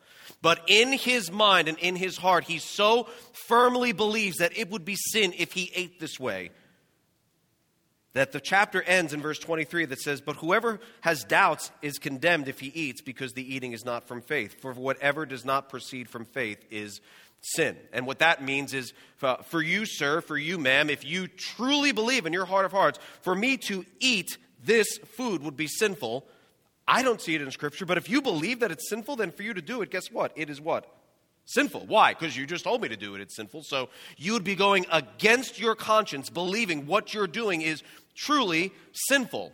But 0.40 0.62
in 0.66 0.92
his 0.92 1.30
mind 1.30 1.68
and 1.68 1.78
in 1.78 1.96
his 1.96 2.16
heart, 2.16 2.44
he 2.44 2.58
so 2.58 3.08
firmly 3.32 3.92
believes 3.92 4.38
that 4.38 4.56
it 4.56 4.70
would 4.70 4.84
be 4.84 4.96
sin 4.96 5.34
if 5.36 5.52
he 5.52 5.70
ate 5.74 6.00
this 6.00 6.18
way 6.18 6.50
that 8.14 8.32
the 8.32 8.40
chapter 8.40 8.82
ends 8.82 9.12
in 9.12 9.20
verse 9.20 9.38
23 9.38 9.84
that 9.86 10.00
says, 10.00 10.20
But 10.20 10.36
whoever 10.36 10.80
has 11.02 11.24
doubts 11.24 11.70
is 11.82 11.98
condemned 11.98 12.48
if 12.48 12.60
he 12.60 12.68
eats, 12.68 13.02
because 13.02 13.32
the 13.32 13.54
eating 13.54 13.72
is 13.72 13.84
not 13.84 14.08
from 14.08 14.22
faith. 14.22 14.60
For 14.60 14.72
whatever 14.72 15.26
does 15.26 15.44
not 15.44 15.68
proceed 15.68 16.08
from 16.08 16.24
faith 16.24 16.64
is 16.70 17.00
sin. 17.40 17.76
And 17.92 18.06
what 18.06 18.20
that 18.20 18.42
means 18.42 18.72
is 18.72 18.92
uh, 19.22 19.36
for 19.36 19.60
you, 19.60 19.84
sir, 19.84 20.20
for 20.20 20.36
you, 20.36 20.58
ma'am, 20.58 20.90
if 20.90 21.04
you 21.04 21.26
truly 21.28 21.92
believe 21.92 22.24
in 22.24 22.32
your 22.32 22.46
heart 22.46 22.64
of 22.64 22.72
hearts, 22.72 22.98
for 23.22 23.34
me 23.34 23.56
to 23.58 23.84
eat 24.00 24.38
this 24.62 24.98
food 24.98 25.42
would 25.42 25.56
be 25.56 25.66
sinful. 25.66 26.26
I 26.86 27.02
don't 27.02 27.20
see 27.20 27.34
it 27.34 27.42
in 27.42 27.50
Scripture, 27.50 27.86
but 27.86 27.98
if 27.98 28.08
you 28.08 28.22
believe 28.22 28.60
that 28.60 28.70
it's 28.70 28.88
sinful, 28.88 29.16
then 29.16 29.30
for 29.30 29.42
you 29.42 29.54
to 29.54 29.62
do 29.62 29.82
it, 29.82 29.90
guess 29.90 30.10
what? 30.10 30.32
It 30.36 30.50
is 30.50 30.60
what? 30.60 30.86
Sinful. 31.46 31.86
Why? 31.86 32.14
Because 32.14 32.36
you 32.36 32.46
just 32.46 32.64
told 32.64 32.80
me 32.80 32.88
to 32.88 32.96
do 32.96 33.14
it. 33.14 33.20
It's 33.20 33.36
sinful. 33.36 33.64
So 33.64 33.90
you 34.16 34.32
would 34.32 34.44
be 34.44 34.54
going 34.54 34.86
against 34.90 35.58
your 35.58 35.74
conscience, 35.74 36.30
believing 36.30 36.86
what 36.86 37.12
you're 37.12 37.26
doing 37.26 37.60
is 37.60 37.82
truly 38.14 38.72
sinful. 38.92 39.52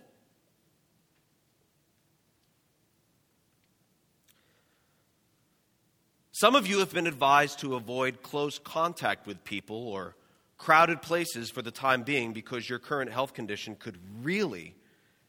Some 6.32 6.54
of 6.54 6.66
you 6.66 6.78
have 6.78 6.92
been 6.92 7.06
advised 7.06 7.58
to 7.60 7.74
avoid 7.74 8.22
close 8.22 8.58
contact 8.58 9.26
with 9.26 9.44
people 9.44 9.88
or 9.88 10.14
crowded 10.56 11.02
places 11.02 11.50
for 11.50 11.60
the 11.60 11.70
time 11.70 12.02
being 12.02 12.32
because 12.32 12.68
your 12.68 12.78
current 12.78 13.10
health 13.10 13.34
condition 13.34 13.76
could 13.76 13.98
really 14.22 14.74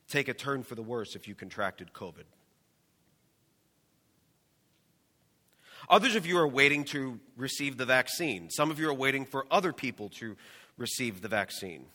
take 0.08 0.28
a 0.28 0.34
turn 0.34 0.64
for 0.64 0.76
the 0.76 0.82
worse 0.82 1.16
if 1.16 1.28
you 1.28 1.36
contracted 1.36 1.92
COVID. 1.94 2.24
Others 5.90 6.16
of 6.16 6.26
you 6.26 6.38
are 6.38 6.48
waiting 6.48 6.86
to 6.86 7.20
receive 7.36 7.78
the 7.78 7.86
vaccine. 7.86 8.50
Some 8.50 8.72
of 8.72 8.80
you 8.80 8.88
are 8.90 8.94
waiting 8.94 9.26
for 9.26 9.46
other 9.52 9.74
people 9.74 10.10
to 10.20 10.38
receive 10.78 11.22
the 11.22 11.28
vaccine. 11.28 11.86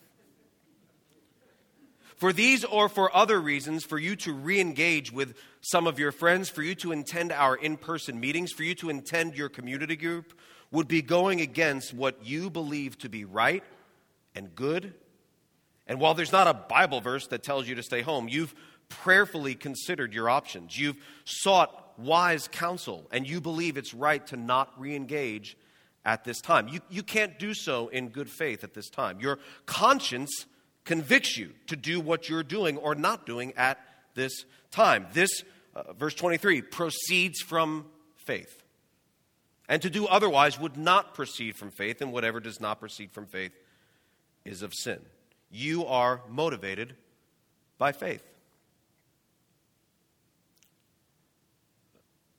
For 2.16 2.32
these 2.32 2.64
or 2.64 2.88
for 2.88 3.14
other 3.14 3.38
reasons, 3.40 3.84
for 3.84 3.98
you 3.98 4.16
to 4.16 4.32
re 4.32 4.58
engage 4.58 5.12
with 5.12 5.34
some 5.60 5.86
of 5.86 5.98
your 5.98 6.12
friends, 6.12 6.48
for 6.48 6.62
you 6.62 6.74
to 6.76 6.92
attend 6.92 7.30
our 7.30 7.54
in 7.54 7.76
person 7.76 8.18
meetings, 8.18 8.52
for 8.52 8.62
you 8.62 8.74
to 8.76 8.88
attend 8.88 9.36
your 9.36 9.50
community 9.50 9.96
group, 9.96 10.32
would 10.70 10.88
be 10.88 11.02
going 11.02 11.40
against 11.40 11.92
what 11.92 12.24
you 12.24 12.48
believe 12.48 12.98
to 12.98 13.08
be 13.08 13.24
right 13.24 13.62
and 14.34 14.54
good. 14.54 14.94
And 15.86 16.00
while 16.00 16.14
there's 16.14 16.32
not 16.32 16.46
a 16.46 16.54
Bible 16.54 17.00
verse 17.00 17.26
that 17.28 17.42
tells 17.42 17.68
you 17.68 17.74
to 17.76 17.82
stay 17.82 18.00
home, 18.00 18.28
you've 18.28 18.54
prayerfully 18.88 19.54
considered 19.54 20.14
your 20.14 20.28
options. 20.28 20.78
You've 20.78 20.96
sought 21.24 21.98
wise 21.98 22.48
counsel, 22.48 23.06
and 23.12 23.28
you 23.28 23.40
believe 23.40 23.76
it's 23.76 23.94
right 23.94 24.26
to 24.28 24.36
not 24.36 24.72
re 24.78 24.96
engage 24.96 25.56
at 26.04 26.24
this 26.24 26.40
time. 26.40 26.68
You, 26.68 26.80
you 26.88 27.02
can't 27.02 27.38
do 27.38 27.52
so 27.52 27.88
in 27.88 28.08
good 28.08 28.30
faith 28.30 28.64
at 28.64 28.74
this 28.74 28.88
time. 28.88 29.20
Your 29.20 29.38
conscience 29.66 30.46
convicts 30.86 31.36
you 31.36 31.50
to 31.66 31.76
do 31.76 32.00
what 32.00 32.30
you're 32.30 32.42
doing 32.42 32.78
or 32.78 32.94
not 32.94 33.26
doing 33.26 33.52
at 33.56 33.78
this 34.14 34.46
time. 34.70 35.06
This, 35.12 35.42
uh, 35.74 35.92
verse 35.92 36.14
23, 36.14 36.62
proceeds 36.62 37.42
from 37.42 37.84
faith. 38.16 38.62
And 39.68 39.82
to 39.82 39.90
do 39.90 40.06
otherwise 40.06 40.58
would 40.58 40.76
not 40.76 41.12
proceed 41.12 41.56
from 41.56 41.72
faith, 41.72 42.00
and 42.00 42.12
whatever 42.12 42.40
does 42.40 42.60
not 42.60 42.80
proceed 42.80 43.10
from 43.12 43.26
faith 43.26 43.52
is 44.44 44.62
of 44.62 44.72
sin. 44.72 45.00
You 45.50 45.84
are 45.86 46.22
motivated 46.30 46.94
by 47.76 47.92
faith. 47.92 48.22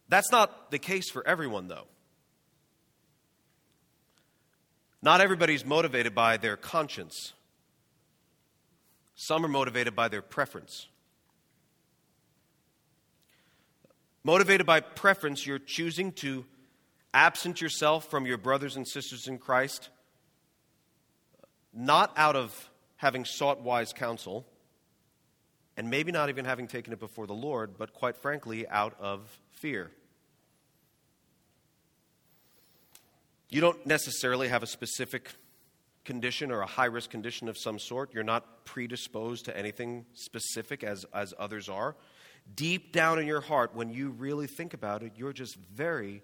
That's 0.09 0.31
not 0.31 0.71
the 0.71 0.79
case 0.79 1.09
for 1.11 1.27
everyone, 1.27 1.67
though. 1.67 1.87
Not 5.01 5.19
everybody's 5.19 5.65
motivated 5.65 6.15
by 6.15 6.37
their 6.37 6.55
conscience. 6.55 7.33
Some 9.17 9.43
are 9.43 9.49
motivated 9.49 9.95
by 9.95 10.07
their 10.07 10.21
preference. 10.21 10.87
Motivated 14.23 14.65
by 14.65 14.79
preference, 14.79 15.45
you're 15.45 15.59
choosing 15.59 16.11
to 16.13 16.45
absent 17.13 17.59
yourself 17.59 18.09
from 18.09 18.25
your 18.25 18.37
brothers 18.37 18.75
and 18.75 18.87
sisters 18.87 19.27
in 19.27 19.39
Christ 19.39 19.89
not 21.73 22.11
out 22.15 22.35
of 22.35 22.69
having 22.97 23.25
sought 23.25 23.61
wise 23.61 23.91
counsel, 23.93 24.45
and 25.75 25.89
maybe 25.89 26.11
not 26.11 26.29
even 26.29 26.45
having 26.45 26.67
taken 26.67 26.93
it 26.93 26.99
before 26.99 27.27
the 27.27 27.33
Lord, 27.33 27.77
but 27.77 27.93
quite 27.93 28.17
frankly, 28.17 28.67
out 28.67 28.95
of 28.99 29.39
fear. 29.51 29.91
You 33.49 33.61
don't 33.61 33.85
necessarily 33.85 34.47
have 34.47 34.63
a 34.63 34.67
specific 34.67 35.31
condition 36.07 36.51
or 36.51 36.61
a 36.61 36.65
high 36.65 36.85
risk 36.85 37.11
condition 37.11 37.47
of 37.47 37.57
some 37.57 37.77
sort. 37.77 38.13
You're 38.13 38.23
not 38.23 38.65
predisposed 38.65 39.45
to 39.45 39.55
anything 39.55 40.05
specific 40.13 40.83
as, 40.83 41.05
as 41.13 41.35
others 41.37 41.69
are. 41.69 41.95
Deep 42.55 42.93
down 42.93 43.19
in 43.19 43.27
your 43.27 43.41
heart, 43.41 43.75
when 43.75 43.89
you 43.89 44.09
really 44.09 44.47
think 44.47 44.73
about 44.73 45.03
it, 45.03 45.11
you're 45.17 45.33
just 45.33 45.57
very, 45.75 46.23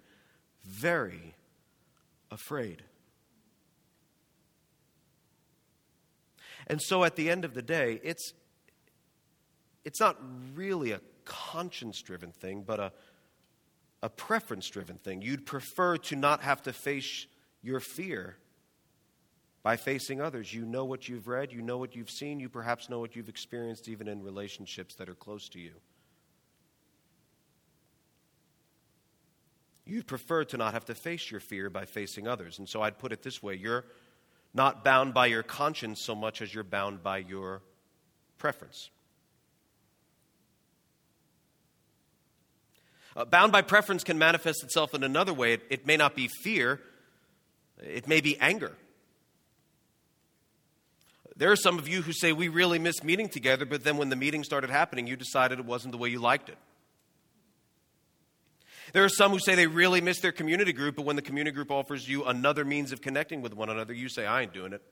very 0.64 1.34
afraid. 2.30 2.82
And 6.66 6.80
so 6.80 7.04
at 7.04 7.14
the 7.14 7.30
end 7.30 7.44
of 7.44 7.52
the 7.52 7.60
day, 7.60 8.00
it's, 8.02 8.32
it's 9.84 10.00
not 10.00 10.16
really 10.54 10.92
a 10.92 11.00
conscience 11.26 12.00
driven 12.00 12.32
thing, 12.32 12.64
but 12.66 12.80
a, 12.80 12.92
a 14.02 14.08
preference 14.08 14.66
driven 14.70 14.96
thing. 14.96 15.20
You'd 15.20 15.44
prefer 15.44 15.98
to 15.98 16.16
not 16.16 16.42
have 16.42 16.62
to 16.62 16.72
face 16.72 17.26
your 17.62 17.80
fear 17.80 18.38
by 19.64 19.76
facing 19.76 20.20
others. 20.20 20.52
You 20.52 20.66
know 20.66 20.84
what 20.84 21.08
you've 21.08 21.26
read, 21.26 21.50
you 21.50 21.62
know 21.62 21.78
what 21.78 21.96
you've 21.96 22.10
seen, 22.10 22.38
you 22.38 22.50
perhaps 22.50 22.90
know 22.90 23.00
what 23.00 23.16
you've 23.16 23.30
experienced 23.30 23.88
even 23.88 24.06
in 24.06 24.22
relationships 24.22 24.94
that 24.96 25.08
are 25.08 25.14
close 25.14 25.48
to 25.48 25.58
you. 25.58 25.72
You'd 29.86 30.06
prefer 30.06 30.44
to 30.44 30.56
not 30.58 30.74
have 30.74 30.84
to 30.86 30.94
face 30.94 31.30
your 31.30 31.40
fear 31.40 31.70
by 31.70 31.86
facing 31.86 32.28
others. 32.28 32.58
And 32.58 32.68
so 32.68 32.82
I'd 32.82 32.98
put 32.98 33.10
it 33.10 33.22
this 33.22 33.42
way 33.42 33.54
you're 33.54 33.84
not 34.52 34.84
bound 34.84 35.14
by 35.14 35.26
your 35.26 35.42
conscience 35.42 36.00
so 36.00 36.14
much 36.14 36.40
as 36.42 36.54
you're 36.54 36.62
bound 36.62 37.02
by 37.02 37.18
your 37.18 37.62
preference. 38.38 38.90
Uh, 43.16 43.24
bound 43.24 43.50
by 43.50 43.62
preference 43.62 44.04
can 44.04 44.18
manifest 44.18 44.62
itself 44.62 44.92
in 44.92 45.02
another 45.02 45.32
way. 45.32 45.54
It, 45.54 45.62
it 45.70 45.86
may 45.86 45.96
not 45.96 46.14
be 46.14 46.28
fear, 46.28 46.80
it 47.82 48.06
may 48.06 48.20
be 48.20 48.38
anger. 48.40 48.76
There 51.36 51.50
are 51.50 51.56
some 51.56 51.78
of 51.78 51.88
you 51.88 52.02
who 52.02 52.12
say, 52.12 52.32
We 52.32 52.48
really 52.48 52.78
miss 52.78 53.02
meeting 53.02 53.28
together, 53.28 53.64
but 53.64 53.84
then 53.84 53.96
when 53.96 54.08
the 54.08 54.16
meeting 54.16 54.44
started 54.44 54.70
happening, 54.70 55.06
you 55.06 55.16
decided 55.16 55.58
it 55.58 55.64
wasn't 55.64 55.92
the 55.92 55.98
way 55.98 56.08
you 56.08 56.20
liked 56.20 56.48
it. 56.48 56.58
There 58.92 59.04
are 59.04 59.08
some 59.08 59.32
who 59.32 59.40
say 59.40 59.56
they 59.56 59.66
really 59.66 60.00
miss 60.00 60.20
their 60.20 60.30
community 60.30 60.72
group, 60.72 60.96
but 60.96 61.04
when 61.04 61.16
the 61.16 61.22
community 61.22 61.54
group 61.54 61.70
offers 61.70 62.08
you 62.08 62.24
another 62.24 62.64
means 62.64 62.92
of 62.92 63.00
connecting 63.00 63.42
with 63.42 63.52
one 63.52 63.68
another, 63.68 63.92
you 63.92 64.08
say, 64.08 64.24
I 64.24 64.42
ain't 64.42 64.52
doing 64.52 64.72
it. 64.72 64.82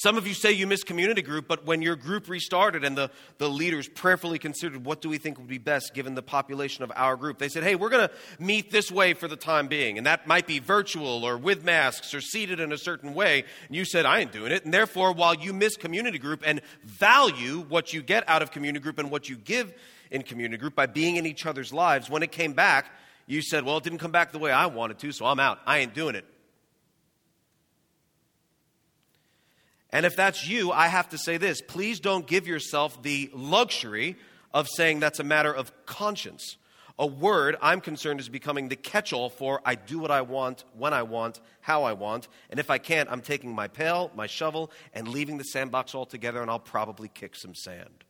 Some 0.00 0.16
of 0.16 0.26
you 0.26 0.32
say 0.32 0.52
you 0.52 0.66
miss 0.66 0.82
community 0.82 1.20
group, 1.20 1.46
but 1.46 1.66
when 1.66 1.82
your 1.82 1.94
group 1.94 2.26
restarted 2.30 2.84
and 2.84 2.96
the, 2.96 3.10
the 3.36 3.50
leaders 3.50 3.86
prayerfully 3.86 4.38
considered 4.38 4.82
what 4.86 5.02
do 5.02 5.10
we 5.10 5.18
think 5.18 5.36
would 5.36 5.46
be 5.46 5.58
best 5.58 5.92
given 5.92 6.14
the 6.14 6.22
population 6.22 6.82
of 6.82 6.90
our 6.96 7.16
group, 7.16 7.36
they 7.36 7.50
said, 7.50 7.62
hey, 7.62 7.74
we're 7.74 7.90
going 7.90 8.08
to 8.08 8.42
meet 8.42 8.70
this 8.70 8.90
way 8.90 9.12
for 9.12 9.28
the 9.28 9.36
time 9.36 9.68
being. 9.68 9.98
And 9.98 10.06
that 10.06 10.26
might 10.26 10.46
be 10.46 10.58
virtual 10.58 11.22
or 11.22 11.36
with 11.36 11.64
masks 11.64 12.14
or 12.14 12.22
seated 12.22 12.60
in 12.60 12.72
a 12.72 12.78
certain 12.78 13.12
way. 13.12 13.44
And 13.66 13.76
you 13.76 13.84
said, 13.84 14.06
I 14.06 14.20
ain't 14.20 14.32
doing 14.32 14.52
it. 14.52 14.64
And 14.64 14.72
therefore, 14.72 15.12
while 15.12 15.34
you 15.34 15.52
miss 15.52 15.76
community 15.76 16.18
group 16.18 16.44
and 16.46 16.62
value 16.82 17.60
what 17.68 17.92
you 17.92 18.00
get 18.00 18.26
out 18.26 18.40
of 18.40 18.52
community 18.52 18.82
group 18.82 18.98
and 18.98 19.10
what 19.10 19.28
you 19.28 19.36
give 19.36 19.70
in 20.10 20.22
community 20.22 20.56
group 20.56 20.74
by 20.74 20.86
being 20.86 21.16
in 21.16 21.26
each 21.26 21.44
other's 21.44 21.74
lives. 21.74 22.08
When 22.08 22.22
it 22.22 22.32
came 22.32 22.54
back, 22.54 22.90
you 23.26 23.42
said, 23.42 23.66
Well, 23.66 23.76
it 23.76 23.84
didn't 23.84 23.98
come 23.98 24.12
back 24.12 24.32
the 24.32 24.38
way 24.38 24.50
I 24.50 24.64
wanted 24.64 24.98
to, 25.00 25.12
so 25.12 25.26
I'm 25.26 25.40
out. 25.40 25.58
I 25.66 25.80
ain't 25.80 25.92
doing 25.92 26.14
it. 26.14 26.24
And 29.92 30.06
if 30.06 30.16
that's 30.16 30.46
you, 30.46 30.70
I 30.70 30.86
have 30.86 31.08
to 31.10 31.18
say 31.18 31.36
this 31.36 31.60
please 31.60 32.00
don't 32.00 32.26
give 32.26 32.46
yourself 32.46 33.02
the 33.02 33.30
luxury 33.32 34.16
of 34.52 34.68
saying 34.68 35.00
that's 35.00 35.20
a 35.20 35.24
matter 35.24 35.52
of 35.52 35.72
conscience. 35.86 36.56
A 36.98 37.06
word, 37.06 37.56
I'm 37.62 37.80
concerned, 37.80 38.20
is 38.20 38.28
becoming 38.28 38.68
the 38.68 38.76
catch 38.76 39.14
all 39.14 39.30
for 39.30 39.62
I 39.64 39.74
do 39.74 39.98
what 39.98 40.10
I 40.10 40.20
want, 40.20 40.64
when 40.76 40.92
I 40.92 41.02
want, 41.02 41.40
how 41.62 41.84
I 41.84 41.94
want. 41.94 42.28
And 42.50 42.60
if 42.60 42.68
I 42.68 42.76
can't, 42.76 43.10
I'm 43.10 43.22
taking 43.22 43.54
my 43.54 43.68
pail, 43.68 44.10
my 44.14 44.26
shovel, 44.26 44.70
and 44.92 45.08
leaving 45.08 45.38
the 45.38 45.44
sandbox 45.44 45.94
altogether, 45.94 46.42
and 46.42 46.50
I'll 46.50 46.58
probably 46.58 47.08
kick 47.08 47.36
some 47.36 47.54
sand. 47.54 48.04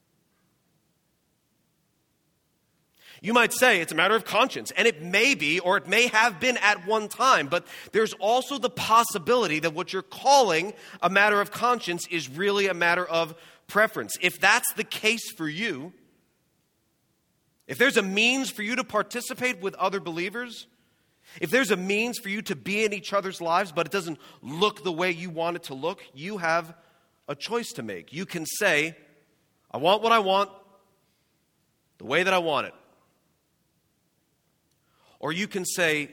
You 3.22 3.34
might 3.34 3.52
say 3.52 3.80
it's 3.80 3.92
a 3.92 3.94
matter 3.94 4.16
of 4.16 4.24
conscience, 4.24 4.70
and 4.70 4.88
it 4.88 5.02
may 5.02 5.34
be, 5.34 5.60
or 5.60 5.76
it 5.76 5.86
may 5.86 6.06
have 6.06 6.40
been 6.40 6.56
at 6.56 6.86
one 6.86 7.08
time, 7.08 7.48
but 7.48 7.66
there's 7.92 8.14
also 8.14 8.58
the 8.58 8.70
possibility 8.70 9.58
that 9.60 9.74
what 9.74 9.92
you're 9.92 10.02
calling 10.02 10.72
a 11.02 11.10
matter 11.10 11.40
of 11.40 11.50
conscience 11.50 12.06
is 12.08 12.30
really 12.30 12.66
a 12.66 12.74
matter 12.74 13.04
of 13.04 13.34
preference. 13.66 14.16
If 14.22 14.40
that's 14.40 14.72
the 14.72 14.84
case 14.84 15.30
for 15.32 15.48
you, 15.48 15.92
if 17.66 17.76
there's 17.76 17.98
a 17.98 18.02
means 18.02 18.50
for 18.50 18.62
you 18.62 18.74
to 18.76 18.84
participate 18.84 19.60
with 19.60 19.74
other 19.74 20.00
believers, 20.00 20.66
if 21.40 21.50
there's 21.50 21.70
a 21.70 21.76
means 21.76 22.18
for 22.18 22.30
you 22.30 22.42
to 22.42 22.56
be 22.56 22.84
in 22.84 22.92
each 22.92 23.12
other's 23.12 23.40
lives, 23.40 23.70
but 23.70 23.86
it 23.86 23.92
doesn't 23.92 24.18
look 24.42 24.82
the 24.82 24.90
way 24.90 25.10
you 25.10 25.30
want 25.30 25.56
it 25.56 25.64
to 25.64 25.74
look, 25.74 26.02
you 26.14 26.38
have 26.38 26.74
a 27.28 27.34
choice 27.34 27.72
to 27.72 27.82
make. 27.82 28.12
You 28.12 28.26
can 28.26 28.46
say, 28.46 28.96
I 29.70 29.76
want 29.76 30.02
what 30.02 30.10
I 30.10 30.18
want, 30.18 30.50
the 31.98 32.06
way 32.06 32.22
that 32.22 32.34
I 32.34 32.38
want 32.38 32.66
it. 32.66 32.74
Or 35.20 35.32
you 35.32 35.46
can 35.46 35.64
say, 35.64 36.10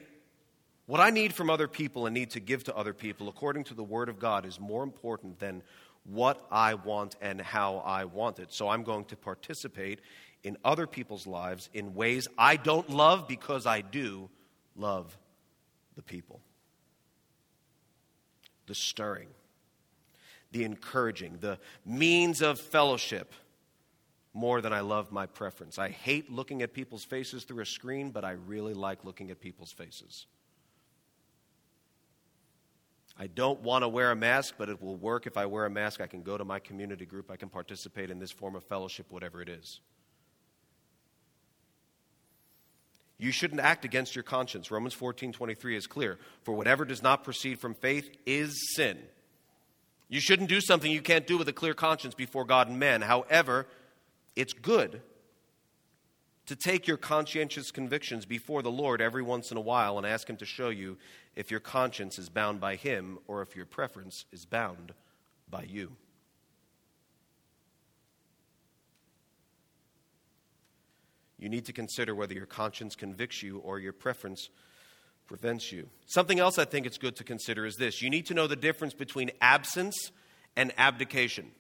what 0.86 1.00
I 1.00 1.10
need 1.10 1.34
from 1.34 1.50
other 1.50 1.68
people 1.68 2.06
and 2.06 2.14
need 2.14 2.32
to 2.32 2.40
give 2.40 2.64
to 2.66 2.76
other 2.76 2.94
people, 2.94 3.28
according 3.28 3.64
to 3.66 3.74
the 3.74 3.84
Word 3.84 4.10
of 4.10 4.20
God, 4.20 4.46
is 4.46 4.60
more 4.60 4.84
important 4.84 5.40
than 5.40 5.64
what 6.06 6.46
I 6.52 6.76
want 6.76 7.16
and 7.22 7.42
how 7.42 7.78
I 7.78 8.06
want 8.06 8.40
it. 8.40 8.54
So 8.54 8.70
I'm 8.70 8.84
going 8.84 9.06
to 9.06 9.18
participate 9.18 10.00
in 10.44 10.58
other 10.64 10.88
people's 10.88 11.28
lives 11.28 11.70
in 11.74 11.94
ways 11.94 12.28
I 12.38 12.56
don't 12.56 12.90
love 12.90 13.28
because 13.28 13.66
I 13.66 13.82
do 13.82 14.30
love 14.76 15.18
the 15.96 16.02
people. 16.02 16.40
The 18.68 18.76
stirring, 18.76 19.30
the 20.52 20.64
encouraging, 20.64 21.38
the 21.42 21.60
means 21.86 22.42
of 22.42 22.60
fellowship 22.60 23.34
more 24.34 24.62
than 24.62 24.74
I 24.74 24.82
love 24.82 25.12
my 25.12 25.26
preference. 25.26 25.80
I 25.80 25.90
hate 25.90 26.32
looking 26.32 26.62
at 26.62 26.74
people's 26.74 27.04
faces 27.04 27.44
through 27.44 27.62
a 27.62 27.66
screen, 27.66 28.12
but 28.12 28.24
I 28.24 28.32
really 28.32 28.74
like 28.74 29.04
looking 29.04 29.32
at 29.32 29.40
people's 29.40 29.72
faces. 29.72 30.28
I 33.20 33.28
don't 33.28 33.62
want 33.62 33.84
to 33.84 33.88
wear 33.88 34.12
a 34.12 34.16
mask, 34.16 34.56
but 34.58 34.70
it 34.70 34.82
will 34.82 34.96
work 34.96 35.26
if 35.26 35.38
I 35.38 35.48
wear 35.48 35.66
a 35.66 35.70
mask. 35.70 36.02
I 36.02 36.08
can 36.08 36.22
go 36.22 36.38
to 36.38 36.46
my 36.46 36.60
community 36.60 37.06
group. 37.06 37.32
I 37.32 37.36
can 37.36 37.50
participate 37.50 38.12
in 38.12 38.20
this 38.20 38.32
form 38.32 38.56
of 38.56 38.64
fellowship, 38.64 39.08
whatever 39.10 39.42
it 39.42 39.50
is. 39.50 39.80
You 43.18 43.32
shouldn't 43.32 43.62
act 43.62 43.86
against 43.86 44.16
your 44.16 44.22
conscience. 44.22 44.70
Romans 44.70 44.94
14 44.94 45.34
23 45.34 45.76
is 45.76 45.88
clear. 45.88 46.20
For 46.44 46.54
whatever 46.54 46.86
does 46.86 47.02
not 47.02 47.24
proceed 47.24 47.60
from 47.60 47.74
faith 47.74 48.10
is 48.28 48.76
sin. 48.76 49.00
You 50.10 50.20
shouldn't 50.20 50.50
do 50.50 50.62
something 50.62 50.92
you 50.92 51.02
can't 51.02 51.26
do 51.26 51.38
with 51.38 51.50
a 51.50 51.54
clear 51.54 51.74
conscience 51.74 52.14
before 52.14 52.46
God 52.46 52.70
and 52.70 52.80
men. 52.80 53.02
However, 53.02 53.66
it's 54.38 54.54
good 54.54 55.02
to 56.46 56.56
take 56.56 56.88
your 56.88 56.96
conscientious 56.96 57.72
convictions 57.72 58.26
before 58.26 58.62
the 58.62 58.72
Lord 58.72 59.02
every 59.02 59.24
once 59.24 59.52
in 59.52 59.58
a 59.58 59.62
while 59.62 59.98
and 59.98 60.08
ask 60.08 60.30
Him 60.30 60.38
to 60.38 60.46
show 60.46 60.70
you 60.70 60.98
if 61.36 61.52
your 61.52 61.60
conscience 61.60 62.18
is 62.18 62.30
bound 62.30 62.62
by 62.62 62.76
Him 62.76 63.18
or 63.28 63.42
if 63.42 63.56
your 63.56 63.66
preference 63.66 64.26
is 64.32 64.46
bound 64.46 64.94
by 65.50 65.64
you. 65.64 65.92
You 71.40 71.50
need 71.50 71.66
to 71.66 71.74
consider 71.74 72.16
whether 72.16 72.34
your 72.34 72.46
conscience 72.46 72.96
convicts 72.96 73.44
you 73.44 73.58
or 73.58 73.80
your 73.80 73.94
preference 73.94 74.50
prevents 75.28 75.72
you. 75.72 75.90
Something 76.06 76.40
else 76.40 76.58
I 76.58 76.66
think 76.66 76.86
it's 76.86 76.98
good 76.98 77.16
to 77.18 77.24
consider 77.24 77.66
is 77.66 77.76
this 77.76 78.02
you 78.02 78.10
need 78.10 78.28
to 78.28 78.34
know 78.34 78.48
the 78.48 78.56
difference 78.56 78.94
between 78.94 79.32
absence 79.42 80.12
and 80.56 80.72
abdication. 80.78 81.52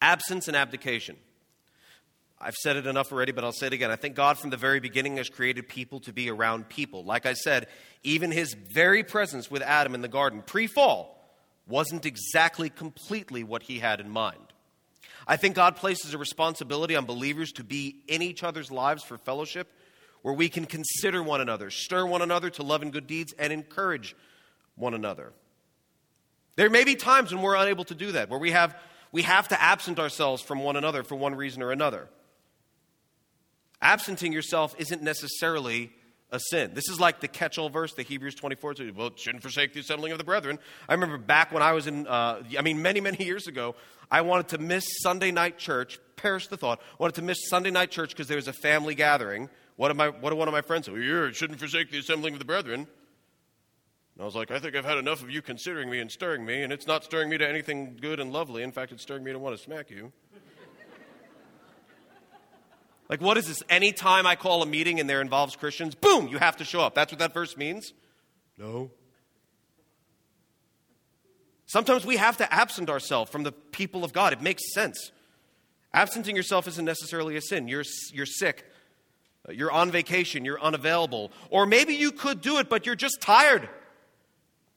Absence 0.00 0.48
and 0.48 0.56
abdication. 0.56 1.16
I've 2.38 2.54
said 2.54 2.76
it 2.76 2.86
enough 2.86 3.12
already, 3.12 3.32
but 3.32 3.44
I'll 3.44 3.52
say 3.52 3.68
it 3.68 3.72
again. 3.72 3.90
I 3.90 3.96
think 3.96 4.14
God 4.14 4.38
from 4.38 4.50
the 4.50 4.58
very 4.58 4.78
beginning 4.78 5.16
has 5.16 5.28
created 5.28 5.68
people 5.68 6.00
to 6.00 6.12
be 6.12 6.30
around 6.30 6.68
people. 6.68 7.02
Like 7.02 7.24
I 7.24 7.32
said, 7.32 7.66
even 8.02 8.30
his 8.30 8.52
very 8.54 9.02
presence 9.02 9.50
with 9.50 9.62
Adam 9.62 9.94
in 9.94 10.02
the 10.02 10.08
garden 10.08 10.42
pre 10.44 10.66
fall 10.66 11.16
wasn't 11.66 12.04
exactly 12.04 12.68
completely 12.68 13.42
what 13.42 13.62
he 13.62 13.78
had 13.78 14.00
in 14.00 14.10
mind. 14.10 14.52
I 15.26 15.36
think 15.36 15.56
God 15.56 15.76
places 15.76 16.14
a 16.14 16.18
responsibility 16.18 16.94
on 16.94 17.04
believers 17.04 17.52
to 17.52 17.64
be 17.64 18.02
in 18.06 18.22
each 18.22 18.44
other's 18.44 18.70
lives 18.70 19.02
for 19.02 19.16
fellowship 19.18 19.72
where 20.22 20.34
we 20.34 20.48
can 20.48 20.66
consider 20.66 21.22
one 21.22 21.40
another, 21.40 21.70
stir 21.70 22.06
one 22.06 22.22
another 22.22 22.50
to 22.50 22.62
love 22.62 22.82
and 22.82 22.92
good 22.92 23.06
deeds, 23.06 23.32
and 23.38 23.52
encourage 23.52 24.14
one 24.74 24.94
another. 24.94 25.32
There 26.56 26.70
may 26.70 26.84
be 26.84 26.96
times 26.96 27.32
when 27.32 27.42
we're 27.42 27.56
unable 27.56 27.84
to 27.84 27.94
do 27.94 28.12
that, 28.12 28.28
where 28.28 28.40
we 28.40 28.50
have 28.50 28.76
we 29.16 29.22
have 29.22 29.48
to 29.48 29.58
absent 29.58 29.98
ourselves 29.98 30.42
from 30.42 30.58
one 30.62 30.76
another 30.76 31.02
for 31.02 31.14
one 31.14 31.34
reason 31.34 31.62
or 31.62 31.72
another. 31.72 32.06
Absenting 33.80 34.30
yourself 34.30 34.74
isn't 34.76 35.02
necessarily 35.02 35.90
a 36.30 36.38
sin. 36.38 36.72
This 36.74 36.90
is 36.90 37.00
like 37.00 37.20
the 37.20 37.28
catch 37.28 37.56
all 37.56 37.70
verse, 37.70 37.94
the 37.94 38.02
Hebrews 38.02 38.34
24, 38.34 38.74
well, 38.94 39.12
shouldn't 39.16 39.40
forsake 39.40 39.72
the 39.72 39.80
assembling 39.80 40.12
of 40.12 40.18
the 40.18 40.24
brethren. 40.24 40.58
I 40.86 40.92
remember 40.92 41.16
back 41.16 41.50
when 41.50 41.62
I 41.62 41.72
was 41.72 41.86
in, 41.86 42.06
uh, 42.06 42.42
I 42.58 42.60
mean, 42.60 42.82
many, 42.82 43.00
many 43.00 43.24
years 43.24 43.46
ago, 43.46 43.74
I 44.10 44.20
wanted 44.20 44.48
to 44.48 44.58
miss 44.58 44.84
Sunday 45.00 45.30
night 45.30 45.56
church, 45.56 45.98
perish 46.16 46.48
the 46.48 46.58
thought, 46.58 46.82
wanted 46.98 47.14
to 47.14 47.22
miss 47.22 47.38
Sunday 47.48 47.70
night 47.70 47.90
church 47.90 48.10
because 48.10 48.28
there 48.28 48.36
was 48.36 48.48
a 48.48 48.52
family 48.52 48.94
gathering. 48.94 49.48
What, 49.76 49.90
am 49.90 49.98
I, 49.98 50.10
what 50.10 50.36
one 50.36 50.46
of 50.46 50.52
my 50.52 50.60
friends 50.60 50.84
say? 50.84 50.92
Well, 50.92 51.00
yeah, 51.00 51.30
shouldn't 51.32 51.58
forsake 51.58 51.90
the 51.90 52.00
assembling 52.00 52.34
of 52.34 52.38
the 52.38 52.44
brethren. 52.44 52.86
And 54.16 54.22
I 54.22 54.24
was 54.24 54.34
like, 54.34 54.50
I 54.50 54.58
think 54.58 54.74
I've 54.74 54.84
had 54.86 54.96
enough 54.96 55.22
of 55.22 55.30
you 55.30 55.42
considering 55.42 55.90
me 55.90 56.00
and 56.00 56.10
stirring 56.10 56.46
me, 56.46 56.62
and 56.62 56.72
it's 56.72 56.86
not 56.86 57.04
stirring 57.04 57.28
me 57.28 57.36
to 57.36 57.46
anything 57.46 57.98
good 58.00 58.18
and 58.18 58.32
lovely. 58.32 58.62
In 58.62 58.72
fact, 58.72 58.90
it's 58.90 59.02
stirring 59.02 59.24
me 59.24 59.32
to 59.32 59.38
want 59.38 59.54
to 59.56 59.62
smack 59.62 59.90
you. 59.90 60.12
Like, 63.08 63.20
what 63.20 63.38
is 63.38 63.46
this? 63.46 63.62
Anytime 63.70 64.26
I 64.26 64.34
call 64.34 64.62
a 64.62 64.66
meeting 64.66 64.98
and 64.98 65.08
there 65.08 65.20
involves 65.20 65.54
Christians, 65.54 65.94
boom, 65.94 66.26
you 66.26 66.38
have 66.38 66.56
to 66.56 66.64
show 66.64 66.80
up. 66.80 66.96
That's 66.96 67.12
what 67.12 67.20
that 67.20 67.32
verse 67.32 67.56
means? 67.56 67.92
No. 68.58 68.90
Sometimes 71.66 72.04
we 72.04 72.16
have 72.16 72.36
to 72.38 72.52
absent 72.52 72.90
ourselves 72.90 73.30
from 73.30 73.44
the 73.44 73.52
people 73.52 74.02
of 74.02 74.12
God. 74.12 74.32
It 74.32 74.42
makes 74.42 74.74
sense. 74.74 75.12
Absenting 75.94 76.34
yourself 76.34 76.66
isn't 76.66 76.84
necessarily 76.84 77.36
a 77.36 77.40
sin. 77.40 77.68
You're, 77.68 77.84
you're 78.12 78.26
sick, 78.26 78.64
uh, 79.48 79.52
you're 79.52 79.70
on 79.70 79.92
vacation, 79.92 80.44
you're 80.44 80.60
unavailable. 80.60 81.30
Or 81.48 81.64
maybe 81.64 81.94
you 81.94 82.10
could 82.10 82.40
do 82.40 82.58
it, 82.58 82.68
but 82.68 82.86
you're 82.86 82.96
just 82.96 83.20
tired. 83.20 83.68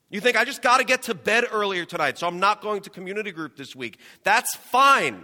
You 0.10 0.20
think, 0.20 0.36
I 0.36 0.46
just 0.46 0.62
got 0.62 0.78
to 0.78 0.84
get 0.84 1.04
to 1.04 1.14
bed 1.14 1.46
earlier 1.52 1.86
tonight, 1.86 2.18
so 2.18 2.28
I'm 2.28 2.40
not 2.40 2.62
going 2.62 2.82
to 2.82 2.90
community 2.90 3.32
group 3.32 3.56
this 3.56 3.76
week. 3.76 4.00
That's 4.24 4.56
fine. 4.56 5.24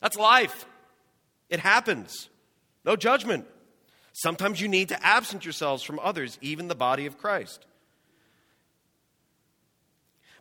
That's 0.00 0.16
life. 0.16 0.66
It 1.50 1.60
happens. 1.60 2.30
No 2.84 2.96
judgment. 2.96 3.46
Sometimes 4.14 4.60
you 4.60 4.68
need 4.68 4.88
to 4.88 5.06
absent 5.06 5.44
yourselves 5.44 5.82
from 5.82 5.98
others, 6.02 6.38
even 6.40 6.68
the 6.68 6.74
body 6.74 7.06
of 7.06 7.18
Christ. 7.18 7.66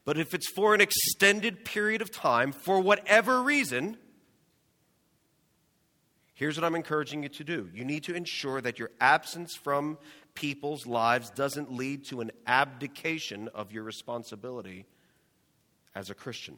But 0.03 0.17
if 0.17 0.33
it's 0.33 0.49
for 0.49 0.73
an 0.73 0.81
extended 0.81 1.63
period 1.63 2.01
of 2.01 2.11
time, 2.11 2.51
for 2.51 2.79
whatever 2.79 3.41
reason, 3.43 3.97
here's 6.33 6.57
what 6.57 6.63
I'm 6.63 6.75
encouraging 6.75 7.23
you 7.23 7.29
to 7.29 7.43
do. 7.43 7.69
You 7.73 7.85
need 7.85 8.03
to 8.05 8.15
ensure 8.15 8.61
that 8.61 8.79
your 8.79 8.89
absence 8.99 9.55
from 9.55 9.99
people's 10.33 10.85
lives 10.85 11.29
doesn't 11.29 11.71
lead 11.71 12.05
to 12.05 12.21
an 12.21 12.31
abdication 12.47 13.49
of 13.53 13.71
your 13.71 13.83
responsibility 13.83 14.85
as 15.93 16.09
a 16.09 16.13
Christian 16.13 16.57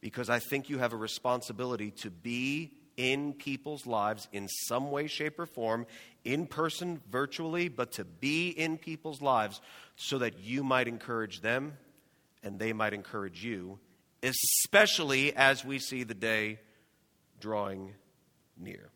because 0.00 0.30
I 0.30 0.38
think 0.38 0.68
you 0.68 0.78
have 0.78 0.92
a 0.92 0.96
responsibility 0.96 1.90
to 1.92 2.10
be 2.10 2.72
in 2.96 3.32
people's 3.32 3.86
lives 3.86 4.28
in 4.32 4.48
some 4.48 4.90
way, 4.90 5.06
shape, 5.06 5.38
or 5.38 5.46
form, 5.46 5.86
in 6.24 6.46
person, 6.46 7.00
virtually, 7.10 7.68
but 7.68 7.92
to 7.92 8.04
be 8.04 8.50
in 8.50 8.78
people's 8.78 9.22
lives 9.22 9.60
so 9.96 10.18
that 10.18 10.38
you 10.40 10.62
might 10.62 10.88
encourage 10.88 11.40
them 11.40 11.76
and 12.42 12.58
they 12.58 12.72
might 12.72 12.92
encourage 12.92 13.44
you, 13.44 13.78
especially 14.22 15.34
as 15.34 15.64
we 15.64 15.78
see 15.78 16.02
the 16.02 16.14
day 16.14 16.58
drawing 17.40 17.94
near. 18.58 18.90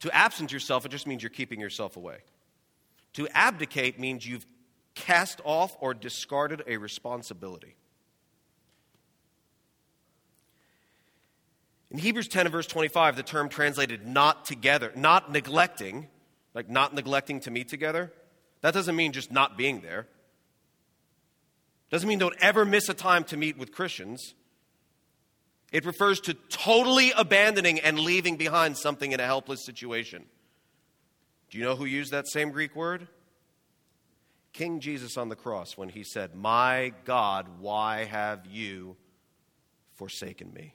To 0.00 0.14
absent 0.14 0.52
yourself, 0.52 0.86
it 0.86 0.90
just 0.90 1.06
means 1.06 1.22
you're 1.22 1.30
keeping 1.30 1.60
yourself 1.60 1.96
away. 1.96 2.18
To 3.14 3.28
abdicate 3.34 3.98
means 3.98 4.26
you've 4.26 4.46
cast 4.94 5.40
off 5.44 5.76
or 5.80 5.94
discarded 5.94 6.62
a 6.66 6.76
responsibility. 6.76 7.76
In 11.90 11.98
Hebrews 11.98 12.28
10 12.28 12.46
and 12.46 12.52
verse 12.52 12.66
25, 12.66 13.16
the 13.16 13.22
term 13.22 13.48
translated 13.48 14.06
not 14.06 14.44
together, 14.44 14.92
not 14.94 15.32
neglecting, 15.32 16.08
like 16.54 16.70
not 16.70 16.94
neglecting 16.94 17.40
to 17.40 17.50
meet 17.50 17.68
together, 17.68 18.12
that 18.60 18.74
doesn't 18.74 18.94
mean 18.94 19.12
just 19.12 19.32
not 19.32 19.56
being 19.56 19.80
there. 19.80 20.06
Doesn't 21.90 22.08
mean 22.08 22.18
don't 22.18 22.36
ever 22.40 22.64
miss 22.64 22.88
a 22.88 22.94
time 22.94 23.24
to 23.24 23.36
meet 23.36 23.58
with 23.58 23.72
Christians. 23.72 24.34
It 25.72 25.84
refers 25.84 26.20
to 26.22 26.34
totally 26.34 27.12
abandoning 27.16 27.78
and 27.80 27.98
leaving 27.98 28.36
behind 28.36 28.76
something 28.76 29.12
in 29.12 29.20
a 29.20 29.26
helpless 29.26 29.64
situation. 29.64 30.24
Do 31.50 31.58
you 31.58 31.64
know 31.64 31.76
who 31.76 31.84
used 31.84 32.12
that 32.12 32.28
same 32.28 32.50
Greek 32.50 32.74
word? 32.74 33.06
King 34.52 34.80
Jesus 34.80 35.16
on 35.16 35.28
the 35.28 35.36
cross 35.36 35.76
when 35.76 35.88
he 35.88 36.02
said, 36.02 36.34
My 36.34 36.92
God, 37.04 37.46
why 37.60 38.04
have 38.04 38.46
you 38.46 38.96
forsaken 39.94 40.52
me? 40.52 40.74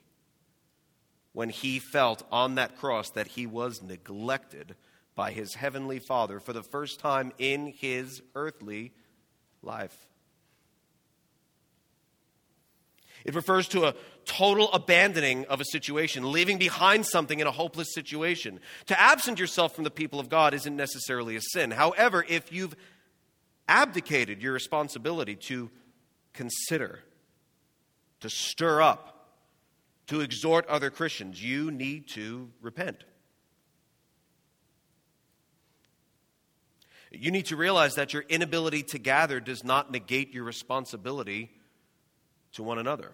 When 1.34 1.50
he 1.50 1.80
felt 1.80 2.24
on 2.32 2.56
that 2.56 2.78
cross 2.78 3.10
that 3.12 3.28
he 3.28 3.46
was 3.46 3.82
neglected 3.82 4.76
by 5.16 5.32
his 5.32 5.56
heavenly 5.56 6.00
Father 6.00 6.40
for 6.40 6.54
the 6.54 6.64
first 6.64 7.00
time 7.00 7.34
in 7.38 7.68
his 7.68 8.22
earthly 8.34 8.94
life. 9.62 10.08
It 13.26 13.36
refers 13.36 13.68
to 13.70 13.86
a 13.86 13.96
total 14.24 14.72
abandoning 14.72 15.46
of 15.46 15.60
a 15.60 15.66
situation, 15.66 16.32
leaving 16.32 16.58
behind 16.58 17.06
something 17.06 17.40
in 17.40 17.48
a 17.48 17.52
hopeless 17.52 17.94
situation. 17.94 18.60
To 18.86 19.00
absent 19.00 19.40
yourself 19.40 19.76
from 19.76 19.84
the 19.84 19.92
people 19.92 20.20
of 20.20 20.30
God 20.30 20.54
isn't 20.54 20.76
necessarily 20.76 21.36
a 21.36 21.42
sin. 21.42 21.72
However, 21.72 22.24
if 22.30 22.54
you've 22.54 22.76
abdicated 23.68 24.42
your 24.42 24.54
responsibility 24.54 25.36
to 25.48 25.70
consider, 26.34 27.00
to 28.20 28.30
stir 28.30 28.82
up, 28.82 29.16
to 30.08 30.22
exhort 30.22 30.68
other 30.68 30.90
Christians. 30.90 31.44
You 31.44 31.72
need 31.72 32.08
to 32.10 32.50
repent. 32.62 33.04
You 37.12 37.32
need 37.32 37.48
to 37.48 37.56
realize 37.56 37.96
that 37.96 38.14
your 38.14 38.24
inability 38.28 38.84
to 38.84 39.00
gather 39.00 39.40
does 39.40 39.64
not 39.64 39.92
negate 39.92 40.34
your 40.34 40.44
responsibility 40.44 41.52
to 42.56 42.64
one 42.64 42.80
another. 42.80 43.12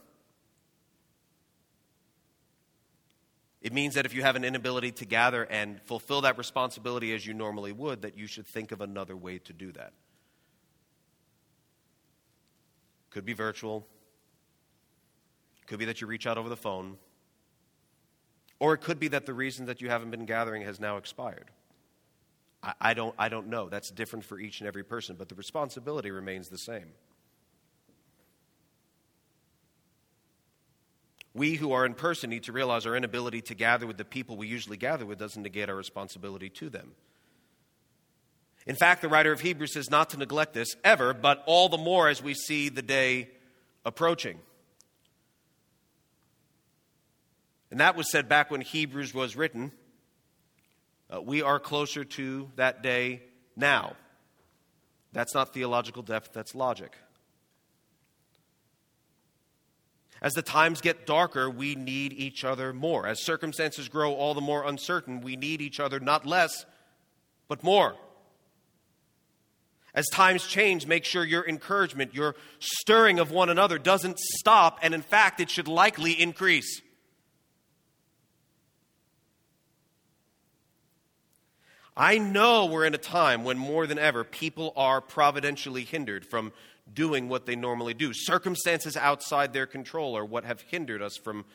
It 3.62 3.74
means 3.74 3.94
that 3.94 4.08
if 4.08 4.16
you 4.16 4.24
have 4.24 4.36
an 4.36 4.44
inability 4.44 4.92
to 4.94 5.06
gather 5.06 5.44
and 5.44 5.80
fulfill 5.84 6.22
that 6.22 6.38
responsibility 6.38 7.14
as 7.14 7.26
you 7.26 7.34
normally 7.34 7.72
would, 7.72 8.02
that 8.02 8.18
you 8.18 8.26
should 8.26 8.48
think 8.48 8.72
of 8.72 8.82
another 8.82 9.16
way 9.16 9.38
to 9.40 9.54
do 9.54 9.72
that. 9.74 9.94
Could 13.12 13.26
be 13.26 13.34
virtual. 13.34 13.86
Could 15.68 15.78
be 15.78 15.86
that 15.86 16.02
you 16.02 16.08
reach 16.08 16.26
out 16.26 16.40
over 16.40 16.50
the 16.50 16.58
phone. 16.58 16.98
Or 18.60 18.74
it 18.74 18.80
could 18.80 19.00
be 19.00 19.10
that 19.10 19.26
the 19.26 19.34
reason 19.34 19.68
that 19.68 19.82
you 19.82 19.90
haven't 19.90 20.12
been 20.12 20.26
gathering 20.26 20.64
has 20.64 20.80
now 20.80 20.98
expired. 20.98 21.52
I, 22.80 22.94
don't, 22.94 23.16
I 23.18 23.30
don't 23.30 23.48
know. 23.48 23.70
That's 23.70 23.90
different 23.90 24.24
for 24.24 24.40
each 24.40 24.60
and 24.60 24.68
every 24.68 24.84
person, 24.84 25.16
but 25.18 25.30
the 25.30 25.36
responsibility 25.36 26.12
remains 26.12 26.50
the 26.50 26.60
same. 26.60 26.92
We 31.34 31.56
who 31.56 31.72
are 31.72 31.86
in 31.86 31.94
person 31.94 32.30
need 32.30 32.44
to 32.44 32.52
realize 32.52 32.86
our 32.86 32.96
inability 32.96 33.42
to 33.44 33.56
gather 33.56 33.88
with 33.88 33.98
the 33.98 34.06
people 34.06 34.36
we 34.36 34.48
usually 34.48 34.78
gather 34.78 35.06
with 35.06 35.20
doesn't 35.20 35.42
negate 35.42 35.70
our 35.70 35.76
responsibility 35.76 36.50
to 36.50 36.70
them. 36.70 36.92
In 38.68 38.76
fact, 38.76 39.02
the 39.02 39.10
writer 39.10 39.32
of 39.32 39.40
Hebrews 39.40 39.74
says 39.74 39.90
not 39.90 40.12
to 40.12 40.18
neglect 40.18 40.54
this 40.54 40.76
ever, 40.84 41.14
but 41.14 41.42
all 41.46 41.70
the 41.70 41.78
more 41.78 42.10
as 42.10 42.22
we 42.22 42.34
see 42.34 42.70
the 42.70 42.82
day 42.82 43.30
approaching. 43.86 44.40
And 47.72 47.80
that 47.80 47.96
was 47.96 48.12
said 48.12 48.28
back 48.28 48.52
when 48.52 48.62
Hebrews 48.62 49.14
was 49.14 49.36
written. 49.36 49.72
Uh, 51.10 51.22
we 51.22 51.42
are 51.42 51.60
closer 51.60 52.04
to 52.04 52.50
that 52.58 52.84
day 52.84 53.24
now. 53.56 53.96
That's 55.14 55.34
not 55.34 55.54
theological 55.54 56.04
depth, 56.04 56.34
that's 56.34 56.54
logic. 56.54 56.96
As 60.22 60.34
the 60.34 60.44
times 60.44 60.82
get 60.82 61.08
darker, 61.08 61.50
we 61.50 61.74
need 61.74 62.14
each 62.14 62.44
other 62.44 62.74
more. 62.74 63.08
As 63.08 63.24
circumstances 63.24 63.90
grow 63.90 64.14
all 64.14 64.36
the 64.36 64.42
more 64.42 64.68
uncertain, 64.68 65.22
we 65.22 65.36
need 65.36 65.62
each 65.62 65.80
other 65.80 66.00
not 66.00 66.28
less, 66.28 66.66
but 67.48 67.64
more. 67.64 67.96
As 69.96 70.08
times 70.10 70.46
change, 70.46 70.86
make 70.86 71.06
sure 71.06 71.26
your 71.26 71.46
encouragement, 71.48 72.14
your 72.14 72.36
stirring 72.60 73.20
of 73.20 73.32
one 73.32 73.50
another 73.50 73.80
doesn't 73.80 74.20
stop, 74.20 74.80
and 74.82 74.94
in 74.94 75.02
fact, 75.02 75.40
it 75.40 75.50
should 75.50 75.68
likely 75.68 76.14
increase. 76.14 76.82
I 81.98 82.20
know 82.20 82.68
we're 82.68 82.86
in 82.86 82.94
a 82.94 83.00
time 83.00 83.44
when 83.44 83.58
more 83.58 83.86
than 83.86 84.00
ever 84.00 84.24
people 84.24 84.72
are 84.78 85.02
providentially 85.02 85.84
hindered 85.84 86.26
from 86.26 86.54
doing 86.94 87.30
what 87.30 87.46
they 87.46 87.56
normally 87.56 87.94
do. 87.94 88.14
Circumstances 88.14 88.98
outside 88.98 89.54
their 89.54 89.68
control 89.68 90.18
are 90.18 90.26
what 90.26 90.46
have 90.46 90.62
hindered 90.62 91.02
us 91.02 91.18
from 91.18 91.46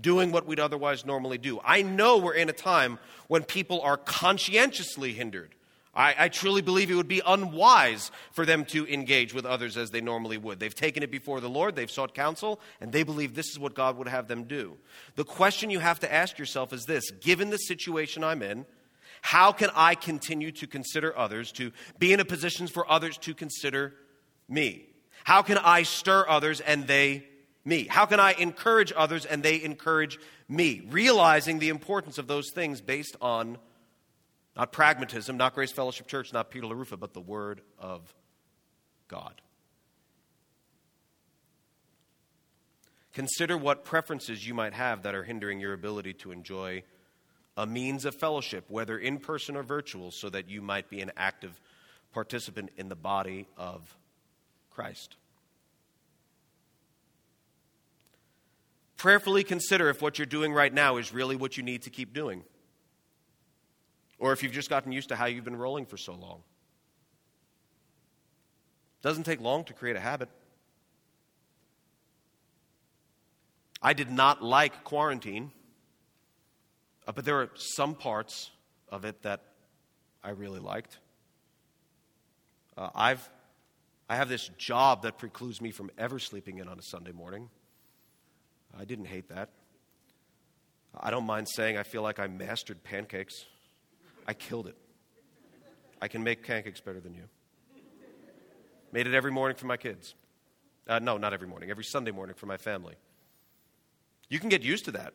doing 0.00 0.30
what 0.30 0.46
we'd 0.46 0.60
otherwise 0.60 1.06
normally 1.06 1.38
do. 1.38 1.60
I 1.64 1.82
know 1.82 2.18
we're 2.18 2.34
in 2.34 2.48
a 2.48 2.54
time 2.54 2.98
when 3.28 3.44
people 3.44 3.80
are 3.80 3.96
conscientiously 3.96 5.12
hindered 5.12 5.54
I, 5.96 6.14
I, 6.18 6.28
truly 6.28 6.60
believe 6.60 6.90
it 6.90 6.94
would 6.94 7.08
be 7.08 7.22
unwise 7.26 8.10
for 8.32 8.44
them 8.44 8.66
to 8.66 8.86
engage 8.86 9.32
with 9.32 9.46
others 9.46 9.78
as 9.78 9.90
they 9.90 10.02
normally 10.02 10.36
would. 10.36 10.60
They've 10.60 10.74
taken 10.74 11.02
it 11.02 11.10
before 11.10 11.40
the 11.40 11.48
Lord, 11.48 11.74
they've 11.74 11.90
sought 11.90 12.14
counsel, 12.14 12.60
and 12.82 12.92
they 12.92 13.02
believe 13.02 13.34
this 13.34 13.48
is 13.48 13.58
what 13.58 13.74
God 13.74 13.96
would 13.96 14.06
have 14.06 14.28
them 14.28 14.44
do. 14.44 14.76
The 15.14 15.24
question 15.24 15.70
you 15.70 15.78
have 15.78 15.98
to 16.00 16.12
ask 16.12 16.38
yourself 16.38 16.74
is 16.74 16.84
this 16.84 17.10
given 17.10 17.48
the 17.48 17.56
situation 17.56 18.22
I'm 18.22 18.42
in, 18.42 18.66
how 19.22 19.52
can 19.52 19.70
I 19.74 19.94
continue 19.94 20.52
to 20.52 20.66
consider 20.66 21.16
others, 21.16 21.50
to 21.52 21.72
be 21.98 22.12
in 22.12 22.20
a 22.20 22.26
position 22.26 22.66
for 22.66 22.88
others 22.90 23.16
to 23.18 23.32
consider 23.32 23.94
me? 24.48 24.86
How 25.24 25.42
can 25.42 25.58
I 25.58 25.82
stir 25.82 26.26
others 26.28 26.60
and 26.60 26.86
they 26.86 27.26
me? 27.64 27.86
How 27.88 28.06
can 28.06 28.20
I 28.20 28.32
encourage 28.32 28.92
others 28.96 29.26
and 29.26 29.42
they 29.42 29.62
encourage 29.62 30.18
me? 30.48 30.86
Realizing 30.88 31.58
the 31.58 31.68
importance 31.68 32.18
of 32.18 32.26
those 32.26 32.50
things 32.52 32.80
based 32.80 33.16
on 33.20 33.58
not 34.56 34.72
pragmatism, 34.72 35.36
not 35.36 35.54
Grace 35.54 35.72
Fellowship 35.72 36.06
Church, 36.06 36.32
not 36.32 36.50
Peter 36.50 36.66
LaRufa, 36.66 36.98
but 36.98 37.12
the 37.12 37.20
Word 37.20 37.60
of 37.78 38.14
God. 39.08 39.42
Consider 43.12 43.56
what 43.56 43.84
preferences 43.84 44.46
you 44.46 44.54
might 44.54 44.74
have 44.74 45.02
that 45.02 45.14
are 45.14 45.24
hindering 45.24 45.58
your 45.58 45.72
ability 45.72 46.12
to 46.14 46.32
enjoy 46.32 46.82
a 47.56 47.66
means 47.66 48.04
of 48.04 48.14
fellowship, 48.14 48.66
whether 48.68 48.98
in 48.98 49.18
person 49.18 49.56
or 49.56 49.62
virtual, 49.62 50.10
so 50.10 50.28
that 50.28 50.50
you 50.50 50.60
might 50.60 50.90
be 50.90 51.00
an 51.00 51.10
active 51.16 51.58
participant 52.12 52.70
in 52.76 52.88
the 52.88 52.96
body 52.96 53.48
of 53.56 53.96
Christ. 54.76 55.16
Prayerfully 58.98 59.42
consider 59.42 59.88
if 59.88 60.02
what 60.02 60.18
you're 60.18 60.26
doing 60.26 60.52
right 60.52 60.72
now 60.72 60.98
is 60.98 61.14
really 61.14 61.34
what 61.34 61.56
you 61.56 61.62
need 61.62 61.82
to 61.82 61.90
keep 61.90 62.12
doing 62.12 62.44
or 64.18 64.34
if 64.34 64.42
you've 64.42 64.52
just 64.52 64.68
gotten 64.68 64.92
used 64.92 65.08
to 65.08 65.16
how 65.16 65.24
you've 65.24 65.44
been 65.44 65.56
rolling 65.56 65.86
for 65.86 65.96
so 65.96 66.12
long. 66.12 66.42
It 69.00 69.02
doesn't 69.02 69.24
take 69.24 69.40
long 69.40 69.64
to 69.64 69.72
create 69.72 69.96
a 69.96 70.00
habit. 70.00 70.28
I 73.80 73.94
did 73.94 74.10
not 74.10 74.42
like 74.42 74.84
quarantine, 74.84 75.52
uh, 77.06 77.12
but 77.12 77.24
there 77.24 77.40
are 77.40 77.50
some 77.54 77.94
parts 77.94 78.50
of 78.90 79.06
it 79.06 79.22
that 79.22 79.40
I 80.22 80.30
really 80.30 80.60
liked. 80.60 80.98
Uh, 82.76 82.90
I've, 82.94 83.26
I 84.08 84.16
have 84.16 84.28
this 84.28 84.48
job 84.56 85.02
that 85.02 85.18
precludes 85.18 85.60
me 85.60 85.70
from 85.70 85.90
ever 85.98 86.18
sleeping 86.18 86.58
in 86.58 86.68
on 86.68 86.78
a 86.78 86.82
Sunday 86.82 87.12
morning. 87.12 87.48
I 88.78 88.84
didn't 88.84 89.06
hate 89.06 89.28
that. 89.30 89.50
I 90.98 91.10
don't 91.10 91.26
mind 91.26 91.48
saying 91.48 91.76
I 91.76 91.82
feel 91.82 92.02
like 92.02 92.18
I 92.18 92.26
mastered 92.26 92.82
pancakes. 92.84 93.44
I 94.26 94.34
killed 94.34 94.66
it. 94.66 94.76
I 96.00 96.08
can 96.08 96.22
make 96.22 96.46
pancakes 96.46 96.80
better 96.80 97.00
than 97.00 97.14
you. 97.14 97.24
Made 98.92 99.06
it 99.06 99.14
every 99.14 99.32
morning 99.32 99.56
for 99.56 99.66
my 99.66 99.76
kids. 99.76 100.14
Uh, 100.86 101.00
no, 101.00 101.16
not 101.18 101.32
every 101.32 101.48
morning, 101.48 101.70
every 101.70 101.84
Sunday 101.84 102.12
morning 102.12 102.36
for 102.36 102.46
my 102.46 102.56
family. 102.56 102.94
You 104.28 104.38
can 104.38 104.48
get 104.48 104.62
used 104.62 104.84
to 104.86 104.92
that. 104.92 105.12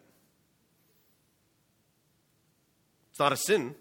It's 3.12 3.20
not 3.20 3.32
a 3.32 3.38
sin, 3.38 3.76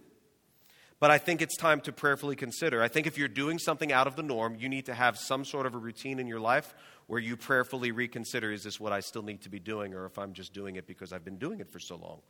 but 1.01 1.11
I 1.11 1.17
think 1.17 1.41
it's 1.41 1.57
time 1.57 1.81
to 1.83 1.93
prayerfully 1.93 2.37
consider. 2.37 2.83
I 2.83 2.89
think 2.89 3.07
if 3.07 3.17
you're 3.17 3.27
doing 3.27 3.59
something 3.59 3.91
out 3.91 4.07
of 4.07 4.17
the 4.17 4.23
norm, 4.23 4.55
you 4.59 4.69
need 4.69 4.87
to 4.87 4.95
have 4.95 5.19
some 5.19 5.47
sort 5.47 5.65
of 5.65 5.75
a 5.75 5.79
routine 5.79 6.19
in 6.19 6.27
your 6.27 6.41
life 6.41 6.75
where 7.07 7.19
you 7.19 7.37
prayerfully 7.37 7.91
reconsider 7.91 8.53
is 8.53 8.63
this 8.63 8.79
what 8.79 8.93
I 8.93 9.01
still 9.01 9.23
need 9.23 9.41
to 9.43 9.49
be 9.49 9.59
doing, 9.59 9.95
or 9.95 10.05
if 10.05 10.19
I'm 10.19 10.35
just 10.35 10.53
doing 10.53 10.77
it 10.77 10.87
because 10.87 11.13
I've 11.13 11.25
been 11.25 11.39
doing 11.39 11.59
it 11.59 11.71
for 11.71 11.79
so 11.79 11.97
long. 11.97 12.21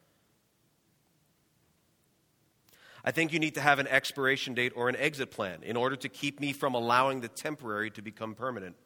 I 3.05 3.11
think 3.11 3.33
you 3.33 3.39
need 3.39 3.55
to 3.55 3.61
have 3.61 3.79
an 3.79 3.89
expiration 3.89 4.55
date 4.55 4.73
or 4.77 4.89
an 4.89 4.97
exit 4.97 5.31
plan 5.31 5.63
in 5.63 5.77
order 5.77 5.97
to 5.97 6.09
keep 6.09 6.39
me 6.39 6.53
from 6.53 6.75
allowing 6.75 7.23
the 7.23 7.29
temporary 7.29 7.91
to 7.93 8.03
become 8.03 8.35
permanent. 8.35 8.77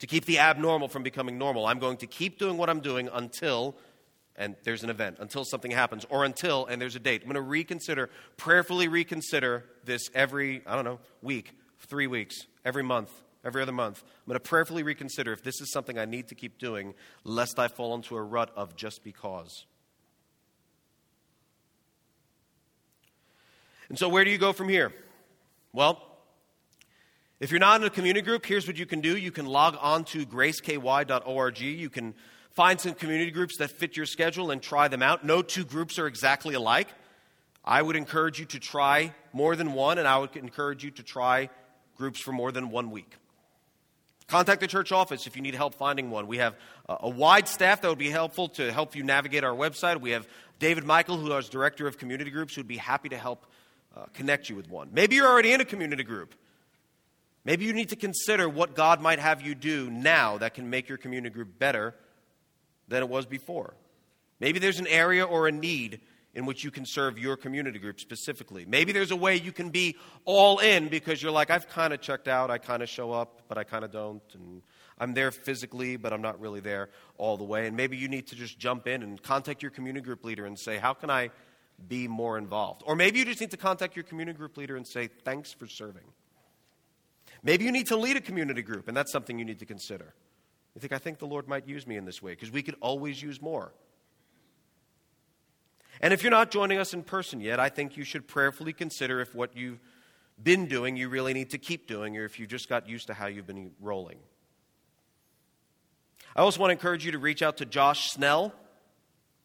To 0.00 0.06
keep 0.06 0.26
the 0.26 0.38
abnormal 0.38 0.88
from 0.88 1.02
becoming 1.02 1.38
normal. 1.38 1.64
I'm 1.66 1.78
going 1.78 1.96
to 1.98 2.06
keep 2.06 2.38
doing 2.38 2.58
what 2.58 2.68
I'm 2.68 2.80
doing 2.80 3.08
until, 3.12 3.76
and 4.36 4.56
there's 4.64 4.84
an 4.84 4.90
event, 4.90 5.16
until 5.20 5.44
something 5.44 5.70
happens, 5.70 6.06
or 6.10 6.24
until, 6.24 6.66
and 6.66 6.80
there's 6.80 6.96
a 6.96 7.00
date. 7.00 7.22
I'm 7.22 7.28
going 7.28 7.34
to 7.34 7.40
reconsider, 7.40 8.10
prayerfully 8.36 8.88
reconsider 8.88 9.64
this 9.84 10.10
every, 10.14 10.62
I 10.66 10.74
don't 10.74 10.84
know, 10.84 11.00
week, 11.22 11.52
three 11.80 12.06
weeks, 12.06 12.36
every 12.64 12.82
month, 12.82 13.10
every 13.44 13.62
other 13.62 13.72
month. 13.72 14.02
I'm 14.04 14.30
going 14.30 14.36
to 14.36 14.40
prayerfully 14.40 14.82
reconsider 14.82 15.32
if 15.32 15.42
this 15.42 15.60
is 15.60 15.72
something 15.72 15.98
I 15.98 16.04
need 16.04 16.28
to 16.28 16.34
keep 16.34 16.58
doing, 16.58 16.94
lest 17.24 17.58
I 17.58 17.68
fall 17.68 17.94
into 17.94 18.16
a 18.16 18.22
rut 18.22 18.50
of 18.56 18.76
just 18.76 19.02
because. 19.02 19.64
And 23.88 23.98
so, 23.98 24.08
where 24.08 24.24
do 24.24 24.30
you 24.30 24.38
go 24.38 24.52
from 24.52 24.68
here? 24.68 24.92
Well, 25.72 26.02
if 27.38 27.50
you're 27.50 27.60
not 27.60 27.80
in 27.80 27.86
a 27.86 27.90
community 27.90 28.22
group, 28.22 28.46
here's 28.46 28.66
what 28.66 28.78
you 28.78 28.86
can 28.86 29.00
do. 29.00 29.16
You 29.16 29.30
can 29.30 29.46
log 29.46 29.76
on 29.80 30.04
to 30.06 30.26
graceky.org. 30.26 31.60
You 31.60 31.90
can 31.90 32.14
find 32.56 32.80
some 32.80 32.94
community 32.94 33.30
groups 33.30 33.58
that 33.58 33.70
fit 33.70 33.96
your 33.96 34.06
schedule 34.06 34.50
and 34.50 34.62
try 34.62 34.88
them 34.88 35.02
out. 35.02 35.24
No 35.24 35.42
two 35.42 35.64
groups 35.64 35.98
are 35.98 36.06
exactly 36.06 36.54
alike. 36.54 36.88
I 37.62 37.82
would 37.82 37.96
encourage 37.96 38.40
you 38.40 38.46
to 38.46 38.58
try 38.58 39.12
more 39.34 39.54
than 39.56 39.74
one, 39.74 39.98
and 39.98 40.08
I 40.08 40.18
would 40.18 40.34
encourage 40.36 40.82
you 40.82 40.90
to 40.92 41.02
try 41.02 41.50
groups 41.96 42.18
for 42.18 42.32
more 42.32 42.50
than 42.52 42.70
one 42.70 42.90
week. 42.90 43.14
Contact 44.26 44.60
the 44.60 44.66
church 44.66 44.90
office 44.90 45.26
if 45.26 45.36
you 45.36 45.42
need 45.42 45.54
help 45.54 45.74
finding 45.74 46.10
one. 46.10 46.26
We 46.26 46.38
have 46.38 46.56
a 46.88 47.08
wide 47.08 47.46
staff 47.46 47.82
that 47.82 47.88
would 47.88 47.98
be 47.98 48.10
helpful 48.10 48.48
to 48.50 48.72
help 48.72 48.96
you 48.96 49.04
navigate 49.04 49.44
our 49.44 49.54
website. 49.54 50.00
We 50.00 50.12
have 50.12 50.26
David 50.58 50.84
Michael, 50.84 51.18
who 51.18 51.30
is 51.36 51.48
director 51.48 51.86
of 51.86 51.98
community 51.98 52.30
groups, 52.30 52.54
who 52.54 52.60
would 52.60 52.68
be 52.68 52.78
happy 52.78 53.10
to 53.10 53.18
help 53.18 53.46
uh, 53.94 54.06
connect 54.14 54.48
you 54.48 54.56
with 54.56 54.68
one. 54.68 54.88
Maybe 54.92 55.16
you're 55.16 55.28
already 55.28 55.52
in 55.52 55.60
a 55.60 55.64
community 55.64 56.04
group. 56.04 56.34
Maybe 57.44 57.66
you 57.66 57.74
need 57.74 57.90
to 57.90 57.96
consider 57.96 58.48
what 58.48 58.74
God 58.74 59.00
might 59.00 59.18
have 59.18 59.42
you 59.42 59.54
do 59.54 59.90
now 59.90 60.38
that 60.38 60.54
can 60.54 60.70
make 60.70 60.88
your 60.88 60.98
community 60.98 61.32
group 61.32 61.58
better 61.58 61.94
than 62.88 63.02
it 63.02 63.08
was 63.08 63.26
before. 63.26 63.74
Maybe 64.40 64.58
there's 64.58 64.78
an 64.78 64.86
area 64.86 65.24
or 65.24 65.48
a 65.48 65.52
need 65.52 66.00
in 66.34 66.44
which 66.44 66.62
you 66.62 66.70
can 66.70 66.84
serve 66.84 67.18
your 67.18 67.36
community 67.36 67.78
group 67.78 67.98
specifically. 67.98 68.66
Maybe 68.66 68.92
there's 68.92 69.10
a 69.10 69.16
way 69.16 69.36
you 69.36 69.52
can 69.52 69.70
be 69.70 69.96
all 70.26 70.58
in 70.58 70.88
because 70.88 71.22
you're 71.22 71.32
like, 71.32 71.50
I've 71.50 71.66
kind 71.68 71.94
of 71.94 72.02
checked 72.02 72.28
out, 72.28 72.50
I 72.50 72.58
kind 72.58 72.82
of 72.82 72.90
show 72.90 73.10
up, 73.10 73.42
but 73.48 73.56
I 73.56 73.64
kind 73.64 73.84
of 73.84 73.90
don't, 73.90 74.22
and 74.34 74.60
I'm 74.98 75.14
there 75.14 75.30
physically, 75.30 75.96
but 75.96 76.12
I'm 76.12 76.20
not 76.20 76.38
really 76.38 76.60
there 76.60 76.90
all 77.16 77.38
the 77.38 77.44
way. 77.44 77.66
And 77.66 77.74
maybe 77.74 77.96
you 77.96 78.08
need 78.08 78.26
to 78.28 78.34
just 78.34 78.58
jump 78.58 78.86
in 78.86 79.02
and 79.02 79.22
contact 79.22 79.62
your 79.62 79.70
community 79.70 80.04
group 80.04 80.24
leader 80.24 80.44
and 80.44 80.58
say, 80.58 80.76
How 80.76 80.92
can 80.92 81.08
I 81.08 81.30
be 81.88 82.08
more 82.08 82.38
involved. 82.38 82.82
Or 82.86 82.96
maybe 82.96 83.18
you 83.18 83.24
just 83.24 83.40
need 83.40 83.50
to 83.50 83.56
contact 83.56 83.96
your 83.96 84.04
community 84.04 84.36
group 84.36 84.56
leader 84.56 84.76
and 84.76 84.86
say, 84.86 85.08
Thanks 85.24 85.52
for 85.52 85.66
serving. 85.66 86.04
Maybe 87.42 87.64
you 87.64 87.72
need 87.72 87.86
to 87.88 87.96
lead 87.96 88.16
a 88.16 88.20
community 88.20 88.62
group, 88.62 88.88
and 88.88 88.96
that's 88.96 89.12
something 89.12 89.38
you 89.38 89.44
need 89.44 89.58
to 89.60 89.66
consider. 89.66 90.14
You 90.76 90.80
think, 90.80 90.92
I 90.92 90.98
think 90.98 91.18
the 91.18 91.26
Lord 91.26 91.48
might 91.48 91.66
use 91.66 91.86
me 91.86 91.96
in 91.96 92.04
this 92.04 92.22
way, 92.22 92.32
because 92.32 92.50
we 92.50 92.62
could 92.62 92.76
always 92.82 93.22
use 93.22 93.40
more. 93.40 93.72
And 96.02 96.12
if 96.12 96.22
you're 96.22 96.30
not 96.30 96.50
joining 96.50 96.76
us 96.76 96.92
in 96.92 97.02
person 97.02 97.40
yet, 97.40 97.58
I 97.58 97.70
think 97.70 97.96
you 97.96 98.04
should 98.04 98.28
prayerfully 98.28 98.74
consider 98.74 99.22
if 99.22 99.34
what 99.34 99.56
you've 99.56 99.80
been 100.42 100.66
doing 100.66 100.94
you 100.98 101.08
really 101.08 101.32
need 101.32 101.48
to 101.50 101.58
keep 101.58 101.88
doing, 101.88 102.18
or 102.18 102.26
if 102.26 102.38
you 102.38 102.46
just 102.46 102.68
got 102.68 102.86
used 102.86 103.06
to 103.06 103.14
how 103.14 103.26
you've 103.26 103.46
been 103.46 103.70
rolling. 103.80 104.18
I 106.36 106.42
also 106.42 106.60
want 106.60 106.68
to 106.68 106.72
encourage 106.72 107.06
you 107.06 107.12
to 107.12 107.18
reach 107.18 107.40
out 107.40 107.56
to 107.56 107.64
Josh 107.64 108.10
Snell. 108.10 108.52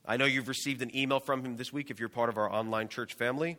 I 0.06 0.18
know 0.18 0.26
you've 0.26 0.50
received 0.50 0.82
an 0.82 0.94
email 0.94 1.22
from 1.22 1.46
him 1.46 1.56
this 1.56 1.72
week 1.72 1.90
if 1.90 1.98
you're 1.98 2.10
part 2.10 2.28
of 2.28 2.38
our 2.38 2.52
online 2.52 2.90
church 2.90 3.14
family. 3.14 3.58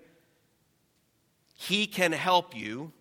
He 1.54 1.86
can 1.86 2.12
help 2.12 2.54
you 2.54 2.92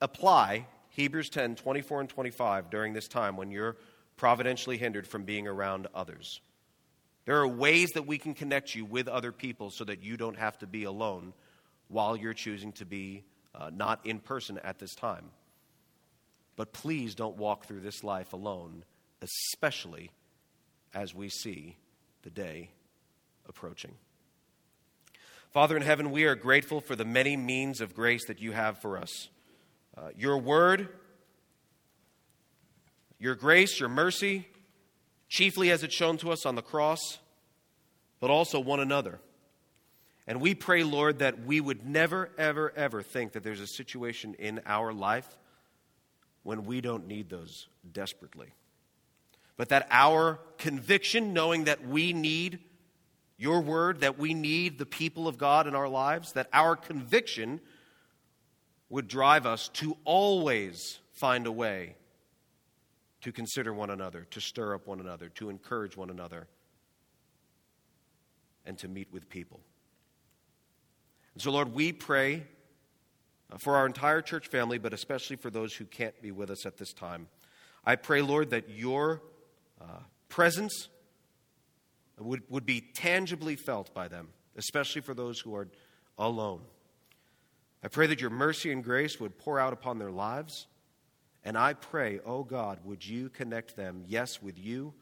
apply 0.00 0.66
Hebrews 0.90 1.30
10 1.30 1.56
24 1.56 2.00
and 2.00 2.08
25 2.08 2.70
during 2.70 2.92
this 2.92 3.08
time 3.08 3.36
when 3.36 3.50
you're 3.50 3.76
providentially 4.16 4.76
hindered 4.76 5.06
from 5.06 5.24
being 5.24 5.48
around 5.48 5.86
others. 5.94 6.40
There 7.24 7.38
are 7.38 7.48
ways 7.48 7.90
that 7.94 8.06
we 8.06 8.18
can 8.18 8.34
connect 8.34 8.74
you 8.74 8.84
with 8.84 9.08
other 9.08 9.32
people 9.32 9.70
so 9.70 9.84
that 9.84 10.02
you 10.02 10.16
don't 10.16 10.38
have 10.38 10.58
to 10.58 10.66
be 10.66 10.84
alone 10.84 11.32
while 11.88 12.16
you're 12.16 12.34
choosing 12.34 12.72
to 12.72 12.84
be 12.84 13.24
uh, 13.54 13.70
not 13.72 14.04
in 14.04 14.18
person 14.18 14.58
at 14.64 14.78
this 14.78 14.94
time. 14.94 15.30
But 16.56 16.72
please 16.72 17.14
don't 17.14 17.36
walk 17.36 17.66
through 17.66 17.80
this 17.80 18.04
life 18.04 18.32
alone, 18.32 18.84
especially 19.22 20.10
as 20.94 21.14
we 21.14 21.28
see 21.28 21.76
the 22.22 22.30
day 22.30 22.70
approaching. 23.48 23.94
Father 25.52 25.76
in 25.76 25.82
heaven, 25.82 26.10
we 26.10 26.24
are 26.24 26.34
grateful 26.34 26.80
for 26.80 26.94
the 26.94 27.04
many 27.04 27.36
means 27.36 27.80
of 27.80 27.94
grace 27.94 28.26
that 28.26 28.40
you 28.40 28.52
have 28.52 28.78
for 28.78 28.96
us. 28.96 29.28
Uh, 30.00 30.08
your 30.16 30.38
word, 30.38 30.88
your 33.18 33.34
grace, 33.34 33.78
your 33.78 33.88
mercy, 33.88 34.48
chiefly 35.28 35.70
as 35.70 35.82
it's 35.82 35.94
shown 35.94 36.16
to 36.16 36.30
us 36.30 36.46
on 36.46 36.54
the 36.54 36.62
cross, 36.62 37.18
but 38.18 38.30
also 38.30 38.58
one 38.58 38.80
another. 38.80 39.20
And 40.26 40.40
we 40.40 40.54
pray, 40.54 40.84
Lord, 40.84 41.18
that 41.18 41.44
we 41.44 41.60
would 41.60 41.84
never, 41.84 42.30
ever, 42.38 42.72
ever 42.74 43.02
think 43.02 43.32
that 43.32 43.42
there's 43.42 43.60
a 43.60 43.66
situation 43.66 44.34
in 44.38 44.60
our 44.64 44.92
life 44.92 45.28
when 46.44 46.64
we 46.64 46.80
don't 46.80 47.06
need 47.06 47.28
those 47.28 47.66
desperately 47.92 48.54
but 49.60 49.68
that 49.68 49.86
our 49.90 50.38
conviction, 50.56 51.34
knowing 51.34 51.64
that 51.64 51.86
we 51.86 52.14
need 52.14 52.60
your 53.36 53.60
word 53.60 54.00
that 54.00 54.18
we 54.18 54.32
need 54.32 54.78
the 54.78 54.86
people 54.86 55.28
of 55.28 55.36
God 55.36 55.66
in 55.66 55.74
our 55.74 55.86
lives, 55.86 56.32
that 56.32 56.48
our 56.50 56.74
conviction 56.74 57.60
would 58.90 59.08
drive 59.08 59.46
us 59.46 59.68
to 59.68 59.96
always 60.04 60.98
find 61.12 61.46
a 61.46 61.52
way 61.52 61.94
to 63.22 63.32
consider 63.32 63.72
one 63.72 63.90
another, 63.90 64.26
to 64.30 64.40
stir 64.40 64.74
up 64.74 64.86
one 64.86 65.00
another, 65.00 65.28
to 65.28 65.48
encourage 65.48 65.96
one 65.96 66.10
another, 66.10 66.48
and 68.66 68.76
to 68.78 68.88
meet 68.88 69.12
with 69.12 69.28
people. 69.28 69.60
And 71.34 71.42
so, 71.42 71.50
Lord, 71.50 71.72
we 71.72 71.92
pray 71.92 72.44
for 73.58 73.76
our 73.76 73.86
entire 73.86 74.22
church 74.22 74.48
family, 74.48 74.78
but 74.78 74.92
especially 74.92 75.36
for 75.36 75.50
those 75.50 75.74
who 75.74 75.84
can't 75.84 76.20
be 76.20 76.30
with 76.30 76.50
us 76.50 76.66
at 76.66 76.76
this 76.76 76.92
time. 76.92 77.28
I 77.84 77.96
pray, 77.96 78.22
Lord, 78.22 78.50
that 78.50 78.68
your 78.68 79.22
uh, 79.80 80.00
presence 80.28 80.88
would, 82.18 82.42
would 82.48 82.66
be 82.66 82.80
tangibly 82.80 83.56
felt 83.56 83.94
by 83.94 84.08
them, 84.08 84.28
especially 84.56 85.00
for 85.00 85.14
those 85.14 85.40
who 85.40 85.54
are 85.54 85.68
alone. 86.18 86.60
I 87.82 87.88
pray 87.88 88.06
that 88.08 88.20
your 88.20 88.30
mercy 88.30 88.72
and 88.72 88.84
grace 88.84 89.18
would 89.18 89.38
pour 89.38 89.58
out 89.58 89.72
upon 89.72 89.98
their 89.98 90.10
lives. 90.10 90.66
And 91.44 91.56
I 91.56 91.72
pray, 91.72 92.20
oh 92.24 92.44
God, 92.44 92.80
would 92.84 93.06
you 93.06 93.30
connect 93.30 93.74
them, 93.74 94.04
yes, 94.06 94.42
with 94.42 94.58
you, 94.58 94.92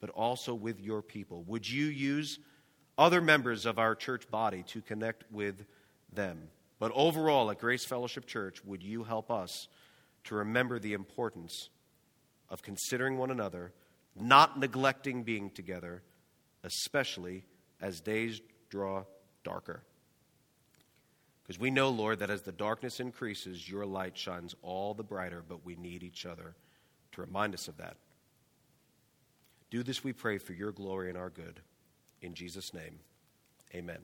but 0.00 0.10
also 0.10 0.54
with 0.54 0.80
your 0.80 1.02
people? 1.02 1.42
Would 1.44 1.68
you 1.68 1.86
use 1.86 2.38
other 2.96 3.20
members 3.20 3.66
of 3.66 3.78
our 3.78 3.94
church 3.94 4.30
body 4.30 4.62
to 4.68 4.80
connect 4.80 5.24
with 5.30 5.66
them? 6.12 6.48
But 6.78 6.92
overall, 6.94 7.50
at 7.50 7.58
Grace 7.58 7.84
Fellowship 7.84 8.26
Church, 8.26 8.64
would 8.64 8.82
you 8.82 9.04
help 9.04 9.30
us 9.30 9.68
to 10.24 10.36
remember 10.36 10.78
the 10.78 10.94
importance 10.94 11.68
of 12.48 12.62
considering 12.62 13.18
one 13.18 13.30
another, 13.30 13.72
not 14.18 14.58
neglecting 14.58 15.22
being 15.22 15.50
together, 15.50 16.02
especially 16.62 17.44
as 17.80 18.00
days 18.00 18.40
draw 18.70 19.04
darker? 19.44 19.82
Because 21.44 21.60
we 21.60 21.70
know, 21.70 21.90
Lord, 21.90 22.20
that 22.20 22.30
as 22.30 22.42
the 22.42 22.52
darkness 22.52 23.00
increases, 23.00 23.68
your 23.68 23.84
light 23.84 24.16
shines 24.16 24.54
all 24.62 24.94
the 24.94 25.02
brighter, 25.02 25.42
but 25.46 25.64
we 25.64 25.76
need 25.76 26.02
each 26.02 26.24
other 26.24 26.54
to 27.12 27.20
remind 27.20 27.52
us 27.52 27.68
of 27.68 27.76
that. 27.76 27.96
Do 29.70 29.82
this, 29.82 30.02
we 30.02 30.14
pray, 30.14 30.38
for 30.38 30.54
your 30.54 30.72
glory 30.72 31.10
and 31.10 31.18
our 31.18 31.30
good. 31.30 31.60
In 32.22 32.34
Jesus' 32.34 32.72
name, 32.72 32.98
amen. 33.74 33.98